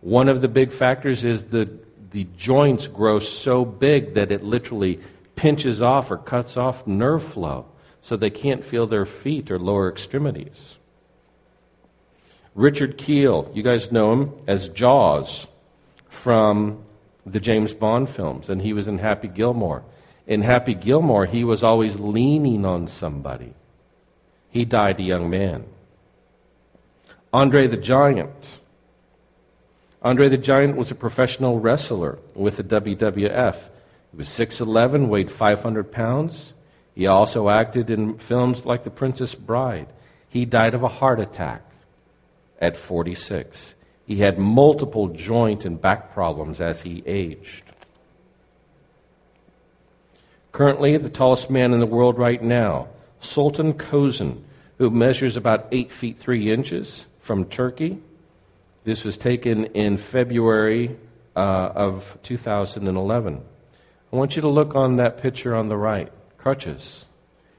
One 0.00 0.28
of 0.28 0.40
the 0.40 0.48
big 0.48 0.72
factors 0.72 1.24
is 1.24 1.44
the, 1.44 1.68
the 2.10 2.24
joints 2.36 2.86
grow 2.86 3.18
so 3.18 3.64
big 3.64 4.14
that 4.14 4.30
it 4.30 4.42
literally 4.42 5.00
pinches 5.34 5.82
off 5.82 6.10
or 6.10 6.18
cuts 6.18 6.56
off 6.56 6.86
nerve 6.86 7.24
flow 7.24 7.66
so 8.02 8.16
they 8.16 8.30
can't 8.30 8.64
feel 8.64 8.86
their 8.86 9.06
feet 9.06 9.50
or 9.50 9.58
lower 9.58 9.90
extremities. 9.90 10.76
Richard 12.54 12.98
Kiel, 12.98 13.50
you 13.52 13.64
guys 13.64 13.90
know 13.90 14.12
him 14.12 14.32
as 14.46 14.68
Jaws 14.68 15.48
from 16.08 16.84
the 17.26 17.40
James 17.40 17.74
Bond 17.74 18.08
films, 18.08 18.48
and 18.48 18.62
he 18.62 18.72
was 18.72 18.86
in 18.86 18.98
Happy 18.98 19.28
Gilmore. 19.28 19.82
In 20.26 20.42
Happy 20.42 20.74
Gilmore, 20.74 21.26
he 21.26 21.42
was 21.42 21.64
always 21.64 21.98
leaning 21.98 22.64
on 22.64 22.86
somebody. 22.86 23.54
He 24.50 24.64
died 24.64 25.00
a 25.00 25.02
young 25.02 25.28
man. 25.28 25.64
Andre 27.32 27.66
the 27.66 27.76
Giant. 27.76 28.60
Andre 30.00 30.28
the 30.28 30.38
Giant 30.38 30.76
was 30.76 30.92
a 30.92 30.94
professional 30.94 31.58
wrestler 31.58 32.20
with 32.36 32.56
the 32.56 32.62
WWF. 32.62 33.56
He 34.12 34.16
was 34.16 34.28
6'11, 34.28 35.08
weighed 35.08 35.32
500 35.32 35.90
pounds. 35.90 36.52
He 36.94 37.08
also 37.08 37.48
acted 37.48 37.90
in 37.90 38.18
films 38.18 38.64
like 38.64 38.84
The 38.84 38.90
Princess 38.90 39.34
Bride. 39.34 39.88
He 40.28 40.44
died 40.44 40.74
of 40.74 40.84
a 40.84 40.88
heart 40.88 41.18
attack 41.18 41.63
at 42.60 42.76
46. 42.76 43.74
He 44.06 44.18
had 44.18 44.38
multiple 44.38 45.08
joint 45.08 45.64
and 45.64 45.80
back 45.80 46.12
problems 46.12 46.60
as 46.60 46.82
he 46.82 47.02
aged. 47.06 47.62
Currently, 50.52 50.96
the 50.98 51.08
tallest 51.08 51.50
man 51.50 51.72
in 51.72 51.80
the 51.80 51.86
world 51.86 52.16
right 52.16 52.42
now, 52.42 52.88
Sultan 53.20 53.74
Kösen, 53.74 54.42
who 54.78 54.90
measures 54.90 55.36
about 55.36 55.66
8 55.72 55.90
feet 55.90 56.18
3 56.18 56.52
inches 56.52 57.06
from 57.20 57.46
Turkey. 57.46 57.98
This 58.84 59.02
was 59.02 59.16
taken 59.16 59.64
in 59.66 59.96
February 59.96 60.96
uh, 61.34 61.38
of 61.74 62.18
2011. 62.22 63.42
I 64.12 64.16
want 64.16 64.36
you 64.36 64.42
to 64.42 64.48
look 64.48 64.76
on 64.76 64.96
that 64.96 65.18
picture 65.18 65.56
on 65.56 65.68
the 65.68 65.76
right 65.76 66.12
crutches. 66.38 67.06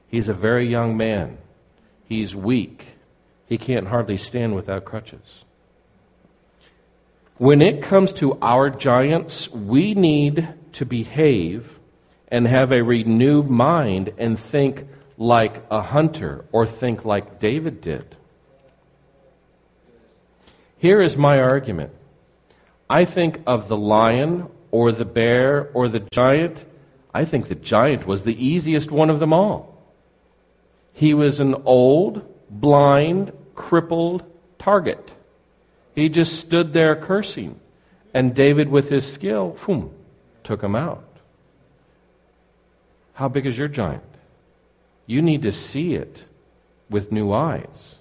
He's 0.08 0.28
a 0.28 0.34
very 0.34 0.66
young 0.66 0.96
man. 0.96 1.36
He's 2.08 2.34
weak. 2.34 2.95
He 3.46 3.58
can't 3.58 3.88
hardly 3.88 4.16
stand 4.16 4.54
without 4.54 4.84
crutches. 4.84 5.44
When 7.38 7.60
it 7.62 7.82
comes 7.82 8.12
to 8.14 8.38
our 8.40 8.70
giants, 8.70 9.50
we 9.50 9.94
need 9.94 10.48
to 10.72 10.84
behave 10.84 11.78
and 12.28 12.46
have 12.46 12.72
a 12.72 12.82
renewed 12.82 13.48
mind 13.48 14.12
and 14.18 14.38
think 14.38 14.86
like 15.18 15.64
a 15.70 15.82
hunter 15.82 16.44
or 16.50 16.66
think 16.66 17.04
like 17.04 17.38
David 17.38 17.80
did. 17.80 18.16
Here 20.78 21.00
is 21.00 21.16
my 21.16 21.40
argument. 21.40 21.92
I 22.88 23.04
think 23.04 23.40
of 23.46 23.68
the 23.68 23.76
lion 23.76 24.48
or 24.70 24.92
the 24.92 25.04
bear 25.04 25.70
or 25.72 25.88
the 25.88 26.00
giant 26.00 26.64
I 27.16 27.24
think 27.24 27.48
the 27.48 27.54
giant 27.54 28.06
was 28.06 28.24
the 28.24 28.44
easiest 28.46 28.90
one 28.90 29.08
of 29.08 29.20
them 29.20 29.32
all. 29.32 29.74
He 30.92 31.14
was 31.14 31.40
an 31.40 31.54
old, 31.64 32.22
blind, 32.50 33.32
crippled 33.54 34.24
target. 34.58 35.12
He 35.94 36.08
just 36.08 36.38
stood 36.38 36.72
there 36.72 36.94
cursing. 36.94 37.60
And 38.12 38.34
David, 38.34 38.68
with 38.68 38.88
his 38.88 39.10
skill, 39.10 39.56
boom, 39.66 39.92
took 40.42 40.62
him 40.62 40.74
out. 40.74 41.04
How 43.14 43.28
big 43.28 43.46
is 43.46 43.58
your 43.58 43.68
giant? 43.68 44.02
You 45.06 45.22
need 45.22 45.42
to 45.42 45.52
see 45.52 45.94
it 45.94 46.24
with 46.90 47.12
new 47.12 47.32
eyes. 47.32 47.96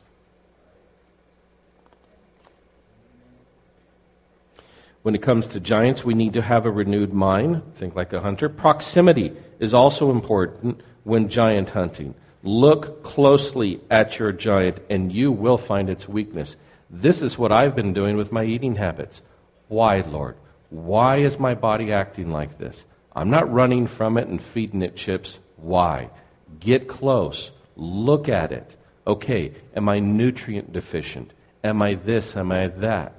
When 5.04 5.14
it 5.14 5.22
comes 5.22 5.46
to 5.48 5.60
giants, 5.60 6.04
we 6.04 6.16
need 6.16 6.34
to 6.34 6.42
have 6.42 6.66
a 6.66 6.72
renewed 6.72 7.14
mind, 7.14 7.62
think 7.76 7.96
like 7.96 8.12
a 8.12 8.22
hunter. 8.22 8.50
Proximity 8.50 9.34
is 9.60 9.74
also 9.74 10.10
important 10.10 10.82
when 11.04 11.30
giant 11.30 11.70
hunting. 11.70 12.16
Look 12.46 13.02
closely 13.02 13.82
at 13.90 14.20
your 14.20 14.32
giant, 14.32 14.80
and 14.88 15.12
you 15.12 15.32
will 15.32 15.58
find 15.58 15.90
its 15.90 16.08
weakness. 16.08 16.56
This 16.92 17.24
is 17.24 17.40
what 17.40 17.52
I've 17.52 17.76
been 17.76 17.92
doing 17.92 18.18
with 18.18 18.32
my 18.32 18.44
eating 18.44 18.76
habits. 18.76 19.24
Why, 19.68 20.02
Lord? 20.02 20.38
Why 20.70 21.18
is 21.18 21.40
my 21.40 21.56
body 21.56 21.92
acting 21.92 22.30
like 22.30 22.60
this? 22.60 22.86
I'm 23.16 23.32
not 23.32 23.52
running 23.52 23.88
from 23.88 24.16
it 24.20 24.28
and 24.28 24.40
feeding 24.40 24.84
it 24.84 24.96
chips. 24.96 25.40
Why? 25.58 26.12
Get 26.60 26.88
close. 26.88 27.52
Look 27.76 28.30
at 28.30 28.52
it. 28.52 28.78
Okay, 29.08 29.54
am 29.76 29.90
I 29.90 29.98
nutrient 29.98 30.72
deficient? 30.72 31.34
Am 31.64 31.82
I 31.82 31.96
this? 31.96 32.38
Am 32.38 32.52
I 32.52 32.68
that? 32.68 33.18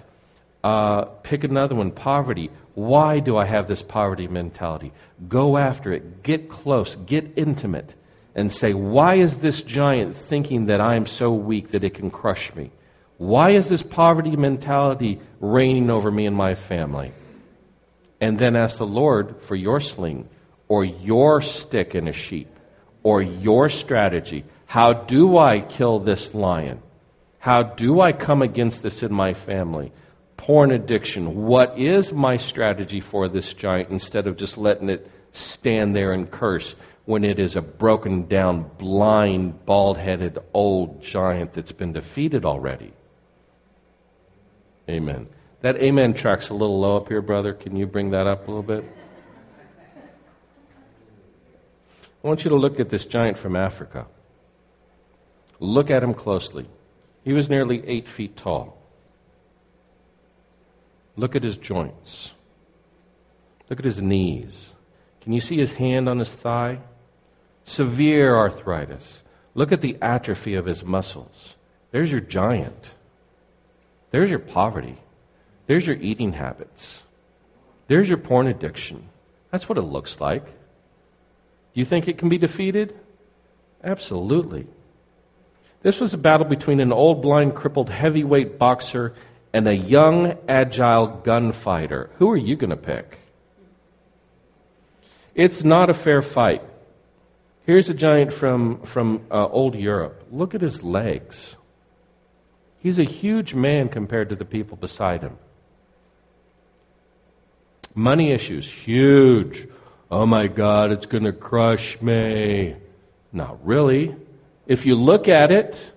Uh, 0.62 1.06
pick 1.24 1.42
another 1.42 1.74
one 1.74 1.90
poverty. 1.90 2.50
Why 2.74 3.18
do 3.18 3.36
I 3.36 3.44
have 3.46 3.66
this 3.66 3.82
poverty 3.82 4.28
mentality? 4.28 4.92
Go 5.28 5.56
after 5.56 5.92
it. 5.92 6.22
Get 6.22 6.48
close. 6.48 6.94
Get 6.94 7.32
intimate. 7.34 7.96
And 8.36 8.52
say, 8.52 8.72
why 8.72 9.14
is 9.14 9.38
this 9.38 9.62
giant 9.62 10.16
thinking 10.16 10.66
that 10.66 10.80
I 10.80 10.94
am 10.94 11.06
so 11.06 11.32
weak 11.32 11.70
that 11.70 11.82
it 11.82 11.94
can 11.94 12.12
crush 12.12 12.54
me? 12.54 12.70
Why 13.18 13.50
is 13.50 13.68
this 13.68 13.82
poverty 13.82 14.36
mentality 14.36 15.20
reigning 15.40 15.90
over 15.90 16.10
me 16.10 16.26
and 16.26 16.36
my 16.36 16.54
family? 16.54 17.12
And 18.20 18.38
then 18.38 18.54
ask 18.54 18.78
the 18.78 18.86
Lord 18.86 19.40
for 19.42 19.56
your 19.56 19.80
sling 19.80 20.28
or 20.68 20.84
your 20.84 21.40
stick 21.40 21.94
and 21.94 22.08
a 22.08 22.12
sheep 22.12 22.48
or 23.02 23.22
your 23.22 23.68
strategy. 23.68 24.44
How 24.66 24.92
do 24.92 25.38
I 25.38 25.60
kill 25.60 25.98
this 25.98 26.32
lion? 26.34 26.80
How 27.40 27.64
do 27.64 28.00
I 28.00 28.12
come 28.12 28.42
against 28.42 28.84
this 28.84 29.02
in 29.02 29.12
my 29.12 29.34
family? 29.34 29.92
porn 30.36 30.70
addiction. 30.70 31.46
What 31.46 31.78
is 31.78 32.12
my 32.12 32.36
strategy 32.36 33.00
for 33.00 33.28
this 33.28 33.52
giant 33.52 33.90
instead 33.90 34.26
of 34.26 34.36
just 34.36 34.56
letting 34.58 34.88
it 34.88 35.10
stand 35.32 35.96
there 35.96 36.12
and 36.12 36.30
curse 36.30 36.74
when 37.06 37.24
it 37.24 37.38
is 37.38 37.56
a 37.56 37.62
broken 37.62 38.26
down, 38.26 38.70
blind, 38.78 39.64
bald 39.64 39.96
headed 39.96 40.38
old 40.52 41.02
giant 41.02 41.54
that's 41.54 41.72
been 41.72 41.92
defeated 41.92 42.44
already? 42.44 42.92
Amen. 44.88 45.28
That 45.62 45.76
amen 45.76 46.14
track's 46.14 46.48
a 46.50 46.54
little 46.54 46.78
low 46.80 46.96
up 46.96 47.08
here, 47.08 47.22
brother. 47.22 47.54
Can 47.54 47.76
you 47.76 47.86
bring 47.86 48.10
that 48.10 48.26
up 48.26 48.46
a 48.46 48.50
little 48.50 48.62
bit? 48.62 48.84
I 52.22 52.28
want 52.28 52.44
you 52.44 52.50
to 52.50 52.56
look 52.56 52.80
at 52.80 52.90
this 52.90 53.04
giant 53.04 53.38
from 53.38 53.54
Africa. 53.54 54.06
Look 55.60 55.90
at 55.90 56.02
him 56.02 56.12
closely. 56.12 56.66
He 57.24 57.32
was 57.32 57.48
nearly 57.48 57.86
eight 57.86 58.08
feet 58.08 58.36
tall. 58.36 58.76
Look 61.16 61.36
at 61.36 61.44
his 61.44 61.56
joints. 61.56 62.32
Look 63.70 63.78
at 63.78 63.84
his 63.84 64.02
knees. 64.02 64.72
Can 65.20 65.32
you 65.32 65.40
see 65.40 65.56
his 65.56 65.72
hand 65.72 66.08
on 66.08 66.18
his 66.18 66.32
thigh? 66.32 66.78
Severe 67.66 68.36
arthritis. 68.36 69.24
Look 69.54 69.72
at 69.72 69.80
the 69.80 69.98
atrophy 70.00 70.54
of 70.54 70.66
his 70.66 70.84
muscles. 70.84 71.56
There's 71.90 72.10
your 72.10 72.20
giant. 72.20 72.94
There's 74.12 74.30
your 74.30 74.38
poverty. 74.38 74.96
There's 75.66 75.86
your 75.86 75.96
eating 75.96 76.32
habits. 76.32 77.02
There's 77.88 78.08
your 78.08 78.18
porn 78.18 78.46
addiction. 78.46 79.08
That's 79.50 79.68
what 79.68 79.78
it 79.78 79.82
looks 79.82 80.20
like. 80.20 80.44
You 81.74 81.84
think 81.84 82.06
it 82.06 82.18
can 82.18 82.28
be 82.28 82.38
defeated? 82.38 82.98
Absolutely. 83.82 84.66
This 85.82 86.00
was 86.00 86.14
a 86.14 86.18
battle 86.18 86.46
between 86.46 86.80
an 86.80 86.92
old, 86.92 87.20
blind, 87.20 87.54
crippled 87.54 87.90
heavyweight 87.90 88.58
boxer 88.58 89.14
and 89.52 89.66
a 89.66 89.74
young, 89.74 90.38
agile 90.48 91.08
gunfighter. 91.08 92.10
Who 92.18 92.30
are 92.30 92.36
you 92.36 92.54
going 92.56 92.70
to 92.70 92.76
pick? 92.76 93.18
It's 95.34 95.64
not 95.64 95.90
a 95.90 95.94
fair 95.94 96.22
fight. 96.22 96.62
Here's 97.66 97.88
a 97.88 97.94
giant 97.94 98.32
from, 98.32 98.82
from 98.82 99.22
uh, 99.28 99.48
old 99.48 99.74
Europe. 99.74 100.28
Look 100.30 100.54
at 100.54 100.60
his 100.60 100.84
legs. 100.84 101.56
He's 102.78 103.00
a 103.00 103.04
huge 103.04 103.54
man 103.54 103.88
compared 103.88 104.28
to 104.28 104.36
the 104.36 104.44
people 104.44 104.76
beside 104.76 105.22
him. 105.22 105.36
Money 107.92 108.30
issues, 108.30 108.70
huge. 108.70 109.66
Oh 110.12 110.26
my 110.26 110.46
God, 110.46 110.92
it's 110.92 111.06
going 111.06 111.24
to 111.24 111.32
crush 111.32 112.00
me. 112.00 112.76
Not 113.32 113.66
really. 113.66 114.14
If 114.68 114.86
you 114.86 114.94
look 114.94 115.26
at 115.26 115.50
it, 115.50 115.92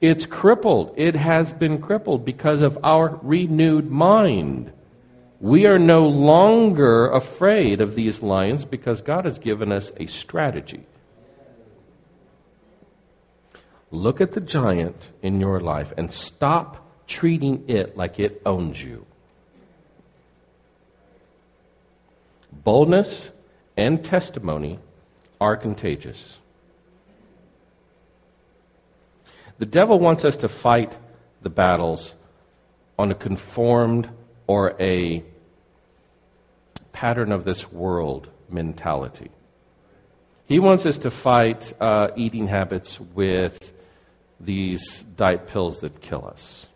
it's 0.00 0.24
crippled. 0.24 0.94
It 0.96 1.16
has 1.16 1.52
been 1.52 1.82
crippled 1.82 2.24
because 2.24 2.62
of 2.62 2.78
our 2.84 3.18
renewed 3.22 3.90
mind. 3.90 4.72
We 5.40 5.66
are 5.66 5.80
no 5.80 6.06
longer 6.06 7.10
afraid 7.10 7.80
of 7.80 7.96
these 7.96 8.22
lions 8.22 8.64
because 8.64 9.00
God 9.00 9.24
has 9.24 9.40
given 9.40 9.72
us 9.72 9.90
a 9.96 10.06
strategy. 10.06 10.86
Look 13.92 14.22
at 14.22 14.32
the 14.32 14.40
giant 14.40 15.12
in 15.20 15.38
your 15.38 15.60
life 15.60 15.92
and 15.98 16.10
stop 16.10 16.84
treating 17.06 17.68
it 17.68 17.94
like 17.94 18.18
it 18.18 18.40
owns 18.46 18.82
you. 18.82 19.04
Boldness 22.50 23.32
and 23.76 24.02
testimony 24.02 24.78
are 25.38 25.58
contagious. 25.58 26.38
The 29.58 29.66
devil 29.66 29.98
wants 29.98 30.24
us 30.24 30.36
to 30.36 30.48
fight 30.48 30.96
the 31.42 31.50
battles 31.50 32.14
on 32.98 33.10
a 33.10 33.14
conformed 33.14 34.08
or 34.46 34.74
a 34.80 35.22
pattern 36.92 37.30
of 37.30 37.44
this 37.44 37.70
world 37.70 38.30
mentality. 38.48 39.30
He 40.46 40.58
wants 40.58 40.86
us 40.86 40.98
to 40.98 41.10
fight 41.10 41.74
uh, 41.78 42.08
eating 42.16 42.48
habits 42.48 42.98
with 42.98 43.74
these 44.42 45.02
diet 45.16 45.48
pills 45.48 45.80
that 45.80 46.00
kill 46.00 46.26
us. 46.26 46.66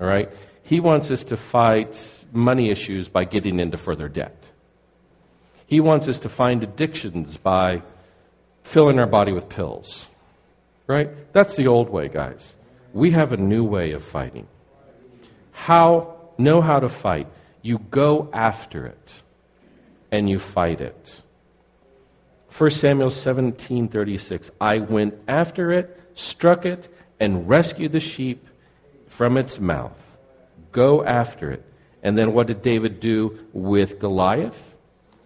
All 0.00 0.06
right? 0.06 0.30
He 0.62 0.80
wants 0.80 1.10
us 1.10 1.24
to 1.24 1.36
fight 1.36 2.24
money 2.32 2.70
issues 2.70 3.08
by 3.08 3.24
getting 3.24 3.60
into 3.60 3.76
further 3.76 4.08
debt. 4.08 4.36
He 5.66 5.80
wants 5.80 6.08
us 6.08 6.18
to 6.20 6.28
find 6.28 6.62
addictions 6.62 7.36
by 7.36 7.82
filling 8.62 8.98
our 8.98 9.06
body 9.06 9.32
with 9.32 9.48
pills. 9.48 10.06
Right? 10.86 11.10
That's 11.32 11.56
the 11.56 11.66
old 11.66 11.88
way, 11.88 12.08
guys. 12.08 12.54
We 12.92 13.10
have 13.12 13.32
a 13.32 13.36
new 13.36 13.64
way 13.64 13.92
of 13.92 14.04
fighting. 14.04 14.46
How 15.52 16.14
know 16.38 16.60
how 16.60 16.80
to 16.80 16.88
fight? 16.88 17.26
You 17.62 17.78
go 17.78 18.28
after 18.32 18.86
it 18.86 19.22
and 20.10 20.28
you 20.28 20.38
fight 20.38 20.80
it. 20.80 21.22
1 22.56 22.70
Samuel 22.70 23.10
17:36 23.10 24.50
I 24.60 24.78
went 24.78 25.14
after 25.26 25.72
it, 25.72 26.00
struck 26.14 26.64
it 26.66 26.88
and 27.20 27.48
rescued 27.48 27.92
the 27.92 28.00
sheep 28.00 28.46
from 29.08 29.36
its 29.36 29.58
mouth. 29.58 30.18
Go 30.72 31.04
after 31.04 31.50
it. 31.50 31.64
And 32.02 32.18
then 32.18 32.32
what 32.32 32.48
did 32.48 32.62
David 32.62 33.00
do 33.00 33.38
with 33.52 33.98
Goliath? 33.98 34.74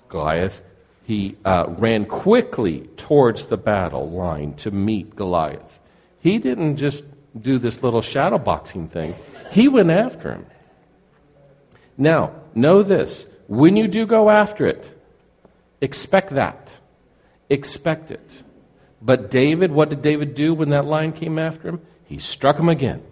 Goliath, 0.09 0.63
he 1.05 1.37
uh, 1.45 1.67
ran 1.79 2.07
quickly 2.07 2.89
towards 2.97 3.47
the 3.47 3.57
battle 3.57 4.11
line 4.11 4.55
to 4.57 4.71
meet 4.71 5.17
Goliath. 5.17 5.81
He 6.21 6.39
didn't 6.39 6.77
just 6.77 7.05
do 7.39 7.59
this 7.59 7.83
little 7.83 8.03
shadow 8.03 8.39
boxing 8.39 8.89
thing, 8.89 9.15
he 9.51 9.69
went 9.69 9.91
after 9.91 10.33
him. 10.33 10.47
Now, 11.97 12.33
know 12.55 12.83
this 12.83 13.27
when 13.49 13.77
you 13.77 13.89
do 13.89 14.07
go 14.07 14.29
after 14.31 14.67
it, 14.67 14.89
expect 15.81 16.31
that. 16.35 16.69
Expect 17.51 18.11
it. 18.11 18.31
But 19.01 19.31
David, 19.31 19.71
what 19.71 19.91
did 19.91 20.03
David 20.03 20.35
do 20.35 20.55
when 20.55 20.71
that 20.71 20.85
lion 20.85 21.13
came 21.13 21.39
after 21.39 21.69
him? 21.69 21.81
He 22.05 22.19
struck 22.19 22.59
him 22.59 22.69
again. 22.69 23.03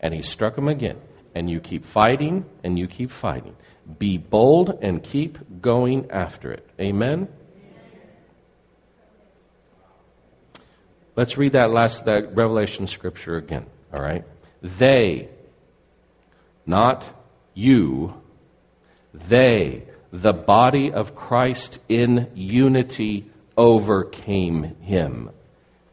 And 0.00 0.12
he 0.12 0.22
struck 0.22 0.58
him 0.58 0.68
again. 0.68 1.00
And 1.34 1.48
you 1.48 1.60
keep 1.60 1.84
fighting 1.84 2.44
and 2.64 2.78
you 2.78 2.88
keep 2.88 3.10
fighting. 3.10 3.56
Be 3.98 4.18
bold 4.18 4.78
and 4.82 5.02
keep 5.02 5.62
going 5.62 6.10
after 6.10 6.52
it. 6.52 6.68
Amen? 6.80 7.28
Let's 11.14 11.36
read 11.36 11.52
that 11.52 11.70
last 11.70 12.06
that 12.06 12.34
Revelation 12.34 12.86
scripture 12.86 13.36
again. 13.36 13.66
All 13.92 14.00
right? 14.00 14.24
They, 14.62 15.28
not 16.64 17.04
you, 17.54 18.14
they, 19.12 19.84
the 20.10 20.32
body 20.32 20.90
of 20.92 21.14
Christ 21.14 21.78
in 21.88 22.30
unity, 22.34 23.30
overcame 23.56 24.76
him. 24.80 25.30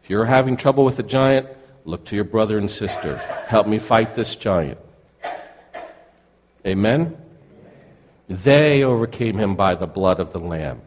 If 0.04 0.10
you're 0.10 0.26
having 0.26 0.58
trouble 0.58 0.86
with 0.86 1.00
a 1.00 1.04
giant, 1.04 1.48
look 1.86 2.06
to 2.06 2.16
your 2.16 2.26
brother 2.26 2.58
and 2.58 2.70
sister. 2.70 3.18
Help 3.48 3.68
me 3.68 3.80
fight 3.80 4.16
this 4.16 4.36
giant. 4.36 4.80
Amen? 6.66 7.18
They 8.28 8.84
overcame 8.84 9.38
him 9.38 9.56
by 9.56 9.76
the 9.76 9.88
blood 9.88 10.20
of 10.20 10.34
the 10.34 10.40
Lamb. 10.40 10.82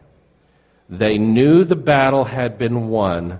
They 0.89 1.17
knew 1.17 1.63
the 1.63 1.75
battle 1.75 2.25
had 2.25 2.57
been 2.57 2.87
won 2.87 3.39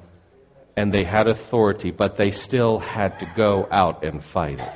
and 0.76 0.94
they 0.94 1.04
had 1.04 1.28
authority, 1.28 1.92
but 1.92 2.18
they 2.18 2.32
still 2.32 2.80
had 2.80 3.20
to 3.20 3.26
go 3.36 3.68
out 3.70 4.04
and 4.04 4.24
fight 4.24 4.60
it. 4.60 4.74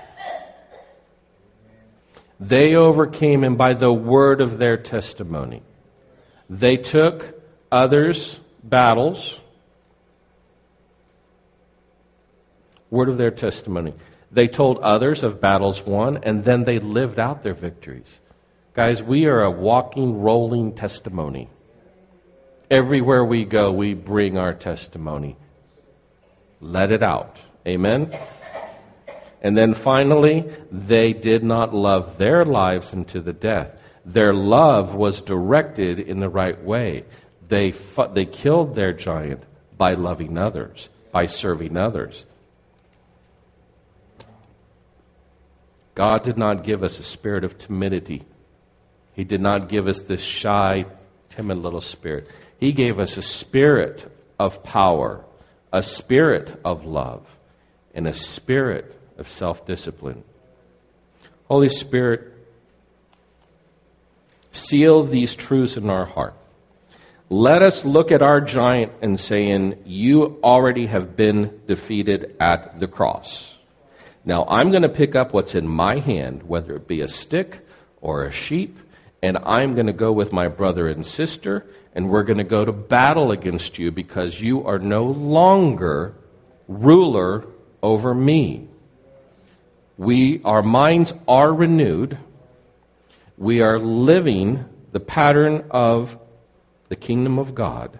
They 2.40 2.76
overcame 2.76 3.44
him 3.44 3.56
by 3.56 3.74
the 3.74 3.92
word 3.92 4.42
of 4.42 4.60
their 4.60 4.78
testimony. 4.78 5.64
They 6.50 6.78
took 6.78 7.42
others' 7.72 8.40
battles, 8.68 9.40
word 12.90 13.10
of 13.10 13.18
their 13.18 13.32
testimony. 13.32 13.94
They 14.32 14.48
told 14.48 14.80
others 14.80 15.24
of 15.24 15.40
battles 15.40 15.86
won, 15.86 16.18
and 16.24 16.44
then 16.44 16.64
they 16.64 16.80
lived 16.80 17.20
out 17.20 17.44
their 17.44 17.54
victories. 17.54 18.20
Guys, 18.74 19.02
we 19.02 19.26
are 19.26 19.42
a 19.42 19.50
walking, 19.50 20.22
rolling 20.22 20.76
testimony. 20.76 21.50
Everywhere 22.70 23.24
we 23.24 23.46
go, 23.46 23.72
we 23.72 23.94
bring 23.94 24.38
our 24.38 24.54
testimony. 24.54 25.38
Let 26.60 26.92
it 26.92 27.02
out. 27.02 27.40
Amen? 27.66 28.18
And 29.42 29.58
then 29.58 29.74
finally, 29.74 30.46
they 30.72 31.14
did 31.14 31.44
not 31.44 31.74
love 31.74 32.18
their 32.18 32.44
lives 32.44 32.94
into 32.94 33.22
the 33.22 33.34
death. 33.34 33.72
Their 34.06 34.34
love 34.34 34.96
was 34.96 35.22
directed 35.22 36.00
in 36.00 36.20
the 36.20 36.30
right 36.30 36.62
way. 36.64 37.06
They, 37.48 37.72
fu- 37.72 38.14
they 38.14 38.26
killed 38.26 38.76
their 38.76 38.94
giant 38.94 39.44
by 39.78 39.94
loving 39.94 40.38
others, 40.38 40.90
by 41.12 41.28
serving 41.28 41.78
others. 41.78 42.26
God 45.96 46.24
did 46.24 46.38
not 46.38 46.64
give 46.64 46.84
us 46.84 47.00
a 47.00 47.04
spirit 47.04 47.44
of 47.44 47.58
timidity. 47.58 48.24
He 49.14 49.24
did 49.24 49.42
not 49.42 49.70
give 49.70 49.88
us 49.88 50.02
this 50.02 50.22
shy, 50.22 50.86
timid 51.30 51.58
little 51.58 51.82
spirit. 51.82 52.28
He 52.60 52.72
gave 52.72 53.00
us 53.00 53.18
a 53.18 53.22
spirit 53.22 54.12
of 54.40 54.64
power, 54.64 55.24
a 55.72 55.82
spirit 55.82 56.60
of 56.64 56.86
love, 56.86 57.26
and 57.96 58.08
a 58.08 58.14
spirit 58.14 58.96
of 59.18 59.28
self 59.28 59.66
discipline. 59.66 60.24
Holy 61.48 61.70
Spirit, 61.70 62.34
seal 64.52 65.04
these 65.04 65.34
truths 65.36 65.78
in 65.78 65.90
our 65.90 66.06
heart. 66.06 66.36
Let 67.30 67.62
us 67.62 67.84
look 67.84 68.14
at 68.14 68.22
our 68.22 68.40
giant 68.40 68.94
and 69.02 69.20
saying, 69.20 69.84
You 69.86 70.40
already 70.42 70.86
have 70.86 71.18
been 71.18 71.60
defeated 71.68 72.38
at 72.40 72.80
the 72.80 72.88
cross. 72.88 73.58
Now 74.24 74.46
I'm 74.48 74.72
going 74.72 74.84
to 74.84 74.90
pick 74.90 75.14
up 75.14 75.34
what's 75.34 75.54
in 75.54 75.68
my 75.68 76.00
hand, 76.00 76.44
whether 76.44 76.76
it 76.78 76.88
be 76.88 77.02
a 77.02 77.08
stick 77.10 77.60
or 78.00 78.24
a 78.24 78.32
sheep, 78.32 78.80
and 79.22 79.38
I'm 79.40 79.74
going 79.74 79.88
to 79.88 79.94
go 79.94 80.14
with 80.14 80.32
my 80.32 80.48
brother 80.48 80.88
and 80.88 81.06
sister, 81.06 81.66
and 81.94 82.10
we're 82.10 82.24
going 82.24 82.38
to 82.38 82.46
go 82.46 82.64
to 82.64 82.72
battle 82.72 83.32
against 83.32 83.78
you 83.78 83.92
because 83.92 84.40
you 84.40 84.66
are 84.66 84.80
no 84.80 85.04
longer 85.04 86.14
ruler 86.70 87.46
over 87.84 88.14
me. 88.14 88.70
We, 89.98 90.42
our 90.44 90.64
minds 90.64 91.14
are 91.28 91.54
renewed. 91.54 92.18
We 93.38 93.62
are 93.62 93.80
living 93.80 94.64
the 94.94 95.02
pattern 95.02 95.66
of 95.72 96.18
the 96.90 96.96
kingdom 96.96 97.38
of 97.38 97.56
God. 97.56 98.00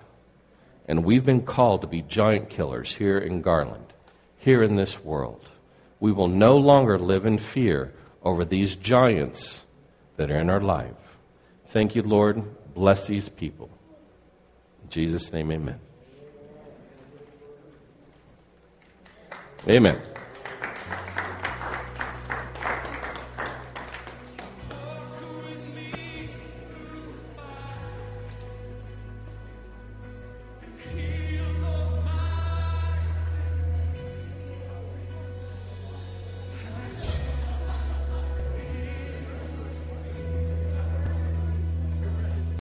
And 0.88 1.04
we've 1.04 1.26
been 1.26 1.44
called 1.44 1.82
to 1.82 1.88
be 1.88 2.02
giant 2.02 2.50
killers 2.50 2.96
here 2.96 3.18
in 3.18 3.42
Garland, 3.42 3.94
here 4.38 4.64
in 4.64 4.76
this 4.76 5.04
world. 5.04 5.52
We 6.00 6.12
will 6.12 6.28
no 6.28 6.58
longer 6.58 6.98
live 6.98 7.26
in 7.26 7.38
fear 7.38 7.94
over 8.24 8.46
these 8.46 8.76
giants 8.76 9.66
that 10.16 10.32
are 10.32 10.40
in 10.40 10.50
our 10.50 10.62
life. 10.62 10.94
Thank 11.68 11.96
you, 11.96 12.04
Lord. 12.04 12.44
Bless 12.74 13.08
these 13.08 13.30
people. 13.30 13.70
In 14.84 14.90
Jesus' 14.90 15.34
name, 15.34 15.52
amen. 15.52 15.80
Amen. 19.68 20.00